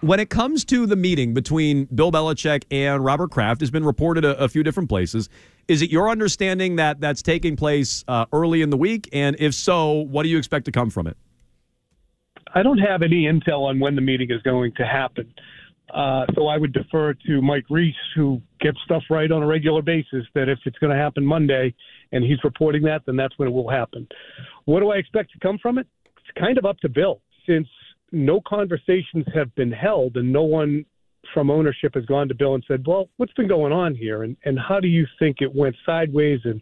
When 0.00 0.20
it 0.20 0.30
comes 0.30 0.64
to 0.66 0.86
the 0.86 0.94
meeting 0.94 1.34
between 1.34 1.86
Bill 1.86 2.12
Belichick 2.12 2.62
and 2.70 3.04
Robert 3.04 3.32
Kraft, 3.32 3.60
has 3.60 3.70
been 3.72 3.84
reported 3.84 4.24
a, 4.24 4.38
a, 4.38 4.48
few 4.48 4.62
different 4.62 4.88
places. 4.88 5.28
Is 5.66 5.82
it 5.82 5.90
your 5.90 6.08
understanding 6.08 6.76
that 6.76 7.00
that's 7.00 7.20
taking 7.20 7.56
place 7.56 8.04
uh, 8.06 8.26
early 8.32 8.62
in 8.62 8.70
the 8.70 8.76
week? 8.76 9.08
And 9.12 9.34
if 9.40 9.54
so, 9.54 9.92
what 9.92 10.22
do 10.22 10.28
you 10.28 10.38
expect 10.38 10.66
to 10.66 10.72
come 10.72 10.88
from 10.88 11.08
it? 11.08 11.16
I 12.54 12.62
don't 12.62 12.78
have 12.78 13.02
any 13.02 13.24
intel 13.24 13.68
on 13.68 13.80
when 13.80 13.96
the 13.96 14.00
meeting 14.00 14.30
is 14.30 14.40
going 14.42 14.72
to 14.76 14.86
happen. 14.86 15.34
Uh, 15.92 16.26
so 16.36 16.46
I 16.46 16.58
would 16.58 16.72
defer 16.72 17.14
to 17.14 17.42
Mike 17.42 17.64
Reiss, 17.68 17.96
who 18.14 18.40
gets 18.60 18.78
stuff 18.84 19.02
right 19.10 19.30
on 19.32 19.42
a 19.42 19.46
regular 19.46 19.82
basis, 19.82 20.24
that 20.34 20.48
if 20.48 20.60
it's 20.64 20.78
going 20.78 20.94
to 20.94 20.98
happen 20.98 21.24
Monday 21.24 21.74
and 22.12 22.22
he's 22.22 22.42
reporting 22.44 22.82
that, 22.82 23.02
then 23.04 23.16
that's 23.16 23.36
when 23.36 23.48
it 23.48 23.52
will 23.52 23.68
happen. 23.68 24.06
What 24.66 24.78
do 24.78 24.90
I 24.90 24.96
expect 24.96 25.32
to 25.32 25.40
come 25.40 25.58
from 25.58 25.76
it? 25.76 25.88
It's 26.04 26.38
kind 26.38 26.56
of 26.56 26.64
up 26.64 26.78
to 26.80 26.88
Bill, 26.88 27.20
since 27.48 27.66
no 28.12 28.40
conversations 28.46 29.26
have 29.34 29.54
been 29.54 29.72
held 29.72 30.16
and 30.16 30.32
no 30.32 30.42
one 30.42 30.84
from 31.34 31.50
ownership 31.50 31.94
has 31.94 32.06
gone 32.06 32.28
to 32.28 32.34
Bill 32.34 32.54
and 32.54 32.64
said, 32.66 32.84
well, 32.86 33.08
what's 33.16 33.32
been 33.34 33.48
going 33.48 33.72
on 33.72 33.94
here? 33.94 34.22
And, 34.22 34.36
and 34.44 34.58
how 34.58 34.80
do 34.80 34.88
you 34.88 35.06
think 35.18 35.38
it 35.40 35.54
went 35.54 35.76
sideways 35.84 36.40
and 36.44 36.60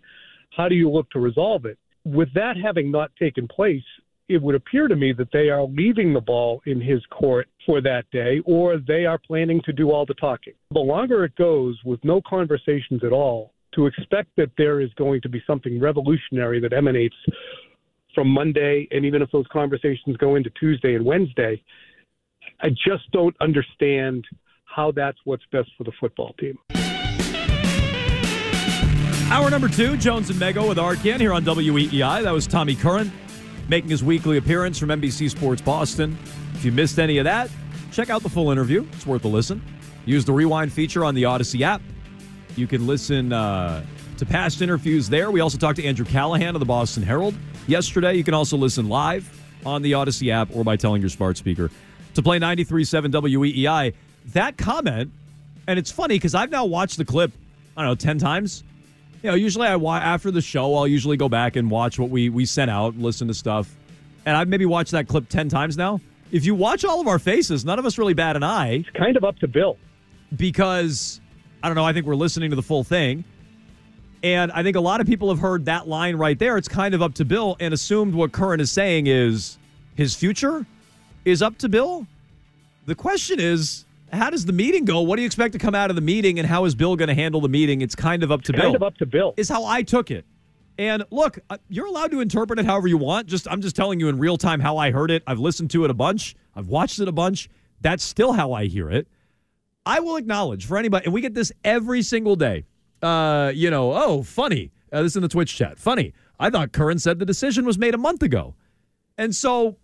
how 0.57 0.69
do 0.69 0.75
you 0.75 0.91
look 0.91 1.09
to 1.11 1.21
resolve 1.21 1.65
it? 1.67 1.79
With 2.05 2.33
that 2.35 2.57
having 2.57 2.91
not 2.91 3.11
taken 3.17 3.47
place, 3.49 3.83
it 4.29 4.43
would 4.43 4.55
appear 4.55 4.89
to 4.89 4.97
me 4.97 5.13
that 5.13 5.31
they 5.33 5.51
are 5.51 5.65
leaving 5.65 6.13
the 6.13 6.21
ball 6.21 6.61
in 6.67 6.81
his 6.81 7.01
court 7.11 7.49
for 7.65 7.81
that 7.81 8.05
day, 8.11 8.41
or 8.45 8.79
they 8.79 9.07
are 9.07 9.19
planning 9.19 9.61
to 9.65 9.73
do 9.73 9.91
all 9.91 10.05
the 10.05 10.15
talking. 10.15 10.55
The 10.73 10.81
longer 10.81 11.25
it 11.25 11.37
goes 11.37 11.79
with 11.85 12.03
no 12.05 12.21
conversations 12.29 13.05
at 13.05 13.13
all, 13.13 13.53
to 13.75 13.87
expect 13.87 14.31
that 14.37 14.51
there 14.57 14.81
is 14.81 14.91
going 14.95 15.21
to 15.21 15.29
be 15.29 15.43
something 15.47 15.79
revolutionary 15.79 16.59
that 16.61 16.73
emanates 16.73 17.15
from 18.17 18.29
Monday, 18.29 18.89
and 18.91 19.05
even 19.05 19.23
if 19.23 19.31
those 19.31 19.47
conversations 19.53 20.17
go 20.17 20.35
into 20.35 20.51
Tuesday 20.59 20.97
and 20.97 21.05
Wednesday, 21.05 21.63
I 22.61 22.71
just 22.71 23.09
don't 23.13 23.37
understand 23.41 24.25
how 24.65 24.91
that's 24.91 25.19
what's 25.25 25.45
best 25.53 25.71
for 25.79 25.85
the 25.85 25.93
football 26.01 26.35
team. 26.41 26.59
Hour 29.31 29.51
number 29.51 29.69
two, 29.69 29.97
Jones 29.99 30.31
and 30.31 30.41
Mego 30.41 30.67
with 30.69 30.79
Arcand 30.79 31.21
here 31.21 31.33
on 31.33 31.45
WEEI. 31.45 32.23
That 32.23 32.33
was 32.33 32.47
Tommy 32.47 32.75
Curran 32.75 33.13
making 33.69 33.91
his 33.91 34.03
weekly 34.03 34.39
appearance 34.39 34.79
from 34.79 34.89
NBC 34.89 35.31
Sports 35.31 35.61
Boston. 35.61 36.17
If 36.55 36.65
you 36.65 36.73
missed 36.73 36.99
any 36.99 37.19
of 37.19 37.25
that, 37.25 37.51
check 37.93 38.09
out 38.09 38.23
the 38.23 38.29
full 38.29 38.51
interview. 38.51 38.87
It's 38.93 39.07
worth 39.07 39.25
a 39.25 39.29
listen. 39.29 39.63
Use 40.07 40.25
the 40.25 40.33
rewind 40.33 40.73
feature 40.73 41.05
on 41.05 41.15
the 41.15 41.25
Audacy 41.25 41.61
app. 41.63 41.83
You 42.55 42.67
can 42.67 42.87
listen 42.87 43.33
uh, 43.33 43.85
to 44.17 44.25
past 44.25 44.63
interviews 44.63 45.09
there. 45.09 45.31
We 45.31 45.41
also 45.41 45.59
talked 45.59 45.77
to 45.77 45.85
Andrew 45.85 46.07
Callahan 46.07 46.55
of 46.55 46.61
the 46.61 46.67
Boston 46.67 47.03
Herald 47.03 47.35
yesterday. 47.67 48.15
You 48.15 48.25
can 48.25 48.35
also 48.35 48.57
listen 48.57 48.89
live 48.89 49.31
on 49.65 49.83
the 49.83 49.93
Audacy 49.93 50.31
app 50.31 50.49
or 50.55 50.65
by 50.65 50.77
telling 50.77 51.03
your 51.03 51.11
smart 51.11 51.37
speaker 51.37 51.71
to 52.15 52.23
play 52.23 52.39
93.7 52.39 53.11
WEEI. 53.11 53.95
That 54.33 54.57
comment, 54.57 55.13
and 55.67 55.79
it's 55.79 55.91
funny 55.91 56.17
because 56.17 56.35
I've 56.35 56.51
now 56.51 56.65
watched 56.65 56.97
the 56.99 57.05
clip, 57.05 57.33
I 57.77 57.83
don't 57.83 57.91
know, 57.91 57.95
10 57.95 58.19
times 58.19 58.65
you 59.27 59.33
know, 59.33 59.37
usually 59.37 59.67
I 59.67 59.75
after 59.75 60.31
the 60.31 60.41
show, 60.41 60.77
I'll 60.77 60.87
usually 60.87 61.17
go 61.17 61.29
back 61.29 61.57
and 61.57 61.69
watch 61.69 61.99
what 61.99 62.11
we 62.11 62.29
we 62.29 62.45
sent 62.47 62.71
out, 62.71 62.97
listen 62.97 63.27
to 63.27 63.35
stuff, 63.35 63.75
and 64.25 64.37
I've 64.37 64.47
maybe 64.47 64.67
watched 64.67 64.93
that 64.93 65.09
clip 65.09 65.29
ten 65.29 65.49
times 65.49 65.77
now. 65.77 66.01
If 66.31 66.45
you 66.45 66.55
watch 66.55 66.85
all 66.85 67.01
of 67.01 67.09
our 67.09 67.19
faces, 67.19 67.65
none 67.65 67.81
of 67.81 67.87
us 67.87 67.99
really 67.99 68.15
bat 68.15 68.37
an 68.37 68.45
eye. 68.45 68.75
It's 68.75 68.91
kind 68.91 69.17
of 69.17 69.25
up 69.25 69.37
to 69.39 69.49
Bill 69.49 69.79
because 70.37 71.21
I 71.61 71.69
don't 71.69 71.75
know. 71.75 71.85
I 71.85 71.93
think 71.93 72.07
we're 72.07 72.15
listening 72.15 72.51
to 72.51 72.57
the 72.57 72.63
full 72.63 72.85
thing, 72.85 73.25
and 74.27 74.51
I 74.51 74.65
think 74.65 74.75
a 74.75 74.81
lot 74.81 75.01
of 75.01 75.07
people 75.07 75.29
have 75.29 75.39
heard 75.39 75.67
that 75.67 75.87
line 75.87 76.17
right 76.17 76.37
there. 76.37 76.57
It's 76.57 76.67
kind 76.67 76.95
of 76.95 77.01
up 77.01 77.15
to 77.15 77.25
Bill 77.25 77.57
and 77.61 77.73
assumed 77.73 78.13
what 78.13 78.33
Curran 78.33 78.59
is 78.59 78.73
saying 78.73 79.07
is 79.07 79.57
his 79.95 80.17
future 80.17 80.67
is 81.25 81.43
up 81.43 81.59
to 81.59 81.69
Bill. 81.69 82.09
The 82.87 82.97
question 82.97 83.39
is, 83.39 83.85
how 84.13 84.31
does 84.31 84.45
the 84.45 84.53
meeting 84.53 84.85
go? 84.85 85.01
What 85.03 85.15
do 85.15 85.23
you 85.23 85.27
expect 85.27 85.53
to 85.53 85.61
come 85.61 85.77
out 85.77 85.91
of 85.91 85.97
the 85.97 86.03
meeting, 86.03 86.41
and 86.41 86.49
how 86.49 86.65
is 86.65 86.75
Bill 86.75 86.97
going 86.97 87.07
to 87.07 87.15
handle 87.15 87.41
the 87.41 87.49
meeting? 87.49 87.83
It's 87.83 87.95
kind 87.95 88.25
of 88.25 88.33
up 88.33 88.43
to 88.43 88.53
kind 88.53 88.63
Bill. 88.63 88.71
Kind 88.71 88.77
of 88.77 88.83
up 88.83 88.97
to 88.97 89.07
Bill 89.07 89.33
is 89.37 89.49
how 89.49 89.65
I 89.65 89.85
took 89.85 90.11
it. 90.11 90.25
And 90.77 91.05
look, 91.13 91.39
uh, 91.49 91.59
you're 91.69 91.87
allowed 91.87 92.11
to 92.11 92.21
interpret 92.21 92.59
it 92.59 92.67
however 92.67 92.89
you 92.89 92.99
want. 92.99 93.29
Just 93.29 93.47
I'm 93.49 93.61
just 93.61 93.77
telling 93.77 94.01
you 94.01 94.09
in 94.09 94.19
real 94.19 94.37
time 94.37 94.59
how 94.59 94.77
I 94.77 94.91
heard 94.91 95.13
it. 95.13 95.23
I've 95.29 95.39
listened 95.39 95.71
to 95.71 95.85
it 95.85 95.91
a 95.93 95.95
bunch. 95.95 96.35
I've 96.57 96.67
watched 96.67 96.99
it 96.99 97.07
a 97.07 97.13
bunch. 97.13 97.49
That's 97.81 98.03
still 98.03 98.33
how 98.33 98.55
I 98.55 98.65
hear 98.65 98.91
it. 98.91 99.07
I 99.85 100.01
will 100.01 100.17
acknowledge 100.17 100.67
for 100.67 100.77
anybody, 100.77 101.05
and 101.05 101.15
we 101.15 101.21
get 101.21 101.33
this 101.33 101.53
every 101.63 102.03
single 102.03 102.35
day. 102.35 102.65
Uh, 103.07 103.51
you 103.51 103.71
know, 103.71 103.93
oh, 103.93 104.23
funny. 104.25 104.73
Uh, 104.93 105.03
this 105.03 105.13
is 105.13 105.17
in 105.17 105.23
the 105.23 105.29
Twitch 105.29 105.55
chat. 105.55 105.79
Funny. 105.79 106.13
I 106.41 106.51
thought 106.51 106.73
Curran 106.73 106.99
said 106.99 107.21
the 107.21 107.25
decision 107.25 107.65
was 107.65 107.79
made 107.79 107.95
a 107.95 107.99
month 107.99 108.23
ago, 108.23 108.57
and 109.17 109.35
so 109.35 109.77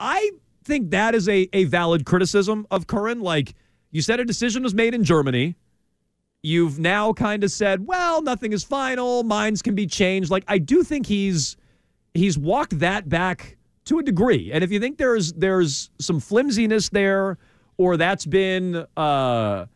I 0.00 0.32
think 0.64 0.90
that 0.90 1.14
is 1.14 1.28
a 1.28 1.48
a 1.52 1.64
valid 1.64 2.04
criticism 2.04 2.66
of 2.72 2.88
Curran. 2.88 3.20
Like 3.20 3.54
you 3.92 4.02
said 4.02 4.18
a 4.18 4.24
decision 4.24 4.64
was 4.64 4.74
made 4.74 4.92
in 4.92 5.04
Germany. 5.04 5.54
You've 6.42 6.78
now 6.78 7.12
kind 7.12 7.44
of 7.44 7.50
said, 7.50 7.86
well, 7.86 8.20
nothing 8.20 8.52
is 8.52 8.64
final. 8.64 9.22
Minds 9.22 9.62
can 9.62 9.74
be 9.74 9.86
changed. 9.86 10.30
Like 10.30 10.44
I 10.48 10.58
do 10.58 10.82
think 10.82 11.06
he's 11.06 11.56
he's 12.12 12.36
walked 12.36 12.80
that 12.80 13.08
back 13.08 13.56
to 13.84 14.00
a 14.00 14.02
degree. 14.02 14.50
And 14.52 14.64
if 14.64 14.72
you 14.72 14.80
think 14.80 14.98
there's 14.98 15.32
there's 15.34 15.90
some 16.00 16.18
flimsiness 16.18 16.88
there, 16.88 17.38
or 17.78 17.96
that's 17.96 18.26
been 18.26 18.84
uh, 18.96 19.66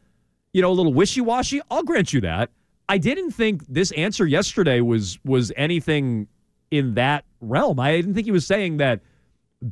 you 0.53 0.63
know 0.63 0.71
a 0.71 0.77
little 0.77 0.93
wishy 0.93 1.21
washy, 1.21 1.61
I'll 1.71 1.85
grant 1.85 2.13
you 2.13 2.23
that. 2.23 2.51
I 2.89 2.99
didn't 2.99 3.33
think 3.33 3.67
this 3.69 3.91
answer 3.93 4.27
yesterday 4.27 4.81
was 4.81 5.19
was 5.25 5.53
anything 5.57 6.29
in 6.71 6.95
that 6.95 7.25
realm. 7.41 7.81
I 7.81 7.97
didn't 7.97 8.15
think 8.15 8.27
he 8.27 8.33
was 8.33 8.47
saying 8.47 8.79
that 8.79 9.01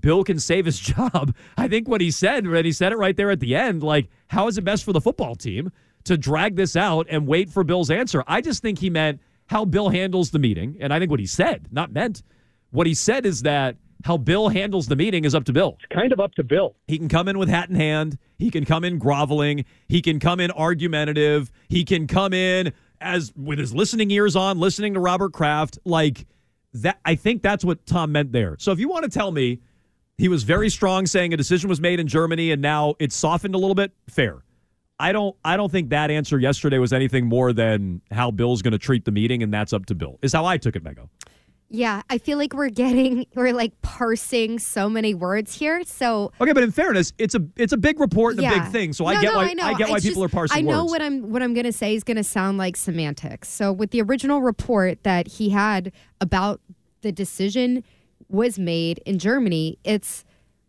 Bill 0.01 0.25
can 0.25 0.39
save 0.39 0.67
his 0.67 0.79
job. 0.95 1.35
I 1.57 1.69
think 1.69 1.89
what 1.89 2.01
he 2.01 2.11
said, 2.11 2.45
and 2.45 2.67
he 2.67 2.73
said 2.73 2.93
it 2.93 2.97
right 2.97 3.17
there 3.17 3.31
at 3.31 3.41
the 3.41 3.55
end, 3.55 3.83
like, 3.83 4.09
how 4.29 4.49
is 4.49 4.59
it 4.59 4.65
best 4.65 4.85
for 4.85 4.93
the 4.93 5.01
football 5.01 5.35
team 5.35 5.71
to 6.05 6.17
drag 6.17 6.57
this 6.57 6.77
out 6.77 7.07
and 7.11 7.27
wait 7.27 7.51
for 7.51 7.65
Bill's 7.65 7.91
answer? 7.91 8.23
I 8.27 8.41
just 8.41 8.63
think 8.63 8.79
he 8.79 8.91
meant 8.91 9.21
how 9.47 9.65
Bill 9.65 9.89
handles 9.89 10.31
the 10.31 10.39
meeting. 10.39 10.77
And 10.81 10.93
I 10.93 10.99
think 10.99 11.11
what 11.11 11.21
he 11.21 11.27
said, 11.27 11.69
not 11.71 11.93
meant, 11.93 12.23
what 12.71 12.87
he 12.87 12.95
said 12.95 13.25
is 13.25 13.43
that 13.43 13.77
how 14.05 14.17
Bill 14.17 14.49
handles 14.49 14.87
the 14.87 14.97
meeting 14.97 15.25
is 15.25 15.35
up 15.35 15.45
to 15.45 15.53
Bill. 15.53 15.77
It's 15.81 15.95
kind 15.95 16.13
of 16.13 16.21
up 16.21 16.35
to 16.35 16.45
Bill. 16.45 16.77
He 16.87 16.99
can 16.99 17.09
come 17.09 17.29
in 17.29 17.39
with 17.39 17.49
hat 17.49 17.71
in 17.71 17.77
hand. 17.77 18.19
He 18.39 18.51
can 18.51 18.65
come 18.65 18.85
in 18.85 18.99
groveling. 18.99 19.65
He 19.89 20.03
can 20.03 20.21
come 20.21 20.41
in 20.41 20.51
argumentative. 20.51 21.51
He 21.69 21.85
can 21.85 22.07
come 22.07 22.33
in 22.33 22.73
as 23.01 23.33
with 23.37 23.59
his 23.59 23.75
listening 23.75 24.11
ears 24.11 24.37
on, 24.37 24.59
listening 24.59 24.95
to 24.95 25.01
Robert 25.01 25.33
Kraft. 25.33 25.79
Like 25.85 26.27
that, 26.75 26.99
I 27.05 27.15
think 27.15 27.43
that's 27.43 27.65
what 27.65 27.85
Tom 27.87 28.13
meant 28.13 28.33
there. 28.33 28.57
So 28.59 28.73
if 28.73 28.79
you 28.79 28.89
want 28.89 29.05
to 29.05 29.11
tell 29.11 29.33
me 29.33 29.61
he 30.19 30.29
was 30.29 30.43
very 30.43 30.69
strong 30.71 31.07
saying 31.07 31.35
a 31.35 31.37
decision 31.37 31.69
was 31.69 31.81
made 31.81 32.01
in 32.01 32.07
Germany 32.07 32.51
and 32.51 32.63
now 32.63 32.95
it's 32.99 33.15
softened 33.15 33.55
a 33.55 33.59
little 33.59 33.75
bit. 33.75 33.93
Fair. 34.09 34.43
I 34.99 35.13
don't 35.13 35.37
I 35.45 35.57
don't 35.57 35.71
think 35.71 35.91
that 35.91 36.11
answer 36.11 36.39
yesterday 36.39 36.79
was 36.79 36.93
anything 36.93 37.27
more 37.27 37.53
than 37.53 38.01
how 38.11 38.31
Bill's 38.31 38.63
going 38.63 38.73
to 38.73 38.79
treat 38.79 39.05
the 39.05 39.13
meeting 39.13 39.43
and 39.43 39.53
that's 39.53 39.73
up 39.73 39.87
to 39.87 39.95
Bill. 39.95 40.19
Is 40.23 40.33
how 40.33 40.47
I 40.47 40.57
took 40.57 40.75
it, 40.75 40.83
Mego. 40.83 41.09
Yeah, 41.69 42.03
I 42.09 42.19
feel 42.19 42.39
like 42.39 42.53
we're 42.53 42.69
getting 42.69 43.27
we're 43.35 43.53
like 43.53 43.81
parsing 43.83 44.59
so 44.59 44.89
many 44.89 45.15
words 45.15 45.55
here. 45.55 45.83
So 45.85 46.33
Okay, 46.41 46.53
but 46.53 46.63
in 46.63 46.71
fairness, 46.71 47.13
it's 47.19 47.35
a 47.35 47.45
it's 47.57 47.73
a 47.73 47.77
big 47.77 47.99
report 47.99 48.35
and 48.35 48.43
yeah. 48.43 48.53
a 48.53 48.63
big 48.63 48.73
thing. 48.73 48.93
So 48.93 49.05
no, 49.05 49.11
I 49.11 49.21
get 49.21 49.33
no, 49.33 49.37
why 49.37 49.55
I. 49.61 49.71
I 49.71 49.75
get 49.75 49.89
why 49.89 49.97
it's 49.97 50.07
people 50.07 50.23
just, 50.23 50.33
are 50.33 50.37
parsing 50.37 50.59
I 50.59 50.61
know 50.61 50.83
words. 50.83 50.91
what 50.93 51.03
I'm 51.03 51.31
what 51.31 51.43
I'm 51.43 51.55
going 51.55 51.65
to 51.65 51.73
say 51.73 51.95
is 51.95 52.05
going 52.05 52.17
to 52.17 52.25
sound 52.25 52.59
like 52.59 52.77
semantics. 52.77 53.49
So 53.49 53.73
with 53.73 53.91
the 53.91 54.01
original 54.03 54.43
report 54.43 55.03
that 55.03 55.27
he 55.27 55.51
had 55.51 55.93
about 56.21 56.61
the 57.03 57.13
decision 57.13 57.83
was 58.29 58.59
made 58.59 58.99
in 59.07 59.19
Germany, 59.19 59.79
it's 59.85 60.25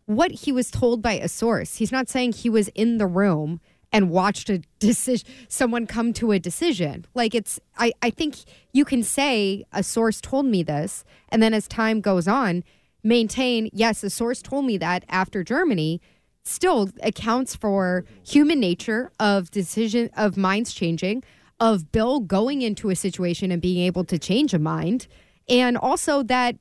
what 0.06 0.30
he 0.30 0.52
was 0.52 0.70
told 0.70 1.02
by 1.02 1.14
a 1.14 1.28
source. 1.28 1.76
He's 1.76 1.92
not 1.92 2.08
saying 2.08 2.32
he 2.32 2.50
was 2.50 2.68
in 2.68 2.98
the 2.98 3.06
room 3.06 3.60
and 3.92 4.10
watched 4.10 4.50
a 4.50 4.58
decision 4.78 5.26
someone 5.48 5.86
come 5.86 6.12
to 6.14 6.32
a 6.32 6.38
decision. 6.38 7.06
Like 7.14 7.34
it's 7.34 7.58
I, 7.76 7.92
I 8.02 8.10
think 8.10 8.36
you 8.72 8.84
can 8.84 9.02
say 9.02 9.64
a 9.72 9.82
source 9.82 10.20
told 10.20 10.46
me 10.46 10.62
this 10.62 11.04
and 11.30 11.42
then 11.42 11.54
as 11.54 11.66
time 11.68 12.00
goes 12.00 12.28
on, 12.28 12.64
maintain, 13.02 13.70
yes, 13.72 14.02
a 14.02 14.10
source 14.10 14.42
told 14.42 14.64
me 14.64 14.76
that 14.78 15.04
after 15.08 15.42
Germany 15.42 16.00
still 16.44 16.90
accounts 17.02 17.54
for 17.54 18.04
human 18.24 18.58
nature 18.60 19.12
of 19.20 19.50
decision 19.50 20.10
of 20.16 20.36
minds 20.36 20.72
changing, 20.72 21.22
of 21.60 21.92
Bill 21.92 22.20
going 22.20 22.62
into 22.62 22.90
a 22.90 22.96
situation 22.96 23.50
and 23.50 23.60
being 23.60 23.84
able 23.84 24.04
to 24.04 24.18
change 24.18 24.54
a 24.54 24.58
mind, 24.58 25.06
and 25.48 25.76
also 25.76 26.22
that 26.22 26.56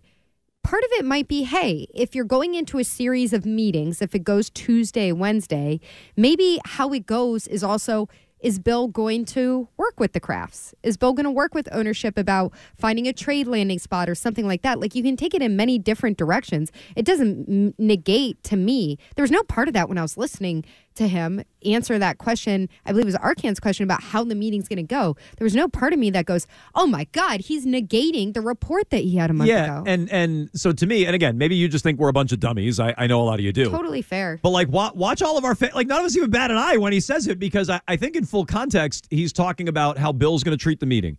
part 0.67 0.83
of 0.83 0.89
it 0.99 1.05
might 1.05 1.29
be 1.29 1.43
hey, 1.43 1.87
if 1.93 2.13
you're 2.13 2.25
going 2.25 2.53
into 2.53 2.77
a 2.77 2.83
series 2.83 3.31
of 3.31 3.45
meetings, 3.45 4.01
if 4.01 4.13
it 4.13 4.25
goes 4.25 4.49
Tuesday, 4.49 5.13
Wednesday, 5.13 5.79
maybe 6.17 6.59
how 6.65 6.91
it 6.91 7.05
goes 7.05 7.47
is 7.47 7.63
also 7.63 8.09
is 8.41 8.59
Bill 8.59 8.89
going 8.89 9.23
to 9.25 9.69
work 9.77 9.97
with 9.97 10.11
the 10.11 10.19
Krafts? 10.19 10.73
Is 10.83 10.97
Bill 10.97 11.13
going 11.13 11.23
to 11.23 11.31
work 11.31 11.55
with 11.55 11.69
ownership 11.71 12.17
about 12.17 12.51
finding 12.77 13.07
a 13.07 13.13
trade 13.13 13.47
landing 13.47 13.79
spot 13.79 14.09
or 14.09 14.15
something 14.15 14.45
like 14.45 14.61
that? 14.61 14.79
Like 14.79 14.93
you 14.93 15.01
can 15.03 15.15
take 15.15 15.33
it 15.33 15.41
in 15.41 15.55
many 15.55 15.79
different 15.79 16.17
directions. 16.17 16.69
It 16.97 17.05
doesn't 17.05 17.79
negate 17.79 18.43
to 18.43 18.57
me. 18.57 18.97
There 19.15 19.23
was 19.23 19.31
no 19.31 19.43
part 19.43 19.69
of 19.69 19.73
that 19.73 19.87
when 19.87 19.97
I 19.97 20.01
was 20.01 20.17
listening 20.17 20.65
to 20.97 21.07
him 21.07 21.43
answer 21.65 21.97
that 21.97 22.17
question. 22.17 22.69
I 22.85 22.91
believe 22.91 23.03
it 23.03 23.07
was 23.07 23.15
Arcand's 23.15 23.59
question 23.59 23.83
about 23.83 24.03
how 24.03 24.23
the 24.23 24.35
meeting's 24.35 24.67
going 24.67 24.77
to 24.77 24.83
go. 24.83 25.15
There 25.37 25.45
was 25.45 25.55
no 25.55 25.67
part 25.67 25.93
of 25.93 25.99
me 25.99 26.09
that 26.11 26.25
goes, 26.25 26.47
"Oh 26.75 26.87
my 26.87 27.05
God, 27.11 27.41
he's 27.41 27.65
negating 27.65 28.33
the 28.33 28.41
report 28.41 28.89
that 28.89 28.99
he 28.99 29.15
had 29.15 29.29
a 29.29 29.33
month 29.33 29.49
yeah, 29.49 29.79
ago." 29.79 29.83
and 29.87 30.09
and 30.11 30.49
so 30.53 30.71
to 30.71 30.85
me, 30.85 31.05
and 31.05 31.15
again, 31.15 31.37
maybe 31.37 31.55
you 31.55 31.67
just 31.67 31.83
think 31.83 31.99
we're 31.99 32.09
a 32.09 32.13
bunch 32.13 32.31
of 32.31 32.39
dummies. 32.39 32.79
I, 32.79 32.93
I 32.97 33.07
know 33.07 33.21
a 33.21 33.23
lot 33.23 33.39
of 33.39 33.45
you 33.45 33.53
do. 33.53 33.69
totally 33.69 34.01
fair. 34.01 34.39
But 34.41 34.49
like, 34.49 34.69
wa- 34.69 34.91
watch 34.93 35.21
all 35.21 35.37
of 35.37 35.45
our 35.45 35.55
fa- 35.55 35.71
like 35.73 35.87
none 35.87 35.99
of 35.99 36.05
us 36.05 36.15
even 36.15 36.29
bat 36.29 36.51
an 36.51 36.57
eye 36.57 36.77
when 36.77 36.93
he 36.93 36.99
says 36.99 37.27
it 37.27 37.39
because 37.39 37.69
I, 37.69 37.81
I 37.87 37.95
think 37.95 38.15
in 38.15 38.25
full 38.25 38.45
context 38.45 39.07
he's 39.09 39.33
talking 39.33 39.67
about 39.69 39.97
how 39.97 40.11
Bill's 40.11 40.43
going 40.43 40.57
to 40.57 40.61
treat 40.61 40.79
the 40.79 40.85
meeting, 40.85 41.17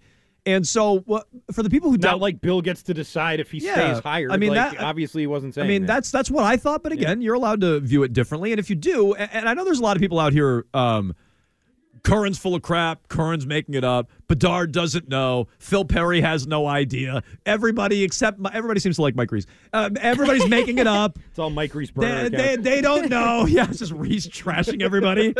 and 0.49 0.67
so 0.67 1.05
for 1.53 1.62
the 1.62 1.71
people 1.71 1.91
who 1.91 1.97
Not 1.99 2.03
doubt, 2.03 2.21
like 2.21 2.41
Bill 2.41 2.61
gets 2.62 2.83
to 2.85 2.95
decide 2.95 3.41
if 3.41 3.50
he 3.50 3.59
Yeah, 3.59 3.75
stays 3.75 3.99
hired. 4.03 4.33
I 4.33 4.37
mean, 4.37 4.55
like, 4.55 4.73
that- 4.73 4.81
obviously 4.83 5.23
he 5.23 5.27
wasn't 5.27 5.55
saying. 5.55 5.65
I 5.65 5.69
mean 5.69 5.83
that. 5.83 5.95
that's 5.95 6.11
that's 6.11 6.31
what 6.31 6.45
I 6.45 6.56
thought, 6.56 6.83
but 6.83 6.93
again, 6.93 7.21
you're 7.23 7.35
allowed 7.35 7.61
to 7.61 7.81
view 7.81 8.03
it 8.03 8.12
differently, 8.12 8.53
and 8.53 8.59
if 8.59 8.71
you 8.71 8.77
do, 8.77 9.15
and, 9.15 9.31
and 9.33 9.49
I 9.49 9.55
know 9.55 9.65
there's 9.65 9.79
a 9.81 9.83
lot 9.83 9.97
of 9.97 10.00
people 10.00 10.19
out 10.19 10.33
here. 10.33 10.67
Um, 10.75 11.15
Curran's 12.03 12.39
full 12.39 12.55
of 12.55 12.62
crap. 12.62 13.09
Curran's 13.09 13.47
making 13.47 13.75
it 13.75 13.85
up. 13.85 14.11
Bedard 14.29 14.73
doesn't 14.73 15.09
know. 15.09 15.49
Phil 15.59 15.85
Perry 15.85 16.21
has 16.21 16.47
no 16.47 16.67
idea. 16.67 17.23
Everybody 17.47 18.03
except 18.05 18.39
everybody 18.53 18.81
seems 18.81 18.97
to 18.97 19.03
like 19.03 19.17
Mike 19.17 19.33
Reiss. 19.33 19.47
Um, 19.73 19.97
everybody's 20.00 20.49
making 20.49 20.79
it 20.79 20.87
up. 20.87 21.19
it's 21.31 21.39
all 21.39 21.50
Mike 21.50 21.75
Reiss 21.75 21.91
They, 21.95 22.29
they, 22.29 22.56
they 22.56 22.81
don't 22.81 23.09
know. 23.11 23.47
Yeah, 23.59 23.67
it's 23.69 23.79
just 23.79 23.93
Reiss 23.93 24.27
trashing 24.29 24.83
everybody. 24.83 25.35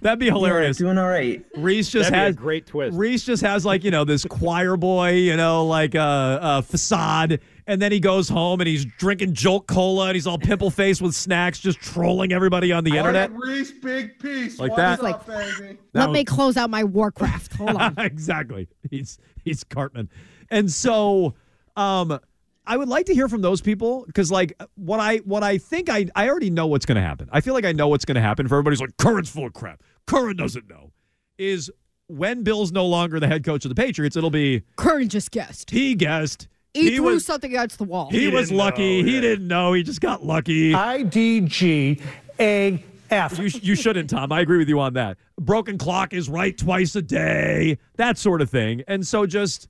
That'd 0.00 0.18
be 0.18 0.26
hilarious. 0.30 0.78
Doing 0.78 0.98
all 0.98 1.08
right. 1.08 1.44
Reiss 1.56 1.90
just 1.90 2.10
That'd 2.10 2.12
be 2.12 2.18
a 2.18 2.24
has 2.24 2.36
great 2.36 2.66
twist. 2.66 2.96
Reiss 2.96 3.24
just 3.24 3.42
has 3.42 3.64
like 3.64 3.84
you 3.84 3.90
know 3.90 4.04
this 4.04 4.24
choir 4.24 4.76
boy, 4.76 5.10
you 5.12 5.36
know, 5.36 5.66
like 5.66 5.94
a 5.94 6.00
uh, 6.00 6.38
uh, 6.40 6.62
facade, 6.62 7.40
and 7.66 7.80
then 7.80 7.92
he 7.92 8.00
goes 8.00 8.28
home 8.28 8.60
and 8.60 8.68
he's 8.68 8.84
drinking 8.84 9.34
Jolt 9.34 9.66
Cola 9.66 10.06
and 10.08 10.14
he's 10.14 10.26
all 10.26 10.38
pimple 10.38 10.70
faced 10.70 11.00
with 11.02 11.14
snacks, 11.14 11.58
just 11.58 11.78
trolling 11.80 12.32
everybody 12.32 12.72
on 12.72 12.84
the 12.84 12.96
internet. 12.96 13.32
Reese, 13.32 13.72
big 13.72 14.18
piece. 14.18 14.58
Like 14.58 14.72
What's 14.72 15.00
that? 15.02 15.04
up, 15.04 15.26
baby? 15.26 15.78
Let 15.94 16.08
was- 16.08 16.14
me 16.14 16.24
close 16.24 16.56
out 16.56 16.70
my 16.70 16.84
Warcraft. 16.84 17.54
Hold 17.54 17.76
on. 17.76 17.94
exactly. 17.98 18.68
He's 18.90 19.18
he's 19.44 19.64
Cartman, 19.64 20.08
and 20.50 20.70
so 20.70 21.34
um, 21.76 22.18
I 22.66 22.76
would 22.76 22.88
like 22.88 23.06
to 23.06 23.14
hear 23.14 23.28
from 23.28 23.42
those 23.42 23.60
people 23.60 24.04
because 24.06 24.30
like 24.30 24.52
what 24.74 25.00
I 25.00 25.18
what 25.18 25.42
I 25.42 25.58
think 25.58 25.88
I 25.88 26.06
I 26.14 26.28
already 26.28 26.50
know 26.50 26.66
what's 26.66 26.86
going 26.86 26.96
to 26.96 27.02
happen. 27.02 27.28
I 27.32 27.40
feel 27.40 27.54
like 27.54 27.64
I 27.64 27.72
know 27.72 27.88
what's 27.88 28.04
going 28.04 28.16
to 28.16 28.20
happen. 28.20 28.46
For 28.48 28.56
everybody's 28.56 28.80
like 28.80 28.96
Curran's 28.98 29.30
full 29.30 29.46
of 29.46 29.52
crap. 29.52 29.82
Curran 30.06 30.36
doesn't 30.36 30.68
know. 30.68 30.92
Is 31.38 31.70
when 32.08 32.42
Bill's 32.42 32.72
no 32.72 32.84
longer 32.86 33.18
the 33.18 33.26
head 33.26 33.42
coach 33.44 33.64
of 33.64 33.68
the 33.70 33.74
Patriots, 33.74 34.16
it'll 34.16 34.30
be 34.30 34.62
Curran 34.76 35.08
just 35.08 35.30
guessed. 35.30 35.70
he 35.70 35.94
guessed. 35.94 36.46
He, 36.74 36.90
He 36.90 36.96
threw 36.96 37.04
was 37.04 37.26
something 37.26 37.50
against 37.50 37.78
the 37.78 37.84
wall. 37.84 38.08
he, 38.10 38.28
was 38.28 38.50
lucky. 38.50 39.02
know, 39.02 39.08
he 39.08 39.14
yeah. 39.16 39.20
didn't 39.20 39.46
know. 39.48 39.72
He 39.74 39.82
just 39.82 40.00
got 40.00 40.24
lucky. 40.24 40.74
I 40.74 41.02
D 41.02 41.40
G 41.42 42.00
A 42.40 42.82
F. 43.10 43.38
You, 43.38 43.50
you 43.60 43.74
shouldn't, 43.74 44.08
Tom. 44.08 44.32
I 44.32 44.40
agree 44.40 44.58
with 44.58 44.68
you 44.68 44.80
on 44.80 44.94
that. 44.94 45.18
Broken 45.38 45.76
clock 45.76 46.14
is 46.14 46.28
right 46.30 46.56
twice 46.56 46.96
a 46.96 47.02
day, 47.02 47.78
that 47.96 48.16
sort 48.16 48.40
of 48.40 48.48
thing. 48.48 48.82
And 48.88 49.06
so, 49.06 49.26
just 49.26 49.68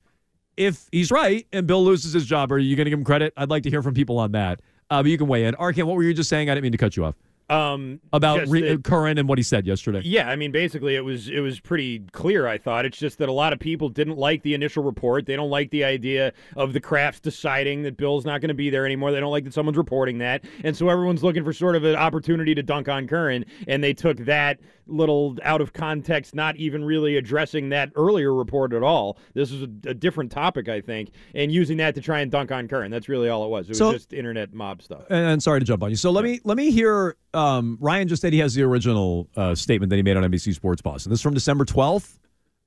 if 0.55 0.87
he's 0.91 1.11
right 1.11 1.45
and 1.51 1.67
Bill 1.67 1.83
loses 1.83 2.13
his 2.13 2.25
job, 2.25 2.51
are 2.51 2.57
you 2.59 2.75
going 2.75 2.85
to 2.85 2.89
give 2.89 2.99
him 2.99 3.05
credit? 3.05 3.33
I'd 3.35 3.49
like 3.49 3.63
to 3.63 3.69
hear 3.69 3.81
from 3.81 3.93
people 3.93 4.17
on 4.17 4.31
that. 4.31 4.61
Uh, 4.89 5.01
but 5.01 5.09
you 5.09 5.17
can 5.17 5.27
weigh 5.27 5.45
in. 5.45 5.55
Arcand, 5.55 5.83
what 5.83 5.95
were 5.97 6.03
you 6.03 6.13
just 6.13 6.29
saying? 6.29 6.49
I 6.49 6.53
didn't 6.53 6.63
mean 6.63 6.71
to 6.73 6.77
cut 6.77 6.95
you 6.95 7.03
off. 7.05 7.15
Um, 7.49 7.99
About 8.13 8.47
re- 8.47 8.77
Curran 8.77 9.17
and 9.17 9.27
what 9.27 9.37
he 9.37 9.43
said 9.43 9.67
yesterday. 9.67 10.01
Yeah, 10.03 10.29
I 10.29 10.35
mean, 10.35 10.51
basically, 10.51 10.95
it 10.95 11.01
was 11.03 11.27
it 11.29 11.41
was 11.41 11.59
pretty 11.59 11.99
clear. 12.11 12.47
I 12.47 12.57
thought 12.57 12.85
it's 12.85 12.97
just 12.97 13.17
that 13.19 13.29
a 13.29 13.33
lot 13.33 13.53
of 13.53 13.59
people 13.59 13.89
didn't 13.89 14.17
like 14.17 14.43
the 14.43 14.53
initial 14.53 14.83
report. 14.83 15.25
They 15.25 15.35
don't 15.35 15.49
like 15.49 15.69
the 15.69 15.83
idea 15.83 16.33
of 16.55 16.73
the 16.73 16.79
Krafts 16.81 17.21
deciding 17.21 17.83
that 17.83 17.97
Bill's 17.97 18.25
not 18.25 18.41
going 18.41 18.47
to 18.49 18.53
be 18.55 18.69
there 18.69 18.85
anymore. 18.85 19.11
They 19.11 19.19
don't 19.19 19.31
like 19.31 19.43
that 19.43 19.53
someone's 19.53 19.77
reporting 19.77 20.19
that, 20.19 20.43
and 20.63 20.75
so 20.75 20.89
everyone's 20.89 21.23
looking 21.23 21.43
for 21.43 21.53
sort 21.53 21.75
of 21.75 21.83
an 21.83 21.95
opportunity 21.95 22.55
to 22.55 22.63
dunk 22.63 22.87
on 22.89 23.07
Curran. 23.07 23.45
And 23.67 23.83
they 23.83 23.93
took 23.93 24.17
that 24.19 24.59
little 24.87 25.37
out 25.43 25.61
of 25.61 25.73
context, 25.73 26.35
not 26.35 26.55
even 26.57 26.83
really 26.83 27.15
addressing 27.17 27.69
that 27.69 27.89
earlier 27.95 28.33
report 28.33 28.73
at 28.73 28.83
all. 28.83 29.17
This 29.33 29.51
is 29.51 29.63
a, 29.63 29.89
a 29.89 29.93
different 29.93 30.31
topic, 30.31 30.67
I 30.69 30.81
think, 30.81 31.11
and 31.35 31.51
using 31.51 31.77
that 31.77 31.95
to 31.95 32.01
try 32.01 32.19
and 32.21 32.29
dunk 32.31 32.51
on 32.51 32.67
Curran. 32.67 32.91
That's 32.91 33.07
really 33.09 33.29
all 33.29 33.45
it 33.45 33.49
was. 33.49 33.67
It 33.67 33.69
was 33.71 33.77
So- 33.77 33.93
just 33.93 34.13
internet 34.13 34.53
mob 34.53 34.81
stuff. 34.81 35.03
And, 35.09 35.25
and 35.25 35.43
sorry 35.43 35.59
to 35.59 35.65
jump 35.65 35.83
on 35.83 35.89
you. 35.89 35.95
So 35.95 36.09
let 36.11 36.23
me 36.23 36.39
let 36.43 36.57
me 36.57 36.71
hear. 36.71 37.15
Um, 37.33 37.77
Ryan 37.81 38.07
just 38.07 38.21
said 38.21 38.33
he 38.33 38.39
has 38.39 38.53
the 38.53 38.63
original 38.63 39.27
uh, 39.35 39.55
statement 39.55 39.89
that 39.89 39.95
he 39.95 40.03
made 40.03 40.17
on 40.17 40.23
NBC 40.23 40.53
Sports 40.53 40.81
Boston. 40.81 41.09
This 41.09 41.19
is 41.19 41.23
from 41.23 41.33
December 41.33 41.65
twelfth. 41.65 42.19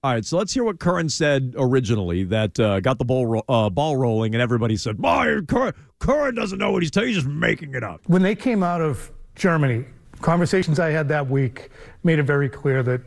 All 0.02 0.12
right, 0.12 0.24
so 0.24 0.36
let's 0.36 0.52
hear 0.52 0.62
what 0.62 0.78
Curran 0.78 1.08
said 1.08 1.54
originally 1.58 2.22
that 2.24 2.60
uh, 2.60 2.80
got 2.80 2.98
the 2.98 3.04
ball 3.04 3.26
ro- 3.26 3.42
uh, 3.48 3.70
ball 3.70 3.96
rolling, 3.96 4.34
and 4.34 4.42
everybody 4.42 4.76
said, 4.76 4.98
"Boy, 4.98 5.40
Curran, 5.48 5.74
Curran 5.98 6.34
doesn't 6.34 6.58
know 6.58 6.70
what 6.70 6.82
he's 6.82 6.90
telling. 6.90 7.08
He's 7.08 7.16
just 7.18 7.28
making 7.28 7.74
it 7.74 7.82
up." 7.82 8.00
When 8.06 8.22
they 8.22 8.34
came 8.34 8.62
out 8.62 8.80
of 8.80 9.10
Germany, 9.34 9.84
conversations 10.20 10.78
I 10.78 10.90
had 10.90 11.08
that 11.08 11.28
week 11.28 11.70
made 12.04 12.18
it 12.18 12.24
very 12.24 12.48
clear 12.48 12.82
that 12.82 13.00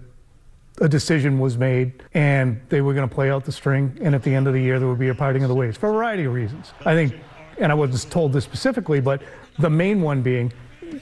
a 0.82 0.88
decision 0.88 1.40
was 1.40 1.58
made 1.58 2.04
and 2.14 2.62
they 2.70 2.82
were 2.82 2.94
going 2.94 3.08
to 3.08 3.14
play 3.14 3.30
out 3.30 3.44
the 3.44 3.52
string. 3.52 3.98
And 4.02 4.16
at 4.16 4.24
the 4.24 4.34
end 4.34 4.48
of 4.48 4.54
the 4.54 4.62
year, 4.62 4.80
there 4.80 4.88
would 4.88 5.00
be 5.00 5.10
a 5.10 5.16
parting 5.16 5.44
of 5.44 5.50
the 5.50 5.56
ways 5.56 5.76
for 5.76 5.90
a 5.90 5.94
variety 5.94 6.24
of 6.24 6.34
reasons. 6.34 6.72
I 6.86 6.94
think, 6.94 7.14
and 7.58 7.72
I 7.72 7.76
wasn't 7.76 8.12
told 8.12 8.32
this 8.34 8.46
specifically, 8.46 9.02
but 9.02 9.22
the 9.58 9.70
main 9.70 10.02
one 10.02 10.22
being 10.22 10.54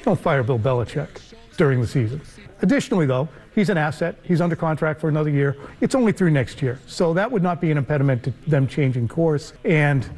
don't 0.04 0.19
fire 0.19 0.44
Bill 0.44 0.60
Belichick 0.60 1.10
during 1.57 1.81
the 1.81 1.88
season. 1.88 2.22
Additionally, 2.62 3.06
though, 3.06 3.28
he's 3.54 3.69
an 3.69 3.78
asset. 3.78 4.18
He's 4.23 4.42
under 4.42 4.56
contract 4.56 5.00
for 5.02 5.09
another 5.09 5.30
year. 5.30 5.56
It's 5.81 5.95
only 5.95 6.11
through 6.11 6.31
next 6.31 6.61
year. 6.61 6.80
So 6.88 7.14
that 7.14 7.31
would 7.31 7.44
not 7.44 7.61
be 7.61 7.71
an 7.71 7.78
impediment 7.78 8.23
to 8.23 8.33
them 8.47 8.68
changing 8.68 9.07
course. 9.07 9.54
And 9.64 10.09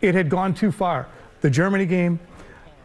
it 0.00 0.14
had 0.14 0.28
gone 0.28 0.54
too 0.54 0.72
far. 0.72 1.08
The 1.40 1.50
Germany 1.50 1.86
game, 1.86 2.18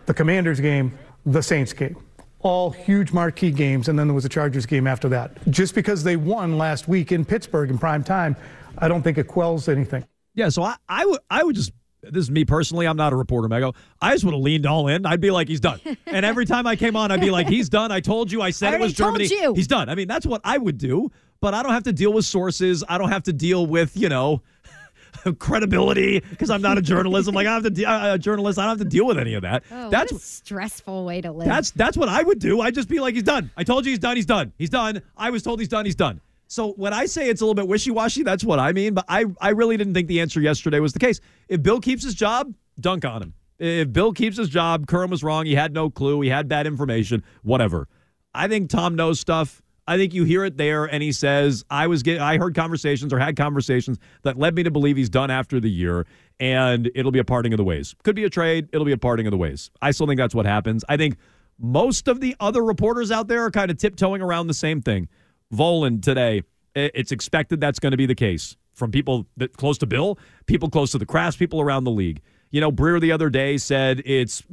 the 0.06 0.14
Commanders 0.14 0.60
game, 0.60 0.98
the 1.26 1.42
Saints 1.42 1.74
game. 1.74 1.98
All 2.40 2.72
huge 2.72 3.14
marquee 3.14 3.52
games, 3.52 3.88
and 3.88 3.98
then 3.98 4.08
there 4.08 4.16
was 4.16 4.26
a 4.26 4.30
Chargers 4.30 4.66
game 4.66 4.88
after 4.88 5.08
that. 5.10 5.38
Just 5.52 5.76
because 5.76 6.04
they 6.04 6.16
won 6.16 6.58
last 6.58 6.88
week 6.88 7.12
in 7.12 7.24
Pittsburgh 7.24 7.70
in 7.70 7.78
prime 7.78 8.04
time, 8.04 8.36
I 8.80 8.88
don't 8.88 9.04
think 9.04 9.20
it 9.20 9.28
quells 9.28 9.68
anything. 9.68 10.06
Yeah, 10.34 10.50
so 10.50 10.64
I, 10.64 10.76
I 10.90 11.06
would 11.06 11.20
I 11.30 11.44
would 11.44 11.56
just 11.56 11.72
this 12.04 12.24
is 12.26 12.32
me 12.32 12.46
personally. 12.46 12.88
I'm 12.88 12.98
not 12.98 13.14
a 13.14 13.16
reporter, 13.16 13.48
Mego. 13.48 13.76
I 14.02 14.14
just 14.14 14.24
would 14.26 14.34
have 14.34 14.42
leaned 14.42 14.66
all 14.66 14.88
in. 14.88 15.06
I'd 15.06 15.22
be 15.22 15.32
like, 15.32 15.48
he's 15.48 15.60
done. 15.60 15.80
and 16.08 16.26
every 16.26 16.46
time 16.46 16.66
I 16.68 16.76
came 16.76 16.96
on, 16.96 17.12
I'd 17.12 17.22
be 17.22 17.30
like, 17.32 17.48
he's 17.48 17.70
done. 17.70 17.92
I 17.92 18.00
told 18.00 18.32
you. 18.32 18.42
I 18.42 18.50
said 18.52 18.74
I 18.74 18.78
it 18.78 18.82
was 18.82 18.94
Germany. 18.94 19.26
you. 19.28 19.54
He's 19.54 19.68
done. 19.68 19.88
I 19.90 19.96
mean, 19.96 20.08
that's 20.08 20.26
what 20.26 20.42
I 20.44 20.58
would 20.58 20.78
do. 20.78 21.12
But 21.42 21.54
I 21.54 21.64
don't 21.64 21.74
have 21.74 21.84
to 21.84 21.94
deal 21.94 22.14
with 22.14 22.26
sources. 22.26 22.84
I 22.88 22.98
don't 22.98 23.10
have 23.10 23.24
to 23.24 23.34
deal 23.34 23.66
with 23.66 23.96
you 23.98 24.10
know 24.10 24.42
credibility 25.40 26.20
because 26.20 26.50
I'm 26.50 26.62
not 26.62 26.78
a 26.78 26.82
journalist. 26.82 27.28
I'm 27.30 27.36
like 27.36 27.48
I 27.48 27.54
have 27.54 27.64
to 27.64 27.70
de- 27.70 27.84
a 28.14 28.18
journalist. 28.18 28.60
I 28.60 28.64
don't 28.64 28.78
have 28.80 28.88
to 28.88 28.90
deal 28.92 29.06
with 29.06 29.18
any 29.18 29.34
of 29.34 29.42
that. 29.44 29.64
Oh, 29.72 29.90
that's 29.90 30.12
what 30.12 30.22
a 30.22 30.24
stressful 30.26 31.06
way 31.06 31.22
to 31.22 31.32
live. 31.32 31.48
that's 31.48 31.72
that's 31.72 31.98
what 31.98 32.10
I 32.10 32.24
would 32.24 32.40
do. 32.40 32.62
I'd 32.62 32.76
just 32.76 32.90
be 32.90 33.00
like, 33.00 33.14
he's 33.16 33.24
done. 33.24 33.52
I 33.58 33.64
told 33.64 33.86
you 33.86 33.92
he's 33.92 34.00
done. 34.00 34.16
He's 34.16 34.26
done. 34.26 34.54
He's 34.58 34.70
done. 34.70 35.02
I 35.18 35.30
was 35.30 35.44
told 35.44 35.60
he's 35.60 35.70
done. 35.70 35.86
He's 35.86 35.96
done. 35.96 36.22
So 36.52 36.74
when 36.74 36.92
I 36.92 37.06
say 37.06 37.30
it's 37.30 37.40
a 37.40 37.46
little 37.46 37.56
bit 37.56 37.70
wishy 37.70 37.92
washy, 37.92 38.24
that's 38.24 38.44
what 38.44 38.60
I 38.60 38.74
mean. 38.74 38.94
But 38.94 39.06
I 39.08 39.24
I 39.40 39.52
really 39.52 39.78
didn't 39.78 39.94
think 39.94 40.10
the 40.10 40.20
answer 40.20 40.42
yesterday 40.42 40.82
was 40.82 40.92
the 40.92 41.00
case. 41.00 41.22
If 41.48 41.64
Bill 41.64 41.80
keeps 41.80 42.04
his 42.04 42.14
job, 42.14 42.54
dunk 42.78 43.06
on 43.06 43.22
him. 43.22 43.34
If 43.58 43.94
Bill 43.94 44.12
keeps 44.12 44.36
his 44.36 44.50
job, 44.50 44.86
Curran 44.86 45.10
was 45.10 45.24
wrong. 45.24 45.46
He 45.46 45.56
had 45.56 45.74
no 45.74 45.90
clue. 45.90 46.20
He 46.20 46.28
had 46.28 46.50
bad 46.50 46.68
information. 46.68 47.24
Whatever. 47.44 47.88
I 48.36 48.50
think 48.50 48.70
Tom 48.70 48.96
knows 48.96 49.18
stuff. 49.18 49.62
I 49.88 49.96
think 49.96 50.14
you 50.14 50.26
hear 50.26 50.44
it 50.44 50.58
there, 50.58 50.84
and 50.84 51.02
he 51.02 51.14
says, 51.14 51.64
"I 51.70 51.88
was 51.88 52.04
get, 52.04 52.20
I 52.20 52.38
heard 52.38 52.54
conversations 52.54 53.14
or 53.14 53.20
had 53.20 53.38
conversations 53.38 53.98
that 54.24 54.38
led 54.38 54.54
me 54.54 54.64
to 54.64 54.72
believe 54.72 54.98
he's 54.98 55.10
done 55.10 55.32
after 55.32 55.62
the 55.62 55.72
year, 55.72 56.06
and 56.42 56.92
it'll 56.96 57.14
be 57.14 57.20
a 57.20 57.24
parting 57.24 57.54
of 57.54 57.58
the 57.60 57.64
ways. 57.64 57.96
Could 58.04 58.18
be 58.18 58.26
a 58.26 58.30
trade. 58.30 58.68
It'll 58.74 58.86
be 58.86 58.92
a 58.92 58.98
parting 58.98 59.26
of 59.26 59.32
the 59.32 59.38
ways. 59.38 59.72
I 59.82 59.92
still 59.92 60.06
think 60.06 60.18
that's 60.18 60.36
what 60.36 60.46
happens. 60.46 60.84
I 60.90 60.98
think 60.98 61.16
most 61.58 62.10
of 62.10 62.20
the 62.20 62.36
other 62.42 62.62
reporters 62.62 63.10
out 63.10 63.30
there 63.30 63.46
are 63.46 63.52
kind 63.52 63.72
of 63.72 63.78
tiptoeing 63.78 64.22
around 64.22 64.48
the 64.48 64.54
same 64.54 64.82
thing. 64.82 65.08
Volin 65.54 66.02
today, 66.02 66.44
it's 66.76 67.12
expected 67.12 67.60
that's 67.60 67.80
going 67.80 67.92
to 67.92 67.98
be 67.98 68.06
the 68.06 68.16
case 68.16 68.56
from 68.74 68.92
people 68.92 69.28
that 69.38 69.58
close 69.58 69.78
to 69.80 69.86
Bill, 69.86 70.18
people 70.46 70.70
close 70.70 70.92
to 70.92 70.98
the 70.98 71.06
Krafts, 71.06 71.38
people 71.38 71.62
around 71.62 71.84
the 71.84 71.92
league. 71.92 72.22
You 72.54 72.60
know, 72.60 72.70
Breer 72.70 73.00
the 73.00 73.14
other 73.14 73.30
day 73.30 73.58
said 73.58 74.02
it's 74.04 74.44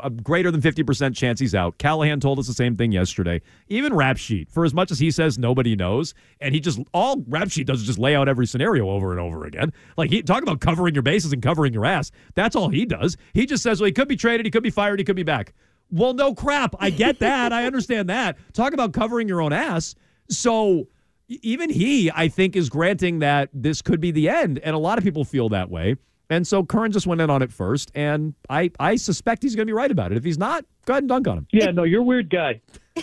a 0.00 0.10
greater 0.10 0.52
than 0.52 0.60
50% 0.60 1.16
chance 1.16 1.40
he's 1.40 1.56
out. 1.56 1.76
Callahan 1.78 2.20
told 2.20 2.38
us 2.38 2.46
the 2.46 2.52
same 2.52 2.76
thing 2.76 2.92
yesterday. 2.92 3.40
Even 3.68 3.94
Rap 3.94 4.16
Sheet, 4.16 4.48
for 4.48 4.64
as 4.64 4.72
much 4.72 4.92
as 4.92 5.00
he 5.00 5.10
says 5.10 5.38
nobody 5.38 5.74
knows, 5.74 6.14
and 6.40 6.54
he 6.54 6.60
just, 6.60 6.78
all 6.94 7.24
Rap 7.26 7.50
Sheet 7.50 7.66
does 7.66 7.80
is 7.80 7.86
just 7.86 7.98
lay 7.98 8.14
out 8.14 8.28
every 8.28 8.46
scenario 8.46 8.88
over 8.88 9.10
and 9.10 9.20
over 9.20 9.44
again. 9.44 9.72
Like, 9.96 10.10
he 10.10 10.22
talk 10.22 10.42
about 10.42 10.60
covering 10.60 10.94
your 10.94 11.02
bases 11.02 11.32
and 11.32 11.42
covering 11.42 11.72
your 11.72 11.84
ass. 11.84 12.12
That's 12.36 12.54
all 12.54 12.68
he 12.68 12.84
does. 12.86 13.16
He 13.34 13.44
just 13.44 13.64
says, 13.64 13.80
well, 13.80 13.86
he 13.86 13.92
could 13.92 14.08
be 14.08 14.16
traded, 14.16 14.46
he 14.46 14.50
could 14.50 14.62
be 14.62 14.70
fired, 14.70 15.00
he 15.00 15.04
could 15.04 15.16
be 15.16 15.24
back. 15.24 15.52
Well, 15.90 16.14
no 16.14 16.34
crap. 16.34 16.76
I 16.78 16.90
get 16.90 17.18
that. 17.18 17.52
I 17.52 17.66
understand 17.66 18.08
that. 18.08 18.38
Talk 18.52 18.72
about 18.72 18.92
covering 18.92 19.28
your 19.28 19.42
own 19.42 19.52
ass. 19.52 19.94
So, 20.32 20.88
even 21.28 21.70
he, 21.70 22.10
I 22.10 22.28
think, 22.28 22.56
is 22.56 22.68
granting 22.68 23.20
that 23.20 23.48
this 23.52 23.80
could 23.82 24.00
be 24.00 24.10
the 24.10 24.28
end. 24.28 24.58
And 24.58 24.74
a 24.74 24.78
lot 24.78 24.98
of 24.98 25.04
people 25.04 25.24
feel 25.24 25.48
that 25.50 25.70
way. 25.70 25.96
And 26.30 26.46
so 26.46 26.64
Curran 26.64 26.92
just 26.92 27.06
went 27.06 27.20
in 27.20 27.28
on 27.28 27.42
it 27.42 27.52
first, 27.52 27.92
and 27.94 28.34
I, 28.48 28.70
I 28.80 28.96
suspect 28.96 29.42
he's 29.42 29.54
going 29.54 29.66
to 29.66 29.70
be 29.70 29.74
right 29.74 29.90
about 29.90 30.12
it. 30.12 30.16
If 30.16 30.24
he's 30.24 30.38
not, 30.38 30.64
go 30.86 30.94
ahead 30.94 31.02
and 31.02 31.08
dunk 31.08 31.28
on 31.28 31.36
him. 31.36 31.46
Yeah, 31.52 31.70
no, 31.72 31.84
you're 31.84 32.00
a 32.00 32.04
weird 32.04 32.30
guy. 32.30 32.60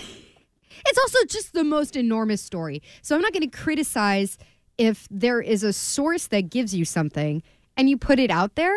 It's 0.85 0.97
also 0.97 1.25
just 1.25 1.53
the 1.53 1.63
most 1.63 1.95
enormous 1.95 2.41
story. 2.41 2.81
So 3.01 3.15
I'm 3.15 3.21
not 3.21 3.33
going 3.33 3.47
to 3.47 3.57
criticize 3.57 4.37
if 4.77 5.07
there 5.11 5.41
is 5.41 5.63
a 5.63 5.73
source 5.73 6.27
that 6.27 6.49
gives 6.49 6.73
you 6.73 6.85
something 6.85 7.43
and 7.75 7.89
you 7.89 7.97
put 7.97 8.17
it 8.17 8.31
out 8.31 8.55
there 8.55 8.75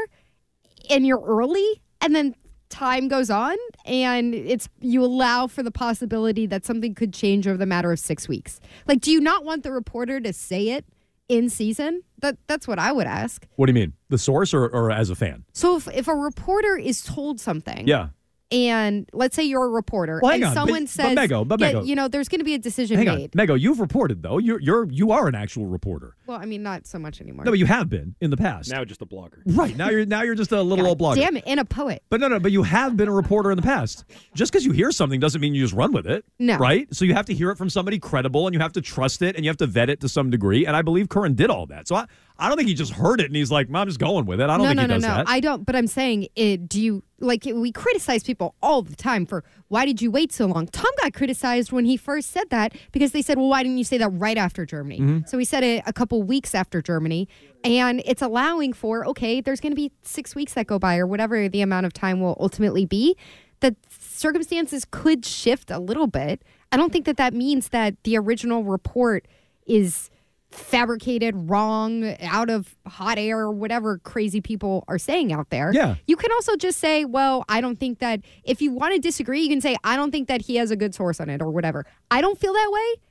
and 0.90 1.06
you're 1.06 1.22
early 1.22 1.80
and 2.00 2.14
then 2.14 2.34
time 2.72 3.06
goes 3.06 3.30
on 3.30 3.56
and 3.84 4.34
it's 4.34 4.68
you 4.80 5.04
allow 5.04 5.46
for 5.46 5.62
the 5.62 5.70
possibility 5.70 6.46
that 6.46 6.64
something 6.64 6.94
could 6.94 7.12
change 7.12 7.46
over 7.46 7.58
the 7.58 7.66
matter 7.66 7.92
of 7.92 7.98
6 7.98 8.28
weeks. 8.28 8.60
Like 8.88 9.00
do 9.00 9.10
you 9.12 9.20
not 9.20 9.44
want 9.44 9.62
the 9.62 9.70
reporter 9.72 10.20
to 10.20 10.32
say 10.32 10.70
it 10.70 10.84
in 11.28 11.48
season? 11.50 12.02
That 12.20 12.38
that's 12.46 12.66
what 12.66 12.78
I 12.78 12.90
would 12.92 13.06
ask. 13.06 13.46
What 13.56 13.66
do 13.66 13.70
you 13.70 13.74
mean? 13.74 13.92
The 14.08 14.18
source 14.18 14.54
or, 14.54 14.64
or 14.66 14.90
as 14.90 15.10
a 15.10 15.14
fan? 15.14 15.44
So 15.52 15.76
if, 15.76 15.86
if 15.88 16.08
a 16.08 16.14
reporter 16.14 16.76
is 16.76 17.02
told 17.02 17.38
something 17.40 17.86
Yeah. 17.86 18.08
And 18.52 19.08
let's 19.12 19.34
say 19.34 19.42
you're 19.42 19.64
a 19.64 19.68
reporter 19.68 20.20
Well, 20.22 20.32
and 20.32 20.44
on, 20.44 20.54
someone 20.54 20.82
but- 20.84 20.88
says 20.90 21.14
but 21.14 21.28
Mego, 21.28 21.46
but 21.48 21.60
yeah, 21.60 21.80
you 21.82 21.94
know 21.94 22.08
there's 22.08 22.28
going 22.28 22.40
to 22.40 22.44
be 22.44 22.54
a 22.54 22.58
decision 22.58 22.98
Hang 22.98 23.08
on. 23.08 23.16
made. 23.18 23.32
Mego, 23.32 23.58
you've 23.58 23.80
reported, 23.80 24.22
though. 24.22 24.38
You're, 24.38 24.60
you're, 24.60 24.84
you 24.90 25.10
are 25.12 25.26
an 25.28 25.34
actual 25.34 25.66
reporter. 25.66 26.16
Well, 26.26 26.38
I 26.40 26.44
mean 26.46 26.62
not 26.62 26.86
so 26.86 26.98
much 26.98 27.20
anymore. 27.20 27.44
No, 27.44 27.50
but 27.52 27.58
you 27.58 27.66
have 27.66 27.88
been 27.88 28.14
in 28.20 28.30
the 28.30 28.36
past. 28.36 28.70
Now 28.70 28.84
just 28.84 29.02
a 29.02 29.06
blogger. 29.06 29.42
right. 29.46 29.76
Now 29.76 29.90
you're, 29.90 30.06
now 30.06 30.22
you're 30.22 30.34
just 30.34 30.52
a 30.52 30.62
little 30.62 30.86
old 30.86 31.00
blogger. 31.00 31.16
Damn 31.16 31.36
it, 31.36 31.44
and 31.46 31.58
a 31.60 31.64
poet. 31.64 32.02
But 32.10 32.20
no, 32.20 32.28
no, 32.28 32.38
but 32.40 32.52
you 32.52 32.62
have 32.62 32.96
been 32.96 33.08
a 33.08 33.12
reporter 33.12 33.50
in 33.50 33.56
the 33.56 33.62
past. 33.62 34.04
Just 34.34 34.52
because 34.52 34.64
you 34.64 34.72
hear 34.72 34.90
something 34.92 35.20
doesn't 35.20 35.40
mean 35.40 35.54
you 35.54 35.62
just 35.62 35.74
run 35.74 35.92
with 35.92 36.06
it. 36.06 36.24
No. 36.38 36.58
Right? 36.58 36.92
So 36.94 37.04
you 37.04 37.14
have 37.14 37.26
to 37.26 37.34
hear 37.34 37.50
it 37.50 37.56
from 37.58 37.70
somebody 37.70 37.98
credible 37.98 38.46
and 38.46 38.54
you 38.54 38.60
have 38.60 38.72
to 38.74 38.80
trust 38.80 39.22
it 39.22 39.36
and 39.36 39.44
you 39.44 39.50
have 39.50 39.56
to 39.58 39.66
vet 39.66 39.88
it 39.90 40.00
to 40.00 40.08
some 40.08 40.30
degree. 40.30 40.66
And 40.66 40.76
I 40.76 40.82
believe 40.82 41.08
Curran 41.08 41.34
did 41.34 41.50
all 41.50 41.66
that. 41.66 41.88
So 41.88 41.96
I, 41.96 42.06
I 42.38 42.48
don't 42.48 42.56
think 42.56 42.68
he 42.68 42.74
just 42.74 42.92
heard 42.92 43.20
it 43.20 43.26
and 43.26 43.36
he's 43.36 43.50
like, 43.50 43.68
"Mom, 43.68 43.82
I'm 43.82 43.88
just 43.88 43.98
going 43.98 44.26
with 44.26 44.40
it. 44.40 44.44
I 44.44 44.56
don't 44.56 44.62
no, 44.62 44.68
think 44.68 44.76
no, 44.76 44.82
he 44.82 44.88
no, 44.88 44.94
does 44.94 45.02
no. 45.02 45.08
that. 45.08 45.28
I 45.28 45.40
don't. 45.40 45.64
But 45.64 45.76
I'm 45.76 45.86
saying, 45.86 46.28
it, 46.34 46.68
do 46.68 46.80
you 46.80 47.02
like? 47.20 47.44
We 47.44 47.72
criticize 47.72 48.22
people 48.22 48.54
all 48.62 48.82
the 48.82 48.96
time 48.96 49.26
for 49.26 49.44
why 49.68 49.84
did 49.86 50.02
you 50.02 50.10
wait 50.10 50.32
so 50.32 50.46
long? 50.46 50.66
Tom 50.68 50.90
got 51.00 51.14
criticized 51.14 51.72
when 51.72 51.84
he 51.84 51.96
first 51.96 52.30
said 52.30 52.50
that 52.50 52.74
because 52.92 53.12
they 53.12 53.22
said, 53.22 53.38
well, 53.38 53.48
why 53.48 53.62
didn't 53.62 53.78
you 53.78 53.84
say 53.84 53.98
that 53.98 54.08
right 54.08 54.36
after 54.36 54.66
Germany? 54.66 55.00
Mm-hmm. 55.00 55.26
So 55.26 55.38
he 55.38 55.44
said 55.44 55.62
it 55.62 55.82
a 55.86 55.92
couple 55.92 56.22
weeks 56.22 56.54
after 56.54 56.82
Germany, 56.82 57.28
and 57.64 58.02
it's 58.04 58.22
allowing 58.22 58.72
for 58.72 59.06
okay, 59.06 59.40
there's 59.40 59.60
going 59.60 59.72
to 59.72 59.76
be 59.76 59.92
six 60.02 60.34
weeks 60.34 60.54
that 60.54 60.66
go 60.66 60.78
by 60.78 60.98
or 60.98 61.06
whatever 61.06 61.48
the 61.48 61.60
amount 61.60 61.86
of 61.86 61.92
time 61.92 62.20
will 62.20 62.36
ultimately 62.40 62.86
be. 62.86 63.16
That 63.60 63.76
circumstances 63.88 64.84
could 64.90 65.24
shift 65.24 65.70
a 65.70 65.78
little 65.78 66.08
bit. 66.08 66.42
I 66.72 66.76
don't 66.76 66.92
think 66.92 67.04
that 67.04 67.18
that 67.18 67.34
means 67.34 67.68
that 67.68 67.94
the 68.02 68.16
original 68.16 68.64
report 68.64 69.28
is 69.66 70.10
fabricated, 70.54 71.34
wrong, 71.50 72.16
out 72.20 72.50
of 72.50 72.76
hot 72.86 73.18
air, 73.18 73.40
or 73.40 73.50
whatever 73.50 73.98
crazy 73.98 74.40
people 74.40 74.84
are 74.88 74.98
saying 74.98 75.32
out 75.32 75.50
there. 75.50 75.72
Yeah. 75.72 75.96
You 76.06 76.16
can 76.16 76.30
also 76.32 76.56
just 76.56 76.78
say, 76.78 77.04
well, 77.04 77.44
I 77.48 77.60
don't 77.60 77.78
think 77.78 77.98
that, 77.98 78.20
if 78.44 78.62
you 78.62 78.72
want 78.72 78.94
to 78.94 79.00
disagree, 79.00 79.42
you 79.42 79.48
can 79.48 79.60
say, 79.60 79.76
I 79.84 79.96
don't 79.96 80.10
think 80.10 80.28
that 80.28 80.42
he 80.42 80.56
has 80.56 80.70
a 80.70 80.76
good 80.76 80.94
source 80.94 81.20
on 81.20 81.28
it 81.30 81.42
or 81.42 81.50
whatever. 81.50 81.86
I 82.10 82.20
don't 82.20 82.38
feel 82.38 82.52
that 82.52 82.70
way. 82.70 83.02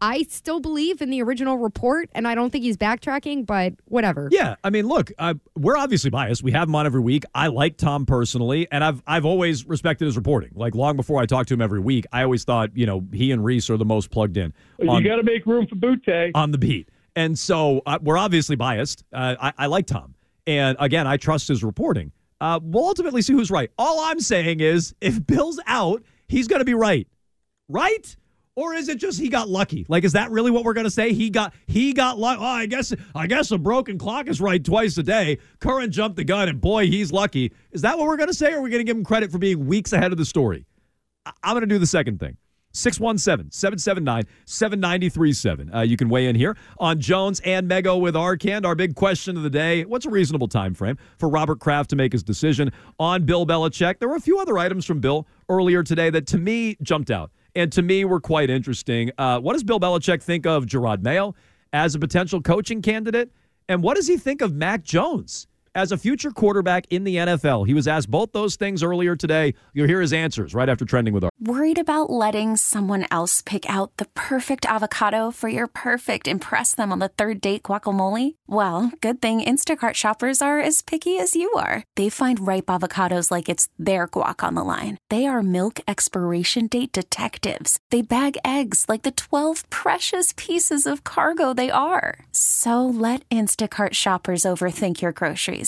I 0.00 0.22
still 0.28 0.60
believe 0.60 1.02
in 1.02 1.10
the 1.10 1.22
original 1.22 1.58
report, 1.58 2.08
and 2.12 2.26
I 2.28 2.34
don't 2.34 2.50
think 2.50 2.64
he's 2.64 2.76
backtracking, 2.76 3.46
but 3.46 3.74
whatever. 3.86 4.28
Yeah, 4.30 4.56
I 4.62 4.70
mean, 4.70 4.86
look, 4.86 5.10
uh, 5.18 5.34
we're 5.56 5.76
obviously 5.76 6.10
biased. 6.10 6.42
We 6.42 6.52
have 6.52 6.68
him 6.68 6.74
on 6.74 6.86
every 6.86 7.00
week. 7.00 7.24
I 7.34 7.48
like 7.48 7.76
Tom 7.76 8.06
personally, 8.06 8.68
and 8.70 8.84
I've 8.84 9.02
I've 9.06 9.24
always 9.24 9.66
respected 9.66 10.04
his 10.06 10.16
reporting. 10.16 10.52
Like 10.54 10.74
long 10.74 10.96
before 10.96 11.20
I 11.20 11.26
talked 11.26 11.48
to 11.48 11.54
him 11.54 11.62
every 11.62 11.80
week, 11.80 12.06
I 12.12 12.22
always 12.22 12.44
thought 12.44 12.76
you 12.76 12.86
know 12.86 13.04
he 13.12 13.32
and 13.32 13.44
Reiss 13.44 13.70
are 13.70 13.76
the 13.76 13.84
most 13.84 14.10
plugged 14.10 14.36
in 14.36 14.52
on, 14.86 15.02
you 15.02 15.08
got 15.08 15.16
to 15.16 15.22
make 15.22 15.46
room 15.46 15.66
for 15.66 15.74
Butte. 15.74 16.30
on 16.34 16.52
the 16.52 16.58
beat, 16.58 16.88
and 17.16 17.38
so 17.38 17.82
uh, 17.86 17.98
we're 18.00 18.18
obviously 18.18 18.56
biased. 18.56 19.04
Uh, 19.12 19.34
I, 19.40 19.52
I 19.58 19.66
like 19.66 19.86
Tom, 19.86 20.14
and 20.46 20.76
again, 20.80 21.06
I 21.06 21.16
trust 21.16 21.48
his 21.48 21.64
reporting. 21.64 22.12
Uh, 22.40 22.60
we'll 22.62 22.86
ultimately 22.86 23.20
see 23.22 23.32
who's 23.32 23.50
right. 23.50 23.70
All 23.78 24.00
I'm 24.00 24.20
saying 24.20 24.60
is, 24.60 24.94
if 25.00 25.26
Bill's 25.26 25.58
out, 25.66 26.04
he's 26.28 26.46
going 26.46 26.60
to 26.60 26.64
be 26.64 26.74
right, 26.74 27.08
right? 27.68 28.16
Or 28.58 28.74
is 28.74 28.88
it 28.88 28.98
just 28.98 29.20
he 29.20 29.28
got 29.28 29.48
lucky? 29.48 29.86
Like, 29.88 30.02
is 30.02 30.14
that 30.14 30.32
really 30.32 30.50
what 30.50 30.64
we're 30.64 30.72
gonna 30.72 30.90
say? 30.90 31.12
He 31.12 31.30
got 31.30 31.54
he 31.68 31.92
got 31.92 32.18
lucky. 32.18 32.40
Oh, 32.42 32.44
I 32.44 32.66
guess 32.66 32.92
I 33.14 33.28
guess 33.28 33.52
a 33.52 33.56
broken 33.58 33.98
clock 33.98 34.26
is 34.26 34.40
right 34.40 34.64
twice 34.64 34.98
a 34.98 35.04
day. 35.04 35.38
Curran 35.60 35.92
jumped 35.92 36.16
the 36.16 36.24
gun, 36.24 36.48
and 36.48 36.60
boy, 36.60 36.88
he's 36.88 37.12
lucky. 37.12 37.52
Is 37.70 37.82
that 37.82 37.96
what 37.96 38.08
we're 38.08 38.16
gonna 38.16 38.34
say? 38.34 38.52
Or 38.52 38.58
are 38.58 38.60
we 38.60 38.70
gonna 38.70 38.82
give 38.82 38.96
him 38.96 39.04
credit 39.04 39.30
for 39.30 39.38
being 39.38 39.66
weeks 39.66 39.92
ahead 39.92 40.10
of 40.10 40.18
the 40.18 40.24
story? 40.24 40.66
I- 41.24 41.30
I'm 41.44 41.54
gonna 41.54 41.66
do 41.66 41.78
the 41.78 41.86
second 41.86 42.18
thing. 42.18 42.36
617 42.72 43.50
779 43.52 44.24
7937. 44.44 45.72
Uh, 45.74 45.80
You 45.82 45.96
can 45.96 46.08
weigh 46.08 46.26
in 46.26 46.34
here 46.36 46.56
on 46.78 47.00
Jones 47.00 47.40
and 47.44 47.70
Mego 47.70 48.00
with 48.00 48.14
Arcand. 48.14 48.64
Our 48.64 48.74
big 48.74 48.94
question 48.94 49.36
of 49.36 49.42
the 49.42 49.50
day 49.50 49.84
what's 49.84 50.04
a 50.06 50.10
reasonable 50.10 50.48
time 50.48 50.74
frame 50.74 50.98
for 51.18 51.28
Robert 51.28 51.60
Kraft 51.60 51.90
to 51.90 51.96
make 51.96 52.12
his 52.12 52.22
decision 52.22 52.72
on 52.98 53.24
Bill 53.24 53.46
Belichick? 53.46 54.00
There 54.00 54.08
were 54.08 54.16
a 54.16 54.20
few 54.20 54.38
other 54.40 54.58
items 54.58 54.84
from 54.84 55.00
Bill 55.00 55.26
earlier 55.48 55.82
today 55.82 56.10
that 56.10 56.26
to 56.28 56.38
me 56.38 56.76
jumped 56.82 57.10
out 57.10 57.30
and 57.58 57.72
to 57.72 57.82
me 57.82 58.04
were 58.04 58.20
quite 58.20 58.50
interesting. 58.50 59.10
Uh, 59.18 59.40
what 59.40 59.54
does 59.54 59.64
Bill 59.64 59.80
Belichick 59.80 60.22
think 60.22 60.46
of 60.46 60.64
Jerod 60.64 61.02
Mayo 61.02 61.34
as 61.72 61.94
a 61.94 61.98
potential 61.98 62.40
coaching 62.40 62.80
candidate? 62.80 63.32
And 63.68 63.82
what 63.82 63.96
does 63.96 64.06
he 64.06 64.16
think 64.16 64.40
of 64.40 64.54
Mac 64.54 64.84
Jones 64.84 65.48
as 65.74 65.92
a 65.92 65.98
future 65.98 66.30
quarterback 66.30 66.86
in 66.90 67.04
the 67.04 67.16
NFL? 67.16 67.66
He 67.66 67.74
was 67.74 67.86
asked 67.86 68.10
both 68.10 68.32
those 68.32 68.56
things 68.56 68.82
earlier 68.82 69.14
today. 69.14 69.54
You'll 69.72 69.86
hear 69.86 70.00
his 70.00 70.12
answers 70.12 70.54
right 70.54 70.68
after 70.68 70.84
trending 70.84 71.14
with 71.14 71.24
our. 71.24 71.30
Worried 71.40 71.78
about 71.78 72.10
letting 72.10 72.56
someone 72.56 73.06
else 73.12 73.42
pick 73.42 73.68
out 73.70 73.96
the 73.98 74.06
perfect 74.16 74.66
avocado 74.66 75.30
for 75.30 75.48
your 75.48 75.68
perfect 75.68 76.26
impress 76.26 76.74
them 76.74 76.90
on 76.90 76.98
the 76.98 77.08
third 77.08 77.40
date 77.40 77.62
guacamole? 77.62 78.34
Well, 78.48 78.90
good 79.00 79.22
thing 79.22 79.40
Instacart 79.40 79.94
shoppers 79.94 80.42
are 80.42 80.58
as 80.58 80.82
picky 80.82 81.16
as 81.16 81.36
you 81.36 81.48
are. 81.52 81.84
They 81.94 82.08
find 82.08 82.44
ripe 82.44 82.66
avocados 82.66 83.30
like 83.30 83.48
it's 83.48 83.68
their 83.78 84.08
guac 84.08 84.42
on 84.42 84.56
the 84.56 84.64
line. 84.64 84.98
They 85.10 85.26
are 85.26 85.44
milk 85.44 85.78
expiration 85.86 86.66
date 86.66 86.90
detectives. 86.90 87.78
They 87.90 88.02
bag 88.02 88.36
eggs 88.44 88.86
like 88.88 89.02
the 89.02 89.12
12 89.12 89.70
precious 89.70 90.34
pieces 90.36 90.86
of 90.86 91.04
cargo 91.04 91.54
they 91.54 91.70
are. 91.70 92.18
So 92.32 92.84
let 92.84 93.22
Instacart 93.28 93.92
shoppers 93.92 94.42
overthink 94.42 95.00
your 95.00 95.12
groceries 95.12 95.67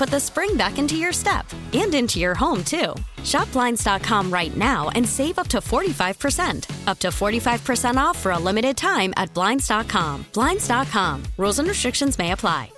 put 0.00 0.08
the 0.08 0.18
spring 0.18 0.56
back 0.56 0.78
into 0.78 0.96
your 0.96 1.12
step 1.12 1.44
and 1.74 1.94
into 1.94 2.18
your 2.18 2.34
home, 2.34 2.64
too. 2.64 2.94
Shop 3.22 3.52
Blinds.com 3.52 4.32
right 4.32 4.56
now 4.56 4.88
and 4.94 5.06
save 5.06 5.38
up 5.38 5.46
to 5.48 5.58
45%. 5.58 6.88
Up 6.88 6.98
to 7.00 7.08
45% 7.08 7.96
off 7.96 8.18
for 8.18 8.32
a 8.32 8.38
limited 8.38 8.78
time 8.78 9.12
at 9.18 9.34
Blinds.com. 9.34 10.24
Blinds.com. 10.32 11.22
Rules 11.36 11.58
and 11.58 11.68
restrictions 11.68 12.18
may 12.18 12.32
apply. 12.32 12.72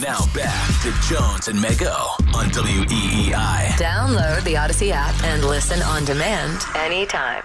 Now 0.00 0.24
back 0.34 0.66
to 0.82 0.90
Jones 1.08 1.48
and 1.48 1.58
Mego 1.58 1.94
on 2.34 2.46
WEEI. 2.50 3.76
Download 3.76 4.42
the 4.44 4.54
Audacy 4.54 4.90
app 4.92 5.14
and 5.24 5.44
listen 5.44 5.80
on 5.82 6.04
demand 6.04 6.64
anytime. 6.74 7.44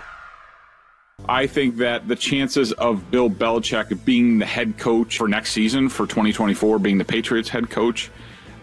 I 1.30 1.46
think 1.46 1.78
that 1.78 2.08
the 2.08 2.16
chances 2.16 2.72
of 2.72 3.12
Bill 3.12 3.30
Belichick 3.30 4.04
being 4.04 4.40
the 4.40 4.48
head 4.48 4.80
coach 4.80 5.20
for 5.20 5.28
next 5.28 5.52
season 5.52 5.88
for 5.88 6.08
2024, 6.08 6.80
being 6.80 6.98
the 6.98 7.06
Patriots 7.06 7.50
head 7.50 7.70
coach, 7.70 8.10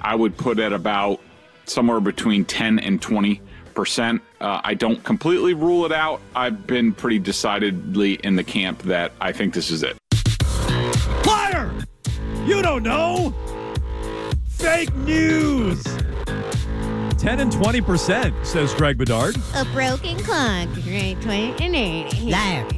I 0.00 0.16
would 0.16 0.36
put 0.36 0.58
at 0.58 0.72
about 0.72 1.20
somewhere 1.66 2.00
between 2.00 2.44
10 2.44 2.80
and 2.80 3.00
20 3.00 3.40
percent. 3.72 4.20
Uh, 4.40 4.60
I 4.64 4.74
don't 4.74 5.04
completely 5.04 5.54
rule 5.54 5.86
it 5.86 5.92
out. 5.92 6.20
I've 6.34 6.66
been 6.66 6.92
pretty 6.92 7.20
decidedly 7.20 8.14
in 8.14 8.34
the 8.34 8.42
camp 8.42 8.82
that 8.82 9.12
I 9.20 9.30
think 9.30 9.54
this 9.54 9.70
is 9.70 9.84
it. 9.84 9.96
Liar! 11.24 11.72
You 12.46 12.62
don't 12.62 12.82
know. 12.82 13.32
Fake 14.48 14.92
news. 14.96 15.84
10 17.18 17.40
and 17.40 17.50
20%, 17.52 18.44
says 18.46 18.74
Greg 18.74 18.98
Bedard. 18.98 19.36
A 19.54 19.64
broken 19.66 20.18
clock. 20.18 20.68
Great 20.84 21.20
20 21.22 22.30
Liar. 22.30 22.68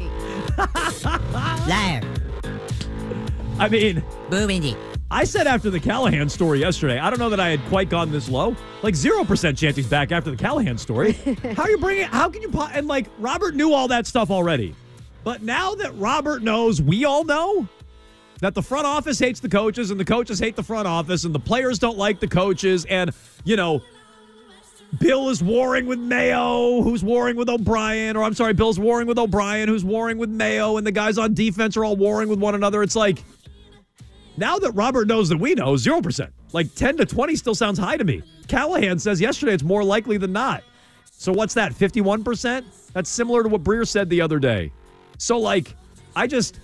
Liar. 1.67 2.01
I 3.59 3.69
mean, 3.69 4.03
Boom, 4.31 4.51
Indy. 4.51 4.77
I 5.11 5.25
said 5.25 5.47
after 5.47 5.71
the 5.71 5.81
Callahan 5.81 6.29
story 6.29 6.61
yesterday, 6.61 6.99
I 6.99 7.11
don't 7.11 7.19
know 7.19 7.31
that 7.31 7.41
I 7.41 7.49
had 7.49 7.61
quite 7.69 7.89
gone 7.89 8.13
this 8.13 8.29
low. 8.29 8.55
Like 8.83 8.95
0% 8.95 9.57
chance 9.59 9.75
he's 9.75 9.89
back 9.89 10.13
after 10.13 10.31
the 10.31 10.37
Callahan 10.37 10.79
story. 10.79 11.13
how 11.57 11.63
are 11.65 11.71
you 11.71 11.79
bringing 11.79 12.05
How 12.07 12.29
can 12.29 12.43
you. 12.43 12.51
po- 12.51 12.69
And 12.73 12.87
like, 12.87 13.07
Robert 13.19 13.55
knew 13.55 13.73
all 13.73 13.89
that 13.89 14.07
stuff 14.07 14.31
already. 14.31 14.75
But 15.25 15.43
now 15.43 15.75
that 15.75 15.97
Robert 15.97 16.43
knows, 16.43 16.81
we 16.81 17.05
all 17.05 17.25
know 17.25 17.67
that 18.41 18.55
the 18.55 18.63
front 18.63 18.87
office 18.87 19.19
hates 19.19 19.41
the 19.41 19.49
coaches 19.49 19.91
and 19.91 19.99
the 19.99 20.05
coaches 20.05 20.39
hate 20.39 20.55
the 20.55 20.63
front 20.63 20.87
office 20.87 21.25
and 21.25 21.35
the 21.35 21.41
players 21.41 21.79
don't 21.81 21.99
like 21.99 22.21
the 22.21 22.29
coaches. 22.29 22.85
And, 22.85 23.11
you 23.45 23.57
know, 23.57 23.83
Bill 24.99 25.29
is 25.29 25.43
warring 25.43 25.87
with 25.87 25.99
Mayo, 25.99 26.83
who's 26.83 27.05
warring 27.05 27.37
with 27.37 27.49
O'Brien, 27.49 28.17
or 28.17 28.25
I'm 28.25 28.35
sorry, 28.35 28.55
Bill's 28.55 28.79
warring 28.79 29.07
with 29.07 29.19
O'Brien, 29.19 29.69
who's 29.69 29.85
warring 29.85 30.19
with 30.19 30.31
Mayo, 30.31 30.79
and 30.79 30.87
the 30.87 30.93
guys 30.93 31.19
on 31.19 31.35
defense 31.35 31.77
are 31.77 31.85
all 31.85 31.97
warring 31.97 32.29
with 32.29 32.39
one 32.39 32.55
another. 32.55 32.83
It's 32.83 32.97
like, 32.97 33.23
now 34.37 34.59
that 34.59 34.73
Robert 34.73 35.07
knows 35.07 35.29
that 35.29 35.37
we 35.37 35.55
know, 35.55 35.75
0%. 35.75 36.31
Like 36.53 36.75
10 36.75 36.97
to 36.97 37.07
20 37.07 37.37
still 37.37 37.55
sounds 37.55 37.79
high 37.79 37.99
to 37.99 38.05
me. 38.05 38.23
Callahan 38.49 38.99
says 38.99 39.21
yesterday 39.21 39.53
it's 39.53 39.63
more 39.63 39.85
likely 39.85 40.17
than 40.17 40.33
not. 40.33 40.65
So 41.11 41.33
what's 41.33 41.55
that, 41.55 41.73
51%? 41.73 42.65
That's 42.95 43.11
similar 43.11 43.43
to 43.43 43.49
what 43.49 43.63
Breer 43.63 43.87
said 43.87 44.09
the 44.09 44.21
other 44.21 44.39
day. 44.39 44.73
So, 45.19 45.39
like, 45.39 45.75
I 46.17 46.27
just, 46.27 46.61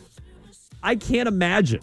I 0.83 0.97
can't 0.97 1.29
imagine. 1.29 1.83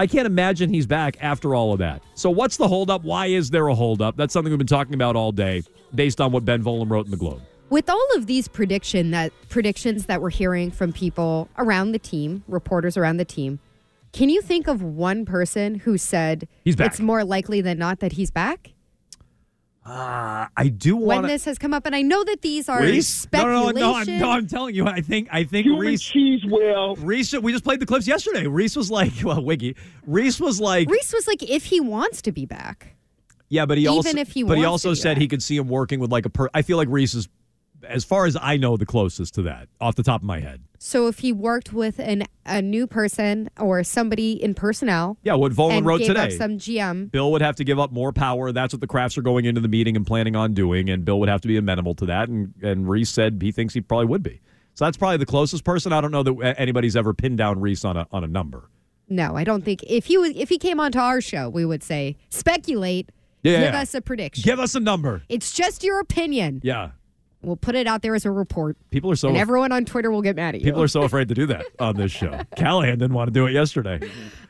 I 0.00 0.06
can't 0.06 0.24
imagine 0.24 0.72
he's 0.72 0.86
back 0.86 1.18
after 1.20 1.54
all 1.54 1.74
of 1.74 1.78
that. 1.80 2.02
So, 2.14 2.30
what's 2.30 2.56
the 2.56 2.66
holdup? 2.66 3.04
Why 3.04 3.26
is 3.26 3.50
there 3.50 3.66
a 3.68 3.74
holdup? 3.74 4.16
That's 4.16 4.32
something 4.32 4.50
we've 4.50 4.56
been 4.56 4.66
talking 4.66 4.94
about 4.94 5.14
all 5.14 5.30
day, 5.30 5.62
based 5.94 6.22
on 6.22 6.32
what 6.32 6.42
Ben 6.42 6.62
Volin 6.62 6.88
wrote 6.88 7.04
in 7.04 7.10
the 7.10 7.18
Globe. 7.18 7.42
With 7.68 7.90
all 7.90 8.06
of 8.16 8.24
these 8.24 8.48
prediction 8.48 9.10
that 9.10 9.30
predictions 9.50 10.06
that 10.06 10.22
we're 10.22 10.30
hearing 10.30 10.70
from 10.70 10.94
people 10.94 11.50
around 11.58 11.92
the 11.92 11.98
team, 11.98 12.42
reporters 12.48 12.96
around 12.96 13.18
the 13.18 13.26
team, 13.26 13.58
can 14.14 14.30
you 14.30 14.40
think 14.40 14.68
of 14.68 14.82
one 14.82 15.26
person 15.26 15.74
who 15.74 15.98
said 15.98 16.48
He's 16.64 16.76
back. 16.76 16.92
it's 16.92 17.00
more 17.00 17.22
likely 17.22 17.60
than 17.60 17.76
not 17.78 18.00
that 18.00 18.12
he's 18.12 18.30
back? 18.30 18.72
Uh, 19.84 20.46
I 20.56 20.68
do 20.68 20.94
When 20.96 21.22
this 21.22 21.46
has 21.46 21.58
come 21.58 21.72
up, 21.72 21.86
and 21.86 21.96
I 21.96 22.02
know 22.02 22.22
that 22.24 22.42
these 22.42 22.68
are 22.68 22.80
Reiss? 22.80 23.08
speculation. 23.08 23.74
No, 23.76 23.92
no, 23.92 23.92
no, 23.92 23.94
I'm, 23.96 24.18
no, 24.18 24.30
I'm 24.30 24.46
telling 24.46 24.74
you, 24.74 24.86
I 24.86 25.00
think, 25.00 25.28
I 25.32 25.42
think 25.44 25.64
Human 25.66 25.80
Reese. 25.80 26.02
cheese 26.02 26.42
will. 26.44 26.96
Reiss, 26.96 27.32
we 27.32 27.50
just 27.50 27.64
played 27.64 27.80
the 27.80 27.86
clips 27.86 28.06
yesterday. 28.06 28.46
Reiss 28.46 28.76
was 28.76 28.90
like, 28.90 29.12
well, 29.24 29.42
Wiggy. 29.42 29.76
Reiss 30.06 30.38
was 30.38 30.60
like, 30.60 30.88
Reiss 30.90 31.12
was 31.14 31.26
like, 31.26 31.42
if 31.42 31.64
he 31.64 31.80
wants 31.80 32.20
to 32.22 32.30
be 32.32 32.44
back. 32.44 32.94
yeah, 33.48 33.64
but 33.64 33.78
he 33.78 33.84
even 33.84 33.94
also, 33.96 34.16
if 34.18 34.32
he 34.32 34.42
but 34.42 34.58
he 34.58 34.64
wants 34.66 34.82
to 34.82 34.88
also 34.88 34.90
be 34.90 35.02
said 35.02 35.14
back. 35.14 35.22
he 35.22 35.28
could 35.28 35.42
see 35.42 35.56
him 35.56 35.68
working 35.68 35.98
with 35.98 36.12
like 36.12 36.26
a 36.26 36.30
per. 36.30 36.48
I 36.52 36.60
feel 36.60 36.76
like 36.76 36.88
Reiss 36.90 37.14
is, 37.14 37.26
as 37.88 38.04
far 38.04 38.26
as 38.26 38.36
I 38.40 38.56
know, 38.56 38.76
the 38.76 38.86
closest 38.86 39.34
to 39.34 39.42
that 39.42 39.68
off 39.80 39.94
the 39.96 40.02
top 40.02 40.20
of 40.20 40.26
my 40.26 40.40
head. 40.40 40.62
So 40.78 41.08
if 41.08 41.18
he 41.18 41.32
worked 41.32 41.72
with 41.72 41.98
an 41.98 42.24
a 42.46 42.62
new 42.62 42.86
person 42.86 43.50
or 43.58 43.84
somebody 43.84 44.32
in 44.42 44.54
personnel, 44.54 45.18
Yeah, 45.22 45.34
what 45.34 45.52
Volin 45.52 45.78
and 45.78 45.86
wrote 45.86 46.02
today. 46.02 46.30
some 46.30 46.58
GM, 46.58 47.10
Bill 47.10 47.30
would 47.32 47.42
have 47.42 47.56
to 47.56 47.64
give 47.64 47.78
up 47.78 47.92
more 47.92 48.12
power. 48.12 48.50
That's 48.52 48.72
what 48.72 48.80
the 48.80 48.86
Krafts 48.86 49.18
are 49.18 49.22
going 49.22 49.44
into 49.44 49.60
the 49.60 49.68
meeting 49.68 49.96
and 49.96 50.06
planning 50.06 50.36
on 50.36 50.54
doing, 50.54 50.88
and 50.88 51.04
Bill 51.04 51.20
would 51.20 51.28
have 51.28 51.40
to 51.42 51.48
be 51.48 51.56
amenable 51.56 51.94
to 51.96 52.06
that. 52.06 52.28
And 52.28 52.54
and 52.62 52.88
Reiss 52.88 53.10
said 53.10 53.38
he 53.42 53.52
thinks 53.52 53.74
he 53.74 53.80
probably 53.82 54.06
would 54.06 54.22
be. 54.22 54.40
So 54.74 54.84
that's 54.86 54.96
probably 54.96 55.18
the 55.18 55.26
closest 55.26 55.64
person. 55.64 55.92
I 55.92 56.00
don't 56.00 56.12
know 56.12 56.22
that 56.22 56.54
anybody's 56.58 56.96
ever 56.96 57.12
pinned 57.12 57.36
down 57.38 57.60
Reiss 57.60 57.84
on 57.84 57.96
a 57.98 58.06
on 58.10 58.24
a 58.24 58.28
number. 58.28 58.70
no, 59.08 59.36
I 59.36 59.44
don't 59.44 59.64
think 59.64 59.82
if 59.86 60.06
he 60.06 60.16
was 60.16 60.32
if 60.34 60.48
he 60.48 60.56
came 60.58 60.80
onto 60.80 60.98
our 60.98 61.20
show, 61.20 61.48
we 61.50 61.64
would 61.66 61.82
say 61.82 62.16
speculate, 62.30 63.10
Yeah, 63.42 63.64
give 63.66 63.74
us 63.74 63.94
a 63.94 64.00
prediction. 64.00 64.42
Give 64.42 64.58
us 64.58 64.74
a 64.74 64.80
number. 64.80 65.22
It's 65.28 65.52
just 65.52 65.82
your 65.84 66.00
opinion. 66.00 66.60
Yeah, 66.64 66.90
We'll 67.42 67.56
put 67.56 67.74
it 67.74 67.86
out 67.86 68.02
there 68.02 68.14
as 68.14 68.26
a 68.26 68.30
report, 68.30 68.76
people 68.90 69.10
are 69.10 69.16
so 69.16 69.28
and 69.28 69.36
everyone 69.38 69.72
on 69.72 69.86
Twitter 69.86 70.10
will 70.10 70.20
get 70.20 70.36
mad 70.36 70.54
at 70.54 70.60
you. 70.60 70.66
people 70.66 70.82
are 70.82 70.88
so 70.88 71.02
afraid 71.04 71.28
to 71.28 71.34
do 71.34 71.46
that 71.46 71.64
on 71.78 71.96
this 71.96 72.12
show. 72.12 72.38
Callahan 72.56 72.98
didn't 72.98 73.14
want 73.14 73.28
to 73.28 73.32
do 73.32 73.46
it 73.46 73.52
yesterday. 73.52 73.98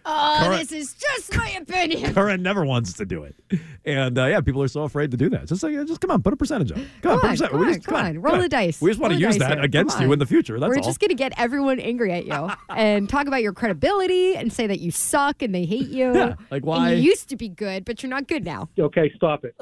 oh, 0.05 0.42
Correct. 0.44 0.70
this 0.70 0.72
is 0.72 0.94
just 0.94 1.37
my 1.37 1.50
opinion. 1.50 2.12
Curran 2.14 2.42
never 2.42 2.64
wants 2.64 2.94
to 2.94 3.07
do 3.07 3.22
it, 3.22 3.37
and 3.85 4.18
uh, 4.18 4.26
yeah, 4.26 4.40
people 4.40 4.61
are 4.61 4.66
so 4.66 4.83
afraid 4.83 5.12
to 5.12 5.16
do 5.16 5.29
that. 5.31 5.46
Just 5.46 5.62
like, 5.62 5.74
just 5.87 6.00
come 6.00 6.11
on, 6.11 6.20
put 6.20 6.33
a 6.33 6.37
percentage 6.37 6.72
on. 6.72 6.85
Come, 7.00 7.12
on, 7.12 7.20
Come 7.20 7.20
put 7.20 7.24
a 7.24 7.29
on, 7.29 7.31
percent. 7.31 7.50
come 7.53 7.61
We 7.61 7.66
on, 7.66 7.72
just- 7.74 7.87
come 7.87 7.94
on. 7.94 8.12
come 8.14 8.22
Roll 8.22 8.35
on. 8.35 8.40
the 8.40 8.48
dice. 8.48 8.81
We 8.83 8.90
just 8.90 9.00
want 9.00 9.12
Roll 9.12 9.20
to 9.20 9.26
use 9.26 9.38
that 9.38 9.53
here. 9.59 9.62
against 9.62 9.94
Come 9.96 10.03
you 10.07 10.09
on. 10.09 10.12
in 10.14 10.18
the 10.18 10.26
future. 10.26 10.59
That's 10.59 10.68
We're 10.70 10.76
all. 10.79 10.83
just 10.83 10.98
going 10.98 11.11
to 11.11 11.14
get 11.14 11.33
everyone 11.37 11.79
angry 11.79 12.12
at 12.12 12.26
you 12.26 12.50
and 12.70 13.09
talk 13.09 13.29
about 13.29 13.40
your 13.42 13.53
credibility 13.53 14.35
and 14.35 14.53
say 14.53 14.66
that 14.66 14.81
you 14.81 14.90
suck 14.90 15.42
and 15.42 15.55
they 15.55 15.64
hate 15.64 15.88
you. 15.90 16.12
Yeah, 16.12 16.35
like 16.50 16.62
And 16.62 16.64
why- 16.64 16.92
you 16.94 17.03
used 17.03 17.29
to 17.29 17.37
be 17.37 17.48
good, 17.48 17.85
but 17.85 18.03
you're 18.03 18.11
not 18.11 18.26
good 18.26 18.44
now. 18.44 18.68
Okay, 18.76 19.12
stop 19.14 19.44
it. 19.44 19.55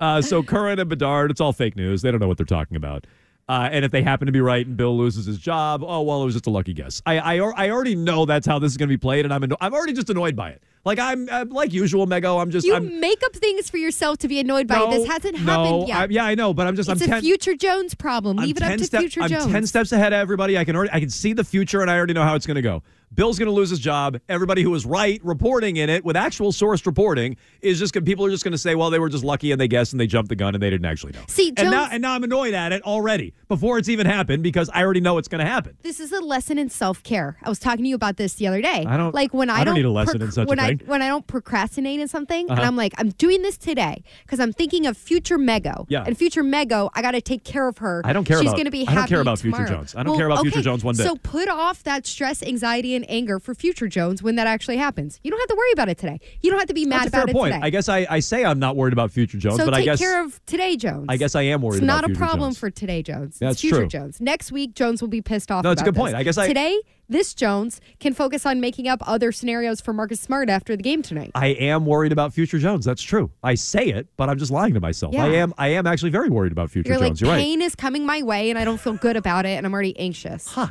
Uh, 0.00 0.22
so 0.22 0.42
Curran 0.42 0.78
and 0.78 0.88
Bedard, 0.88 1.30
it's 1.30 1.42
all 1.42 1.52
fake 1.52 1.69
news. 1.76 2.02
They 2.02 2.10
don't 2.10 2.20
know 2.20 2.28
what 2.28 2.36
they're 2.36 2.46
talking 2.46 2.76
about. 2.76 3.06
Uh, 3.48 3.68
and 3.72 3.84
if 3.84 3.90
they 3.90 4.00
happen 4.00 4.26
to 4.26 4.32
be 4.32 4.40
right 4.40 4.64
and 4.64 4.76
Bill 4.76 4.96
loses 4.96 5.26
his 5.26 5.36
job, 5.36 5.82
oh 5.84 6.02
well, 6.02 6.22
it 6.22 6.24
was 6.24 6.34
just 6.34 6.46
a 6.46 6.50
lucky 6.50 6.72
guess. 6.72 7.02
I 7.04 7.18
I, 7.18 7.34
I 7.38 7.70
already 7.70 7.96
know 7.96 8.24
that's 8.24 8.46
how 8.46 8.60
this 8.60 8.70
is 8.70 8.76
going 8.76 8.88
to 8.88 8.92
be 8.92 8.96
played, 8.96 9.24
and 9.24 9.34
I'm 9.34 9.42
anno- 9.42 9.56
I'm 9.60 9.74
already 9.74 9.92
just 9.92 10.08
annoyed 10.08 10.36
by 10.36 10.50
it. 10.50 10.62
Like 10.84 11.00
I'm, 11.00 11.28
i 11.28 11.42
like 11.42 11.72
usual, 11.72 12.06
Mego. 12.06 12.40
I'm 12.40 12.52
just 12.52 12.64
You 12.64 12.76
I'm, 12.76 13.00
make 13.00 13.20
up 13.24 13.34
things 13.34 13.68
for 13.68 13.76
yourself 13.76 14.18
to 14.18 14.28
be 14.28 14.38
annoyed 14.38 14.68
by. 14.68 14.76
no, 14.76 14.90
this 14.92 15.08
hasn't 15.08 15.40
no, 15.40 15.64
happened 15.64 15.88
yet. 15.88 15.96
I, 15.96 16.06
yeah, 16.10 16.24
I 16.26 16.34
know, 16.36 16.54
but 16.54 16.68
I'm 16.68 16.76
just 16.76 16.88
it's 16.88 17.02
I'm 17.02 17.08
a 17.08 17.10
ten, 17.14 17.22
future 17.22 17.56
Jones 17.56 17.94
problem. 17.94 18.38
I'm 18.38 18.46
Leave 18.46 18.56
it 18.56 18.60
10 18.60 18.72
up 18.72 18.78
to 18.78 18.84
step- 18.84 19.00
future 19.00 19.26
Jones. 19.26 19.46
I'm 19.46 19.52
ten 19.52 19.66
steps 19.66 19.90
ahead 19.90 20.12
of 20.12 20.20
everybody. 20.20 20.56
I 20.56 20.64
can 20.64 20.76
already 20.76 20.92
I 20.92 21.00
can 21.00 21.10
see 21.10 21.32
the 21.32 21.42
future, 21.44 21.80
and 21.82 21.90
I 21.90 21.96
already 21.96 22.14
know 22.14 22.22
how 22.22 22.36
it's 22.36 22.46
going 22.46 22.54
to 22.54 22.62
go. 22.62 22.84
Bill's 23.12 23.38
going 23.40 23.46
to 23.48 23.52
lose 23.52 23.70
his 23.70 23.80
job. 23.80 24.20
Everybody 24.28 24.62
who 24.62 24.70
was 24.70 24.86
right 24.86 25.20
reporting 25.24 25.76
in 25.78 25.90
it 25.90 26.04
with 26.04 26.16
actual 26.16 26.52
sourced 26.52 26.86
reporting 26.86 27.36
is 27.60 27.78
just 27.78 27.92
gonna, 27.92 28.06
people 28.06 28.24
are 28.24 28.30
just 28.30 28.44
going 28.44 28.52
to 28.52 28.58
say, 28.58 28.76
well, 28.76 28.88
they 28.88 29.00
were 29.00 29.08
just 29.08 29.24
lucky 29.24 29.50
and 29.50 29.60
they 29.60 29.66
guessed 29.66 29.92
and 29.92 30.00
they 30.00 30.06
jumped 30.06 30.28
the 30.28 30.36
gun 30.36 30.54
and 30.54 30.62
they 30.62 30.70
didn't 30.70 30.86
actually 30.86 31.12
know. 31.12 31.22
See, 31.26 31.52
and 31.56 31.70
now 31.72 31.88
and 31.90 32.00
now 32.02 32.14
I'm 32.14 32.22
annoyed 32.22 32.54
at 32.54 32.70
it 32.72 32.82
already 32.84 33.34
before 33.48 33.78
it's 33.78 33.88
even 33.88 34.06
happened 34.06 34.44
because 34.44 34.70
I 34.72 34.84
already 34.84 35.00
know 35.00 35.18
it's 35.18 35.26
going 35.28 35.44
to 35.44 35.50
happen. 35.50 35.76
This 35.82 35.98
is 35.98 36.12
a 36.12 36.20
lesson 36.20 36.56
in 36.56 36.70
self 36.70 37.02
care. 37.02 37.36
I 37.42 37.48
was 37.48 37.58
talking 37.58 37.84
to 37.84 37.88
you 37.88 37.96
about 37.96 38.16
this 38.16 38.34
the 38.34 38.46
other 38.46 38.62
day. 38.62 38.84
I 38.86 38.96
don't- 38.96 39.14
like 39.14 39.34
when 39.34 39.50
I, 39.50 39.60
I 39.60 39.64
don't 39.64 39.74
need 39.74 39.84
a 39.84 39.90
lesson 39.90 40.22
in 40.22 40.30
such 40.30 40.44
a 40.46 40.48
when 40.48 40.58
thing. 40.58 40.80
I 40.86 40.88
when 40.88 41.02
I 41.02 41.08
don't 41.08 41.26
procrastinate 41.26 41.98
in 41.98 42.06
something, 42.06 42.48
and 42.48 42.58
Uh-huh. 42.58 42.62
I'm 42.68 42.76
like, 42.76 42.94
I'm 42.96 43.10
doing 43.10 43.42
this 43.42 43.58
today 43.58 44.04
because 44.24 44.38
I'm 44.38 44.52
thinking 44.52 44.86
of 44.86 44.96
future 44.96 45.36
Mego. 45.36 45.84
Yeah. 45.88 46.04
And 46.06 46.16
future 46.16 46.44
Mego, 46.44 46.90
I 46.94 47.02
got 47.02 47.10
to 47.12 47.20
take 47.20 47.42
care 47.42 47.66
of 47.66 47.78
her. 47.78 48.02
I 48.04 48.12
don't 48.12 48.24
care 48.24 48.40
She's 48.40 48.52
going 48.52 48.66
to 48.66 48.70
be 48.70 48.84
happy. 48.84 48.96
I 48.96 49.00
don't 49.00 49.08
care 49.08 49.20
about 49.20 49.40
Future. 49.40 49.66
Jones. 49.66 49.94
I 49.96 50.04
don't 50.04 50.16
care 50.16 50.26
about 50.26 50.42
Future 50.42 50.62
Jones 50.62 50.84
one 50.84 50.96
bit. 50.96 51.06
So 51.06 51.16
put 51.16 51.48
off 51.48 51.82
that 51.82 52.06
stress, 52.06 52.42
anxiety, 52.42 52.99
in 53.02 53.10
anger 53.10 53.38
for 53.38 53.54
future 53.54 53.88
Jones 53.88 54.22
when 54.22 54.36
that 54.36 54.46
actually 54.46 54.76
happens. 54.76 55.20
You 55.22 55.30
don't 55.30 55.40
have 55.40 55.48
to 55.48 55.54
worry 55.56 55.72
about 55.72 55.88
it 55.88 55.98
today. 55.98 56.20
You 56.42 56.50
don't 56.50 56.58
have 56.58 56.68
to 56.68 56.74
be 56.74 56.84
mad 56.84 57.00
That's 57.02 57.08
a 57.08 57.10
fair 57.10 57.22
about 57.24 57.32
point. 57.34 57.50
it 57.52 57.56
today. 57.56 57.66
I 57.66 57.70
guess 57.70 57.88
I, 57.88 58.06
I 58.10 58.20
say 58.20 58.44
I'm 58.44 58.58
not 58.58 58.76
worried 58.76 58.92
about 58.92 59.10
future 59.10 59.38
Jones, 59.38 59.56
so 59.56 59.64
but 59.64 59.72
take 59.74 59.82
I 59.82 59.84
guess 59.84 59.98
care 59.98 60.22
of 60.24 60.44
today, 60.46 60.76
Jones. 60.76 61.06
I 61.08 61.16
guess 61.16 61.34
I 61.34 61.42
am 61.42 61.62
worried 61.62 61.76
It's 61.78 61.84
about 61.84 61.94
not 61.94 62.04
a 62.04 62.08
future 62.08 62.18
problem 62.18 62.46
Jones. 62.50 62.58
for 62.58 62.70
today, 62.70 63.02
Jones. 63.02 63.38
That's 63.38 63.52
it's 63.54 63.60
future 63.60 63.76
true. 63.78 63.86
Jones. 63.88 64.20
Next 64.20 64.52
week, 64.52 64.74
Jones 64.74 65.00
will 65.00 65.08
be 65.08 65.22
pissed 65.22 65.50
off. 65.50 65.64
No, 65.64 65.70
it's 65.70 65.80
a 65.80 65.84
about 65.84 65.94
good 65.94 65.98
point. 65.98 66.12
this. 66.12 66.20
I 66.20 66.22
guess 66.24 66.38
I- 66.38 66.48
today 66.48 66.80
this 67.08 67.34
Jones 67.34 67.80
can 67.98 68.14
focus 68.14 68.46
on 68.46 68.60
making 68.60 68.86
up 68.86 69.00
other 69.04 69.32
scenarios 69.32 69.80
for 69.80 69.92
Marcus 69.92 70.20
Smart 70.20 70.48
after 70.48 70.76
the 70.76 70.82
game 70.84 71.02
tonight. 71.02 71.32
I 71.34 71.48
am 71.48 71.84
worried 71.84 72.12
about 72.12 72.32
future 72.32 72.58
Jones. 72.60 72.84
That's 72.84 73.02
true. 73.02 73.32
I 73.42 73.56
say 73.56 73.86
it, 73.88 74.06
but 74.16 74.28
I'm 74.28 74.38
just 74.38 74.52
lying 74.52 74.74
to 74.74 74.80
myself. 74.80 75.12
Yeah. 75.12 75.24
I 75.24 75.28
am 75.30 75.52
I 75.58 75.68
am 75.68 75.88
actually 75.88 76.10
very 76.10 76.28
worried 76.30 76.52
about 76.52 76.70
future 76.70 76.88
You're 76.92 77.00
like 77.00 77.08
Jones. 77.08 77.20
You're 77.22 77.30
right. 77.30 77.38
pain 77.40 77.62
is 77.62 77.74
coming 77.74 78.06
my 78.06 78.22
way, 78.22 78.48
and 78.50 78.56
I 78.58 78.64
don't 78.64 78.80
feel 78.80 78.94
good 78.94 79.16
about 79.16 79.44
it, 79.44 79.56
and 79.56 79.66
I'm 79.66 79.72
already 79.72 79.98
anxious. 79.98 80.46
Huh. 80.46 80.68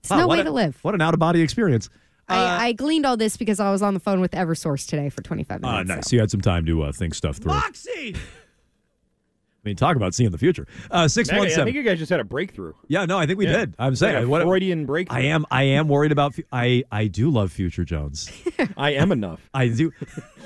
It's 0.00 0.10
Wow, 0.10 0.18
no 0.18 0.28
way 0.28 0.40
a- 0.40 0.44
to 0.44 0.50
live. 0.50 0.78
What 0.82 0.94
an 0.94 1.00
out 1.00 1.14
of 1.14 1.20
body 1.20 1.40
experience. 1.42 1.88
I, 2.28 2.68
I 2.68 2.72
gleaned 2.72 3.06
all 3.06 3.16
this 3.16 3.36
because 3.36 3.58
I 3.58 3.72
was 3.72 3.82
on 3.82 3.92
the 3.92 3.98
phone 4.00 4.20
with 4.20 4.30
EverSource 4.32 4.86
today 4.86 5.08
for 5.08 5.20
25 5.20 5.60
Ah, 5.64 5.70
minutes. 5.82 5.88
nice. 5.88 6.12
You 6.12 6.20
had 6.20 6.30
some 6.30 6.40
time 6.40 6.64
to 6.66 6.82
uh, 6.84 6.92
think 6.92 7.14
stuff 7.14 7.38
through. 7.38 7.52
Moxie! 7.52 8.14
I 9.62 9.68
mean, 9.68 9.76
talk 9.76 9.94
about 9.96 10.14
seeing 10.14 10.30
the 10.30 10.38
future. 10.38 10.66
Uh, 10.90 11.06
six 11.06 11.28
Maggie, 11.28 11.38
one 11.40 11.60
I 11.60 11.64
think 11.64 11.76
you 11.76 11.82
guys 11.82 11.98
just 11.98 12.08
had 12.08 12.18
a 12.20 12.24
breakthrough. 12.24 12.72
Yeah, 12.88 13.04
no, 13.04 13.18
I 13.18 13.26
think 13.26 13.38
we 13.38 13.46
Yeah. 13.46 13.58
did. 13.58 13.74
I'm 13.78 13.92
It's 13.92 14.00
like 14.00 14.12
saying 14.12 14.24
a 14.24 14.28
what 14.28 14.42
Freudian 14.42 14.86
breakthrough. 14.86 15.18
I 15.18 15.22
am. 15.22 15.44
I 15.50 15.64
am 15.64 15.86
worried 15.88 16.12
about. 16.12 16.34
fu- 16.34 16.44
I 16.50 16.84
I 16.90 17.08
do 17.08 17.28
love 17.28 17.52
Future 17.52 17.84
Jones. 17.84 18.30
I 18.78 18.92
am 18.92 19.12
enough. 19.12 19.40
I 19.52 19.68
do. 19.68 19.92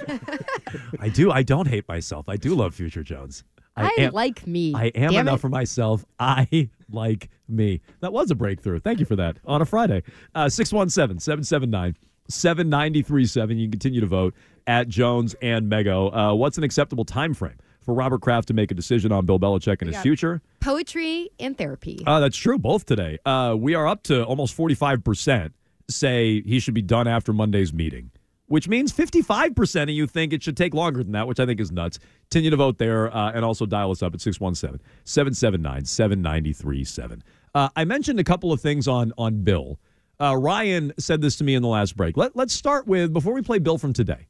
I 1.00 1.10
do. 1.10 1.30
I 1.30 1.42
don't 1.44 1.68
hate 1.68 1.86
myself. 1.86 2.28
I 2.28 2.36
do 2.36 2.54
love 2.56 2.74
Future 2.74 3.04
Jones. 3.04 3.44
I, 3.76 3.90
am, 3.98 4.12
like 4.12 4.46
me. 4.46 4.72
I 4.74 4.87
am 4.87 5.12
Damn 5.12 5.20
enough 5.22 5.38
it. 5.38 5.42
for 5.42 5.48
myself. 5.48 6.04
I 6.18 6.70
like 6.90 7.28
me. 7.48 7.80
That 8.00 8.12
was 8.12 8.30
a 8.30 8.34
breakthrough. 8.34 8.80
Thank 8.80 9.00
you 9.00 9.06
for 9.06 9.16
that 9.16 9.38
on 9.44 9.62
a 9.62 9.64
Friday. 9.64 10.02
Uh, 10.34 10.48
617 10.48 11.20
779 11.20 11.96
7937. 12.28 13.58
You 13.58 13.64
can 13.66 13.72
continue 13.72 14.00
to 14.00 14.06
vote 14.06 14.34
at 14.66 14.88
Jones 14.88 15.34
and 15.42 15.70
Mego. 15.70 16.10
Uh, 16.12 16.34
what's 16.34 16.58
an 16.58 16.64
acceptable 16.64 17.04
time 17.04 17.34
frame 17.34 17.56
for 17.82 17.94
Robert 17.94 18.22
Kraft 18.22 18.48
to 18.48 18.54
make 18.54 18.70
a 18.70 18.74
decision 18.74 19.12
on 19.12 19.26
Bill 19.26 19.38
Belichick 19.38 19.82
and 19.82 19.92
his 19.92 20.00
future? 20.00 20.40
Poetry 20.60 21.30
and 21.38 21.58
therapy. 21.58 22.02
Uh, 22.06 22.20
that's 22.20 22.37
true. 22.37 22.58
Both 22.58 22.87
today. 22.87 23.18
Uh, 23.26 23.56
we 23.58 23.74
are 23.74 23.87
up 23.87 24.02
to 24.04 24.24
almost 24.24 24.56
45% 24.56 25.52
say 25.90 26.40
he 26.42 26.60
should 26.60 26.74
be 26.74 26.82
done 26.82 27.06
after 27.06 27.32
Monday's 27.32 27.72
meeting, 27.74 28.10
which 28.54 28.68
means 28.68 28.92
55% 28.92 29.82
of 29.82 29.88
you 29.88 30.06
think 30.06 30.32
it 30.32 30.40
should 30.40 30.56
take 30.56 30.74
longer 30.74 31.02
than 31.02 31.10
that, 31.10 31.26
which 31.26 31.40
I 31.40 31.44
think 31.44 31.58
is 31.58 31.72
nuts. 31.72 31.98
Continue 32.30 32.50
to 32.50 32.56
vote 32.56 32.78
there 32.78 33.12
uh, 33.12 33.32
and 33.32 33.44
also 33.44 33.66
dial 33.66 33.90
us 33.90 34.00
up 34.00 34.14
at 34.14 34.20
617 34.20 34.80
779 35.02 35.84
7937. 35.84 37.24
I 37.52 37.84
mentioned 37.84 38.20
a 38.20 38.22
couple 38.22 38.52
of 38.52 38.60
things 38.60 38.86
on, 38.86 39.12
on 39.18 39.42
Bill. 39.42 39.80
Uh, 40.20 40.36
Ryan 40.36 40.92
said 41.00 41.20
this 41.20 41.34
to 41.38 41.44
me 41.44 41.56
in 41.56 41.62
the 41.62 41.68
last 41.68 41.96
break. 41.96 42.16
Let, 42.16 42.36
let's 42.36 42.54
start 42.54 42.86
with 42.86 43.12
before 43.12 43.32
we 43.32 43.42
play 43.42 43.58
Bill 43.58 43.76
from 43.76 43.92
today. 43.92 44.28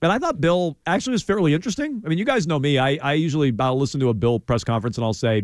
And 0.00 0.10
I 0.10 0.18
thought 0.18 0.40
Bill 0.40 0.78
actually 0.86 1.12
was 1.12 1.22
fairly 1.22 1.52
interesting. 1.52 2.00
I 2.02 2.08
mean, 2.08 2.16
you 2.16 2.24
guys 2.24 2.46
know 2.46 2.58
me. 2.58 2.78
I, 2.78 2.98
I 3.02 3.12
usually 3.12 3.52
I'll 3.58 3.78
listen 3.78 4.00
to 4.00 4.08
a 4.08 4.14
Bill 4.14 4.40
press 4.40 4.64
conference 4.64 4.96
and 4.96 5.04
I'll 5.04 5.12
say 5.12 5.42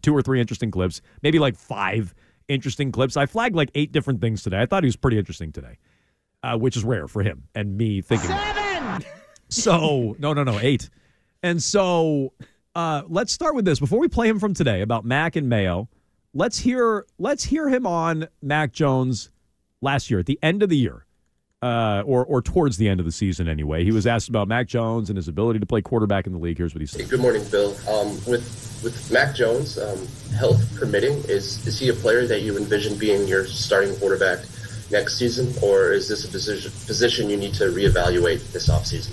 two 0.00 0.16
or 0.16 0.22
three 0.22 0.40
interesting 0.40 0.70
clips, 0.70 1.02
maybe 1.20 1.38
like 1.38 1.56
five 1.56 2.14
interesting 2.48 2.92
clips. 2.92 3.18
I 3.18 3.26
flagged 3.26 3.56
like 3.56 3.70
eight 3.74 3.92
different 3.92 4.22
things 4.22 4.42
today. 4.42 4.62
I 4.62 4.64
thought 4.64 4.84
he 4.84 4.88
was 4.88 4.96
pretty 4.96 5.18
interesting 5.18 5.52
today, 5.52 5.76
uh, 6.42 6.56
which 6.56 6.76
is 6.76 6.84
rare 6.84 7.08
for 7.08 7.22
him 7.22 7.44
and 7.54 7.76
me 7.76 8.00
thinking. 8.00 8.30
Seven. 8.30 9.04
So 9.48 10.16
no, 10.18 10.32
no, 10.32 10.44
no, 10.44 10.58
eight. 10.60 10.88
And 11.42 11.62
so 11.62 12.32
uh, 12.74 13.02
let's 13.08 13.32
start 13.32 13.54
with 13.54 13.64
this 13.64 13.78
before 13.78 13.98
we 13.98 14.08
play 14.08 14.28
him 14.28 14.38
from 14.38 14.54
today 14.54 14.80
about 14.80 15.04
Mac 15.04 15.36
and 15.36 15.48
Mayo. 15.48 15.88
Let's 16.34 16.58
hear 16.58 17.06
let's 17.18 17.44
hear 17.44 17.68
him 17.68 17.86
on 17.86 18.28
Mac 18.40 18.72
Jones 18.72 19.30
last 19.80 20.10
year 20.10 20.20
at 20.20 20.26
the 20.26 20.38
end 20.42 20.62
of 20.62 20.70
the 20.70 20.76
year 20.76 21.06
uh, 21.62 22.02
or 22.04 22.24
or 22.24 22.42
towards 22.42 22.76
the 22.76 22.88
end 22.88 23.00
of 23.00 23.06
the 23.06 23.12
season 23.12 23.48
anyway. 23.48 23.84
He 23.84 23.92
was 23.92 24.06
asked 24.06 24.28
about 24.28 24.48
Mac 24.48 24.66
Jones 24.66 25.10
and 25.10 25.16
his 25.16 25.28
ability 25.28 25.60
to 25.60 25.66
play 25.66 25.80
quarterback 25.80 26.26
in 26.26 26.32
the 26.32 26.38
league. 26.38 26.58
Here's 26.58 26.74
what 26.74 26.80
he 26.80 26.86
said. 26.86 27.08
Good 27.08 27.20
morning, 27.20 27.44
Bill. 27.50 27.76
Um, 27.88 28.08
with 28.26 28.80
with 28.82 29.10
Mac 29.12 29.34
Jones, 29.34 29.78
um, 29.78 30.06
health 30.36 30.74
permitting, 30.76 31.18
is 31.24 31.64
is 31.66 31.78
he 31.78 31.88
a 31.88 31.94
player 31.94 32.26
that 32.26 32.42
you 32.42 32.56
envision 32.56 32.98
being 32.98 33.28
your 33.28 33.46
starting 33.46 33.94
quarterback 33.96 34.40
next 34.92 35.18
season, 35.18 35.52
or 35.62 35.92
is 35.92 36.08
this 36.08 36.24
a 36.24 36.28
position 36.28 36.70
position 36.86 37.30
you 37.30 37.36
need 37.36 37.54
to 37.54 37.64
reevaluate 37.64 38.52
this 38.52 38.68
offseason? 38.68 39.12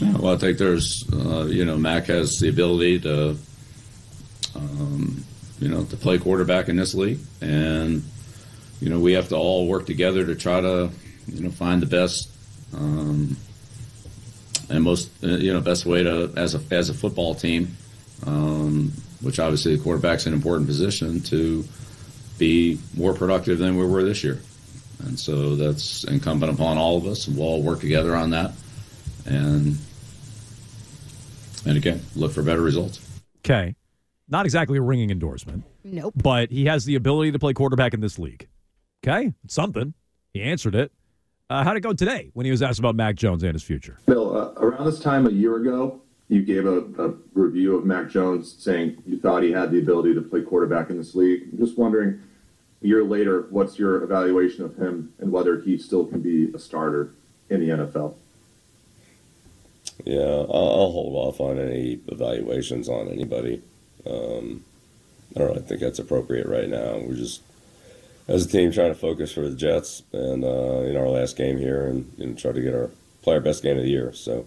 Yeah, 0.00 0.18
well, 0.18 0.34
I 0.34 0.36
think 0.36 0.58
there's, 0.58 1.08
uh, 1.12 1.44
you 1.44 1.64
know, 1.64 1.76
Mac 1.76 2.06
has 2.06 2.38
the 2.38 2.48
ability 2.48 3.00
to, 3.00 3.36
um, 4.56 5.24
you 5.60 5.68
know, 5.68 5.84
to 5.84 5.96
play 5.96 6.18
quarterback 6.18 6.68
in 6.68 6.76
this 6.76 6.94
league, 6.94 7.20
and 7.40 8.02
you 8.80 8.88
know, 8.90 8.98
we 8.98 9.12
have 9.12 9.28
to 9.28 9.36
all 9.36 9.68
work 9.68 9.86
together 9.86 10.26
to 10.26 10.34
try 10.34 10.60
to, 10.60 10.90
you 11.28 11.40
know, 11.40 11.50
find 11.50 11.80
the 11.80 11.86
best 11.86 12.28
um, 12.74 13.36
and 14.68 14.82
most, 14.82 15.10
uh, 15.22 15.28
you 15.28 15.52
know, 15.52 15.60
best 15.60 15.86
way 15.86 16.02
to 16.02 16.32
as 16.36 16.54
a 16.54 16.60
as 16.70 16.90
a 16.90 16.94
football 16.94 17.34
team, 17.34 17.76
um, 18.26 18.92
which 19.20 19.38
obviously 19.38 19.76
the 19.76 19.82
quarterback's 19.82 20.26
an 20.26 20.32
important 20.32 20.66
position 20.66 21.20
to 21.20 21.64
be 22.38 22.78
more 22.96 23.14
productive 23.14 23.58
than 23.58 23.76
we 23.76 23.86
were 23.86 24.02
this 24.04 24.22
year, 24.24 24.40
and 25.04 25.18
so 25.18 25.56
that's 25.56 26.04
incumbent 26.04 26.52
upon 26.52 26.78
all 26.78 26.96
of 26.96 27.06
us, 27.06 27.28
we'll 27.28 27.46
all 27.46 27.62
work 27.62 27.80
together 27.80 28.14
on 28.14 28.30
that, 28.30 28.52
and 29.26 29.76
and 31.64 31.76
again, 31.76 32.02
look 32.16 32.32
for 32.32 32.42
better 32.42 32.60
results. 32.60 33.00
Okay, 33.44 33.74
not 34.28 34.44
exactly 34.46 34.78
a 34.78 34.82
ringing 34.82 35.10
endorsement. 35.10 35.64
Nope. 35.84 36.14
But 36.16 36.50
he 36.50 36.66
has 36.66 36.84
the 36.84 36.94
ability 36.94 37.32
to 37.32 37.38
play 37.38 37.52
quarterback 37.52 37.94
in 37.94 38.00
this 38.00 38.18
league. 38.18 38.48
Okay, 39.06 39.32
it's 39.44 39.54
something. 39.54 39.94
He 40.32 40.42
answered 40.42 40.74
it. 40.74 40.92
Uh, 41.50 41.62
how'd 41.64 41.76
it 41.76 41.80
go 41.80 41.92
today 41.92 42.30
when 42.32 42.46
he 42.46 42.50
was 42.50 42.62
asked 42.62 42.78
about 42.78 42.94
Mac 42.94 43.14
Jones 43.14 43.42
and 43.42 43.52
his 43.52 43.62
future? 43.62 43.98
Bill, 44.06 44.34
uh, 44.34 44.52
around 44.56 44.86
this 44.86 44.98
time 44.98 45.26
a 45.26 45.30
year 45.30 45.56
ago, 45.56 46.00
you 46.32 46.42
gave 46.42 46.64
a, 46.64 46.78
a 46.98 47.14
review 47.34 47.76
of 47.76 47.84
Mac 47.84 48.08
Jones 48.08 48.54
saying 48.58 49.02
you 49.06 49.18
thought 49.18 49.42
he 49.42 49.52
had 49.52 49.70
the 49.70 49.78
ability 49.78 50.14
to 50.14 50.22
play 50.22 50.40
quarterback 50.40 50.88
in 50.88 50.96
this 50.96 51.14
league. 51.14 51.42
I'm 51.52 51.58
just 51.58 51.76
wondering, 51.76 52.22
a 52.82 52.86
year 52.86 53.04
later, 53.04 53.46
what's 53.50 53.78
your 53.78 54.02
evaluation 54.02 54.64
of 54.64 54.76
him 54.76 55.12
and 55.18 55.30
whether 55.30 55.60
he 55.60 55.76
still 55.76 56.06
can 56.06 56.22
be 56.22 56.50
a 56.54 56.58
starter 56.58 57.12
in 57.50 57.60
the 57.60 57.68
NFL? 57.68 58.14
Yeah, 60.04 60.22
I'll, 60.22 60.90
hold 60.90 61.14
off 61.14 61.38
on 61.38 61.58
any 61.58 62.00
evaluations 62.08 62.88
on 62.88 63.08
anybody. 63.08 63.62
Um, 64.06 64.64
I 65.36 65.40
don't 65.40 65.48
really 65.48 65.62
think 65.62 65.80
that's 65.82 65.98
appropriate 65.98 66.46
right 66.46 66.68
now. 66.68 66.98
We're 66.98 67.14
just, 67.14 67.42
as 68.26 68.46
a 68.46 68.48
team, 68.48 68.72
trying 68.72 68.92
to 68.92 68.98
focus 68.98 69.32
for 69.32 69.46
the 69.46 69.54
Jets 69.54 70.02
and 70.12 70.44
uh, 70.44 70.80
in 70.88 70.96
our 70.96 71.08
last 71.08 71.36
game 71.36 71.58
here, 71.58 71.86
and, 71.86 72.10
and 72.18 72.38
try 72.38 72.52
to 72.52 72.60
get 72.62 72.74
our 72.74 72.90
play 73.20 73.34
our 73.34 73.40
best 73.40 73.62
game 73.62 73.76
of 73.76 73.84
the 73.84 73.90
year. 73.90 74.12
So 74.14 74.46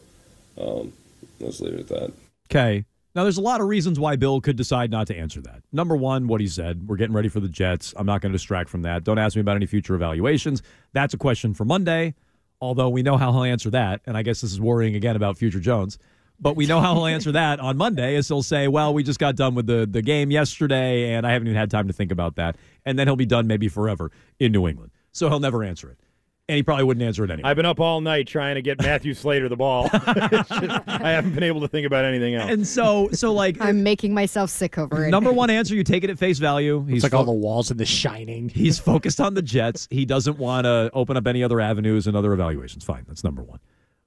um, 0.59 0.91
let's 1.39 1.59
leave 1.61 1.73
it 1.73 1.79
at 1.81 1.87
that. 1.87 2.13
Okay. 2.49 2.85
Now, 3.15 3.23
there's 3.23 3.37
a 3.37 3.41
lot 3.41 3.61
of 3.61 3.67
reasons 3.67 3.97
why 3.97 4.17
Bill 4.17 4.41
could 4.41 4.57
decide 4.57 4.91
not 4.91 5.07
to 5.07 5.15
answer 5.15 5.39
that. 5.41 5.63
Number 5.71 5.95
one, 5.95 6.27
what 6.27 6.41
he 6.41 6.47
said. 6.47 6.87
We're 6.87 6.97
getting 6.97 7.15
ready 7.15 7.29
for 7.29 7.39
the 7.39 7.47
Jets. 7.47 7.93
I'm 7.95 8.05
not 8.05 8.19
going 8.19 8.33
to 8.33 8.35
distract 8.35 8.69
from 8.69 8.81
that. 8.81 9.05
Don't 9.05 9.17
ask 9.17 9.37
me 9.37 9.39
about 9.39 9.55
any 9.55 9.67
future 9.67 9.95
evaluations. 9.95 10.61
That's 10.91 11.13
a 11.13 11.17
question 11.17 11.53
for 11.53 11.63
Monday, 11.63 12.13
although 12.59 12.89
we 12.89 13.03
know 13.03 13.15
how 13.15 13.31
he'll 13.31 13.43
answer 13.43 13.69
that. 13.69 14.01
And 14.05 14.17
I 14.17 14.21
guess 14.21 14.41
this 14.41 14.51
is 14.51 14.59
worrying 14.59 14.95
again 14.95 15.15
about 15.15 15.37
future 15.37 15.61
Jones. 15.61 15.97
But 16.41 16.57
we 16.57 16.65
know 16.65 16.81
how 16.81 16.93
he'll 16.93 17.05
answer 17.05 17.31
that 17.33 17.61
on 17.61 17.77
Monday 17.77 18.15
is 18.15 18.27
he'll 18.27 18.43
say, 18.43 18.67
well, 18.67 18.93
we 18.93 19.01
just 19.01 19.19
got 19.19 19.37
done 19.37 19.55
with 19.55 19.65
the, 19.65 19.87
the 19.89 20.01
game 20.01 20.29
yesterday, 20.29 21.13
and 21.13 21.25
I 21.25 21.31
haven't 21.31 21.47
even 21.47 21.57
had 21.57 21.71
time 21.71 21.87
to 21.87 21.93
think 21.93 22.11
about 22.11 22.35
that. 22.35 22.57
And 22.83 22.99
then 22.99 23.07
he'll 23.07 23.15
be 23.15 23.25
done 23.25 23.47
maybe 23.47 23.69
forever 23.69 24.11
in 24.39 24.51
New 24.51 24.67
England. 24.67 24.91
So 25.13 25.29
he'll 25.29 25.39
never 25.39 25.63
answer 25.63 25.89
it. 25.89 25.97
And 26.47 26.57
he 26.57 26.61
probably 26.61 26.83
wouldn't 26.83 27.03
answer 27.03 27.23
it 27.23 27.31
anyway. 27.31 27.49
I've 27.49 27.55
been 27.55 27.65
up 27.65 27.79
all 27.79 28.01
night 28.01 28.27
trying 28.27 28.53
to 28.53 28.61
get 28.61 28.79
Matthew 28.79 29.13
Slater 29.15 29.49
the 29.49 29.55
ball. 29.55 29.89
Just- 29.93 30.51
I 30.51 31.09
haven't 31.11 31.33
been 31.33 31.41
able 31.43 31.61
to 31.61 31.67
think 31.67 31.87
about 31.87 32.05
anything 32.05 32.35
else. 32.35 32.51
And 32.51 32.67
so, 32.67 33.09
so 33.13 33.33
like, 33.33 33.57
I'm 33.59 33.81
making 33.81 34.13
myself 34.13 34.51
sick 34.51 34.77
over 34.77 35.07
it. 35.07 35.09
Number 35.09 35.31
one 35.33 35.49
answer, 35.49 35.73
you 35.73 35.83
take 35.83 36.03
it 36.03 36.11
at 36.11 36.19
face 36.19 36.37
value. 36.37 36.85
He's 36.85 37.03
It's 37.03 37.11
like 37.11 37.17
all 37.17 37.25
the 37.25 37.31
walls 37.31 37.71
in 37.71 37.77
The 37.77 37.85
Shining. 37.85 38.49
He's 38.49 38.77
focused 38.77 39.19
on 39.19 39.33
the 39.33 39.41
Jets. 39.41 39.87
He 39.89 40.05
doesn't 40.05 40.37
want 40.37 40.65
to 40.65 40.91
open 40.93 41.17
up 41.17 41.25
any 41.25 41.43
other 41.43 41.59
avenues 41.59 42.05
and 42.05 42.15
other 42.15 42.31
evaluations. 42.31 42.83
Fine, 42.83 43.05
that's 43.07 43.23
number 43.23 43.41
one. 43.41 43.59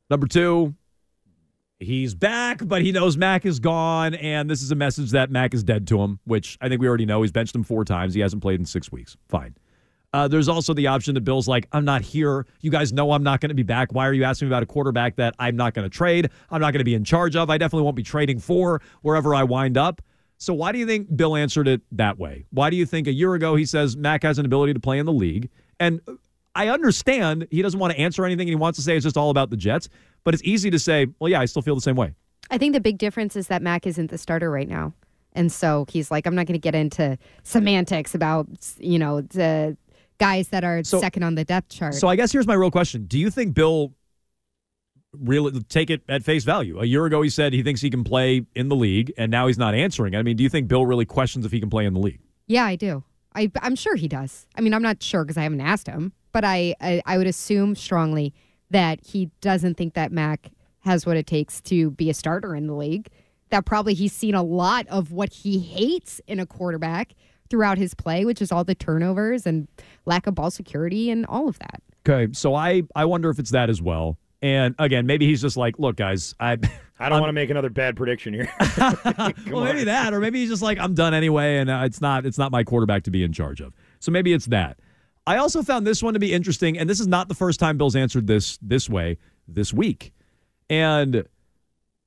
Number 0.09 0.29
two, 0.29 0.77
he's 1.81 2.15
back, 2.15 2.61
but 2.65 2.83
he 2.83 2.93
knows 2.93 3.17
Mac 3.17 3.47
is 3.47 3.59
gone, 3.59 4.15
and 4.15 4.49
this 4.49 4.63
is 4.63 4.71
a 4.71 4.77
message 4.77 5.11
that 5.11 5.29
Mac 5.33 5.55
is 5.55 5.65
dead 5.65 5.89
to 5.89 6.01
him, 6.01 6.21
which 6.25 6.57
I 6.61 6.69
think 6.69 6.81
we 6.81 6.87
already 6.87 7.05
know. 7.05 7.23
He's 7.23 7.33
benched 7.33 7.57
him 7.57 7.65
four 7.65 7.85
times. 7.85 8.15
He 8.15 8.21
hasn't 8.21 8.43
played 8.43 8.61
in 8.61 8.65
six 8.67 8.93
weeks. 8.93 9.17
Fine. 9.29 9.57
Uh, 10.13 10.27
there's 10.27 10.49
also 10.49 10.73
the 10.73 10.87
option 10.87 11.15
that 11.15 11.21
Bill's 11.21 11.47
like, 11.47 11.69
I'm 11.73 11.85
not 11.85 12.01
here. 12.01 12.47
You 12.61 12.71
guys 12.71 12.93
know 12.93 13.13
I'm 13.13 13.23
not 13.23 13.41
going 13.41 13.51
to 13.51 13.55
be 13.55 13.63
back. 13.63 13.93
Why 13.93 14.07
are 14.07 14.15
you 14.15 14.25
asking 14.25 14.49
me 14.49 14.51
about 14.51 14.63
a 14.63 14.67
quarterback 14.67 15.17
that 15.17 15.35
I'm 15.39 15.55
not 15.55 15.75
going 15.75 15.89
to 15.89 15.95
trade? 15.95 16.31
I'm 16.51 16.61
not 16.61 16.73
going 16.73 16.81
to 16.81 16.85
be 16.85 16.95
in 16.95 17.05
charge 17.05 17.37
of. 17.37 17.51
I 17.51 17.59
definitely 17.59 17.85
won't 17.85 17.97
be 17.97 18.03
trading 18.03 18.39
for 18.39 18.81
wherever 19.03 19.35
I 19.35 19.43
wind 19.43 19.77
up. 19.77 20.01
So 20.39 20.55
why 20.55 20.73
do 20.73 20.79
you 20.79 20.87
think 20.87 21.15
Bill 21.15 21.37
answered 21.37 21.69
it 21.69 21.83
that 21.93 22.19
way? 22.19 22.47
Why 22.51 22.71
do 22.71 22.77
you 22.77 22.87
think 22.87 23.07
a 23.07 23.13
year 23.13 23.35
ago 23.35 23.57
he 23.57 23.67
says 23.67 23.97
Mac 23.97 24.23
has 24.23 24.39
an 24.39 24.47
ability 24.47 24.73
to 24.73 24.81
play 24.81 24.99
in 24.99 25.05
the 25.05 25.13
league? 25.13 25.51
And 25.81 26.01
I 26.55 26.69
understand 26.69 27.47
he 27.51 27.61
doesn't 27.61 27.79
want 27.79 27.93
to 27.93 27.99
answer 27.99 28.25
anything 28.25 28.49
and 28.49 28.51
he 28.51 28.57
wants 28.57 28.79
to 28.79 28.83
say 28.83 28.97
it's 28.97 29.05
just 29.05 29.17
all 29.17 29.31
about 29.31 29.51
the 29.51 29.57
Jets, 29.57 29.89
but 30.25 30.33
it's 30.33 30.43
easy 30.45 30.71
to 30.71 30.79
say, 30.79 31.09
well, 31.19 31.29
yeah, 31.29 31.41
I 31.41 31.45
still 31.45 31.63
feel 31.63 31.75
the 31.75 31.81
same 31.81 31.97
way. 31.97 32.15
I 32.51 32.57
think 32.57 32.73
the 32.73 32.81
big 32.81 32.99
difference 32.99 33.37
is 33.37 33.49
that 33.49 33.63
Mac 33.63 33.87
isn't 33.87 34.11
the 34.11 34.17
starter 34.17 34.51
right 34.51 34.69
now. 34.69 34.95
And 35.35 35.53
so 35.53 35.85
he's 35.89 36.11
like, 36.11 36.27
I'm 36.27 36.35
not 36.35 36.47
going 36.47 36.55
to 36.55 36.59
get 36.59 36.75
into 36.75 37.19
semantics 37.43 38.15
about, 38.15 38.49
you 38.79 38.99
know, 38.99 39.21
the 39.21 39.77
guys 40.19 40.49
that 40.49 40.65
are 40.65 40.83
So- 40.85 41.01
second 41.01 41.23
on 41.23 41.35
the 41.35 41.45
depth 41.45 41.71
chart. 41.71 41.95
So 41.95 42.09
I 42.09 42.17
guess 42.17 42.33
here's 42.33 42.47
my 42.47 42.55
real 42.55 42.71
question: 42.71 43.05
Do 43.07 43.19
you 43.19 43.31
think 43.31 43.55
Bill 43.55 43.95
really 45.13 45.61
take 45.65 45.91
it 45.91 46.03
at 46.09 46.23
face 46.23 46.45
value? 46.45 46.81
A 46.81 46.85
year 46.85 47.07
ago, 47.07 47.23
he 47.23 47.31
said 47.31 47.53
he 47.53 47.63
thinks 47.63 47.81
he 47.81 47.91
can 47.91 48.05
play 48.05 48.45
in 48.55 48.69
the 48.69 48.77
league, 48.77 49.13
and 49.17 49.31
now 49.31 49.47
he's 49.47 49.59
not 49.59 49.75
answering. 49.75 50.15
I 50.15 50.23
mean, 50.23 50.37
do 50.37 50.43
you 50.43 50.49
think 50.51 50.69
Bill 50.69 50.85
really 50.87 51.05
questions 51.07 51.47
if 51.47 51.53
he 51.53 51.61
can 51.61 51.71
play 51.71 51.87
in 51.87 51.95
the 51.95 52.01
league? 52.01 52.21
yeah, 52.47 52.65
I 52.65 52.77
do. 52.77 53.05
I, 53.35 53.53
I'm 53.61 53.77
sure 53.77 53.95
he 53.95 54.09
does. 54.09 54.47
I 54.57 54.63
mean, 54.63 54.73
I'm 54.73 54.83
not 54.83 55.03
sure 55.03 55.23
because 55.23 55.37
I 55.37 55.43
haven't 55.43 55.61
asked 55.61 55.87
him, 55.87 56.13
but 56.33 56.45
I, 56.45 56.75
I, 56.81 57.03
I 57.05 57.19
would 57.19 57.27
assume 57.27 57.75
strongly 57.77 58.33
that 58.71 59.05
he 59.05 59.31
doesn't 59.43 59.77
think 59.77 59.93
that 59.95 60.11
Mac 60.11 60.51
has 60.81 61.05
what 61.05 61.19
it 61.19 61.27
takes 61.27 61.61
to 61.63 61.91
be 61.91 62.09
a 62.09 62.15
starter 62.15 62.57
in 62.57 62.67
the 62.67 62.73
league. 62.75 63.09
That 63.51 63.67
probably 63.67 63.93
he's 63.93 64.15
seen 64.15 64.35
a 64.35 64.43
lot 64.43 64.87
of 64.89 65.13
what 65.13 65.31
he 65.33 65.59
hates 65.59 66.23
in 66.27 66.41
a 66.41 66.47
quarterback 66.47 67.13
throughout 67.51 67.79
his 67.79 67.95
play, 67.95 68.25
which 68.25 68.43
is 68.43 68.53
all 68.53 68.65
the 68.65 68.75
turnovers 68.75 69.47
and 69.47 69.69
lack 70.07 70.27
of 70.27 70.35
ball 70.35 70.51
security 70.51 71.11
and 71.11 71.27
all 71.27 71.49
of 71.49 71.59
that. 71.59 71.83
Okay, 72.07 72.33
so 72.33 72.55
I 72.55 72.83
I 72.95 73.05
wonder 73.05 73.31
if 73.31 73.39
it's 73.39 73.51
that 73.51 73.71
as 73.71 73.83
well. 73.83 74.19
And 74.41 74.75
again, 74.79 75.07
maybe 75.07 75.27
he's 75.27 75.43
just 75.43 75.57
like, 75.57 75.79
look, 75.79 75.97
guys, 75.97 76.35
I 76.39 76.59
I 76.99 77.09
don't 77.09 77.21
want 77.21 77.29
to 77.29 77.35
make 77.35 77.51
another 77.51 77.71
bad 77.71 77.97
prediction 77.97 78.35
here. 78.35 78.51
well, 78.79 79.65
maybe 79.65 79.85
that, 79.85 80.13
or 80.13 80.21
maybe 80.21 80.41
he's 80.41 80.49
just 80.49 80.63
like, 80.63 80.79
I'm 80.79 80.95
done 80.95 81.15
anyway, 81.15 81.59
and 81.59 81.71
uh, 81.71 81.83
it's 81.85 82.01
not 82.01 82.27
it's 82.27 82.39
not 82.39 82.53
my 82.53 82.65
quarterback 82.65 83.05
to 83.05 83.11
be 83.11 83.23
in 83.23 83.33
charge 83.33 83.61
of. 83.61 83.75
So 84.01 84.11
maybe 84.11 84.33
it's 84.33 84.47
that. 84.47 84.79
I 85.27 85.37
also 85.37 85.63
found 85.63 85.87
this 85.87 86.03
one 86.03 86.15
to 86.15 86.21
be 86.21 86.33
interesting, 86.33 86.79
and 86.79 86.89
this 86.89 87.01
is 87.01 87.07
not 87.07 87.29
the 87.29 87.35
first 87.35 87.61
time 87.61 87.77
Bill's 87.77 87.97
answered 87.97 88.27
this 88.27 88.59
this 88.63 88.89
way 88.89 89.19
this 89.47 89.73
week. 89.73 90.13
And 90.71 91.27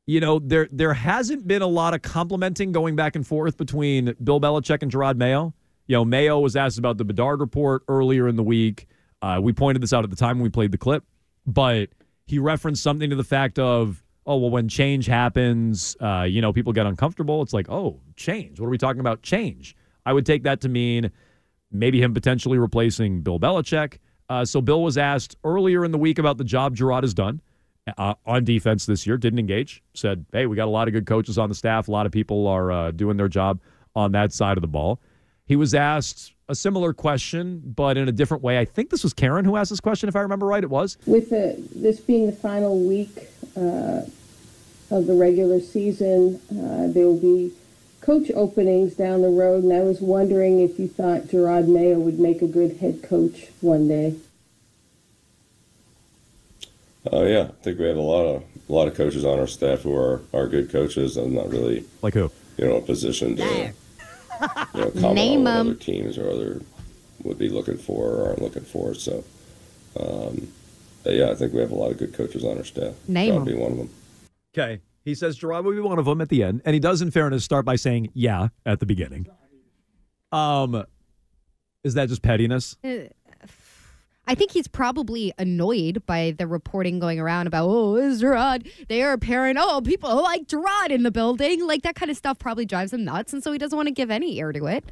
you 0.05 0.19
know, 0.19 0.39
there 0.39 0.67
there 0.71 0.93
hasn't 0.93 1.47
been 1.47 1.61
a 1.61 1.67
lot 1.67 1.93
of 1.93 2.01
complimenting 2.01 2.71
going 2.71 2.95
back 2.95 3.15
and 3.15 3.25
forth 3.25 3.57
between 3.57 4.15
Bill 4.23 4.41
Belichick 4.41 4.81
and 4.81 4.91
Jerod 4.91 5.17
Mayo. 5.17 5.53
You 5.87 5.97
know, 5.97 6.05
Mayo 6.05 6.39
was 6.39 6.55
asked 6.55 6.77
about 6.77 6.97
the 6.97 7.05
Bedard 7.05 7.39
report 7.39 7.83
earlier 7.87 8.27
in 8.27 8.35
the 8.35 8.43
week. 8.43 8.87
Uh, 9.21 9.39
we 9.41 9.53
pointed 9.53 9.81
this 9.81 9.93
out 9.93 10.03
at 10.03 10.09
the 10.09 10.15
time 10.15 10.37
when 10.37 10.43
we 10.43 10.49
played 10.49 10.71
the 10.71 10.77
clip, 10.77 11.03
but 11.45 11.89
he 12.25 12.39
referenced 12.39 12.81
something 12.81 13.09
to 13.09 13.15
the 13.15 13.23
fact 13.23 13.59
of, 13.59 14.03
oh, 14.25 14.37
well, 14.37 14.49
when 14.49 14.67
change 14.67 15.05
happens, 15.05 15.95
uh, 15.99 16.23
you 16.23 16.41
know, 16.41 16.53
people 16.53 16.73
get 16.73 16.85
uncomfortable. 16.85 17.41
It's 17.41 17.53
like, 17.53 17.69
oh, 17.69 17.99
change. 18.15 18.59
What 18.59 18.67
are 18.67 18.69
we 18.69 18.77
talking 18.77 19.01
about? 19.01 19.21
Change. 19.21 19.75
I 20.05 20.13
would 20.13 20.25
take 20.25 20.43
that 20.43 20.61
to 20.61 20.69
mean 20.69 21.11
maybe 21.71 22.01
him 22.01 22.13
potentially 22.13 22.57
replacing 22.57 23.21
Bill 23.21 23.39
Belichick. 23.39 23.97
Uh, 24.29 24.45
so 24.45 24.61
Bill 24.61 24.81
was 24.81 24.97
asked 24.97 25.35
earlier 25.43 25.85
in 25.85 25.91
the 25.91 25.97
week 25.97 26.17
about 26.17 26.37
the 26.37 26.43
job 26.43 26.75
Jerod 26.75 27.03
has 27.03 27.13
done 27.13 27.41
uh, 27.97 28.13
on 28.25 28.43
defense 28.43 28.85
this 28.85 29.05
year. 29.05 29.17
Didn't 29.17 29.39
engage. 29.39 29.83
Said, 29.93 30.25
hey, 30.31 30.45
we 30.45 30.55
got 30.55 30.67
a 30.67 30.71
lot 30.71 30.87
of 30.87 30.93
good 30.93 31.05
coaches 31.05 31.37
on 31.37 31.49
the 31.49 31.55
staff. 31.55 31.87
A 31.87 31.91
lot 31.91 32.05
of 32.05 32.11
people 32.11 32.47
are 32.47 32.71
uh, 32.71 32.91
doing 32.91 33.17
their 33.17 33.27
job 33.27 33.59
on 33.95 34.11
that 34.13 34.33
side 34.33 34.57
of 34.57 34.61
the 34.61 34.67
ball. 34.67 34.99
He 35.45 35.55
was 35.55 35.73
asked 35.73 36.33
a 36.47 36.55
similar 36.55 36.93
question, 36.93 37.61
but 37.63 37.97
in 37.97 38.07
a 38.07 38.11
different 38.11 38.43
way. 38.43 38.59
I 38.59 38.65
think 38.65 38.89
this 38.89 39.03
was 39.03 39.13
Curran 39.13 39.45
who 39.45 39.55
asked 39.55 39.69
this 39.69 39.81
question, 39.81 40.07
if 40.07 40.15
I 40.15 40.21
remember 40.21 40.45
right. 40.45 40.63
It 40.63 40.69
was. 40.69 40.97
With 41.05 41.29
the, 41.29 41.55
this 41.75 41.99
being 41.99 42.27
the 42.27 42.31
final 42.31 42.79
week 42.79 43.27
uh, 43.57 44.01
of 44.91 45.07
the 45.07 45.13
regular 45.13 45.59
season, 45.59 46.39
uh, 46.51 46.87
there 46.87 47.05
will 47.05 47.19
be 47.19 47.53
coach 48.01 48.31
openings 48.31 48.95
down 48.95 49.21
the 49.21 49.29
road, 49.29 49.63
and 49.63 49.73
I 49.73 49.81
was 49.81 50.01
wondering 50.01 50.59
if 50.59 50.79
you 50.79 50.87
thought 50.87 51.23
Jerod 51.23 51.67
Mayo 51.67 51.99
would 51.99 52.19
make 52.19 52.41
a 52.41 52.47
good 52.47 52.77
head 52.77 53.03
coach 53.03 53.47
one 53.61 53.87
day. 53.87 54.15
Oh 57.11 57.25
yeah, 57.25 57.43
I 57.49 57.63
think 57.63 57.79
we 57.79 57.85
have 57.85 57.97
a 57.97 58.01
lot 58.01 58.25
of 58.25 58.43
a 58.69 58.73
lot 58.73 58.87
of 58.87 58.95
coaches 58.95 59.25
on 59.25 59.39
our 59.39 59.47
staff 59.47 59.81
who 59.81 59.95
are 59.95 60.21
are 60.33 60.47
good 60.47 60.69
coaches. 60.71 61.17
I'm 61.17 61.33
not 61.33 61.49
really 61.49 61.83
like 62.01 62.13
who 62.13 62.31
you 62.57 62.65
know 62.65 62.77
in 62.77 62.83
a 62.83 62.85
position 62.85 63.35
to 63.37 63.43
you 63.43 63.73
know, 64.75 64.91
comment 64.91 65.15
Name 65.15 65.39
on 65.39 65.43
what 65.45 65.59
'em. 65.59 65.67
other 65.67 65.75
teams 65.75 66.17
or 66.17 66.29
other 66.29 66.61
would 67.23 67.37
be 67.39 67.49
looking 67.49 67.77
for 67.77 68.07
or 68.07 68.27
aren't 68.27 68.41
looking 68.41 68.63
for. 68.63 68.93
So, 68.93 69.23
um, 69.99 70.47
but 71.03 71.13
yeah, 71.13 71.29
I 71.31 71.35
think 71.35 71.53
we 71.53 71.59
have 71.59 71.71
a 71.71 71.75
lot 71.75 71.91
of 71.91 71.97
good 71.97 72.13
coaches 72.13 72.43
on 72.43 72.57
our 72.57 72.63
staff. 72.63 72.93
Name 73.07 73.33
Jerod 73.33 73.37
'em. 73.37 73.45
be 73.45 73.53
one 73.55 73.71
of 73.71 73.77
them. 73.77 73.89
Okay. 74.57 74.81
He 75.03 75.15
says 75.15 75.39
Jerod 75.39 75.63
will 75.63 75.71
be 75.73 75.79
one 75.79 75.97
of 75.97 76.05
them 76.05 76.21
at 76.21 76.29
the 76.29 76.43
end. 76.43 76.61
And 76.63 76.75
he 76.75 76.79
does, 76.79 77.01
in 77.01 77.09
fairness, 77.09 77.43
start 77.43 77.65
by 77.65 77.75
saying, 77.75 78.09
yeah, 78.13 78.49
at 78.67 78.79
the 78.79 78.85
beginning. 78.85 79.27
Um, 80.31 80.85
Is 81.83 81.95
that 81.95 82.07
just 82.09 82.21
pettiness? 82.21 82.77
I 84.31 84.33
think 84.33 84.51
he's 84.51 84.69
probably 84.69 85.33
annoyed 85.37 86.05
by 86.05 86.33
the 86.37 86.47
reporting 86.47 86.99
going 86.99 87.19
around 87.19 87.47
about, 87.47 87.67
oh, 87.67 87.97
is 87.97 88.23
Jerod? 88.23 88.65
They 88.87 89.03
are 89.03 89.11
apparent. 89.11 89.59
Oh, 89.59 89.81
people 89.81 90.23
like 90.23 90.47
Jerod 90.47 90.89
in 90.89 91.03
the 91.03 91.11
building. 91.11 91.67
Like 91.67 91.81
that 91.81 91.95
kind 91.95 92.09
of 92.09 92.15
stuff 92.15 92.39
probably 92.39 92.65
drives 92.65 92.93
him 92.93 93.03
nuts. 93.03 93.33
And 93.33 93.43
so 93.43 93.51
he 93.51 93.57
doesn't 93.57 93.75
want 93.75 93.87
to 93.87 93.93
give 93.93 94.09
any 94.09 94.37
ear 94.37 94.53
to 94.53 94.67
it. 94.67 94.85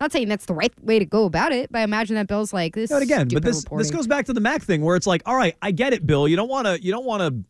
Not 0.00 0.12
saying 0.12 0.30
that's 0.30 0.46
the 0.46 0.54
right 0.54 0.72
way 0.82 0.98
to 0.98 1.04
go 1.04 1.26
about 1.26 1.52
it, 1.52 1.70
but 1.70 1.80
I 1.80 1.82
imagine 1.82 2.16
that 2.16 2.26
Bill's 2.26 2.54
like 2.54 2.74
this. 2.74 2.88
But 2.88 3.02
again, 3.02 3.28
but 3.30 3.42
this 3.42 3.64
reporting. 3.64 3.82
this 3.86 3.94
goes 3.94 4.06
back 4.06 4.24
to 4.26 4.32
the 4.32 4.40
Mac 4.40 4.62
thing 4.62 4.80
where 4.80 4.96
it's 4.96 5.06
like, 5.06 5.20
all 5.26 5.36
right, 5.36 5.54
I 5.60 5.72
get 5.72 5.92
it, 5.92 6.06
Bill. 6.06 6.26
You 6.26 6.36
don't 6.36 6.48
want 6.48 6.66
to 6.66 6.82
you 6.82 6.90
don't 6.90 7.04
want 7.04 7.20
to 7.20 7.44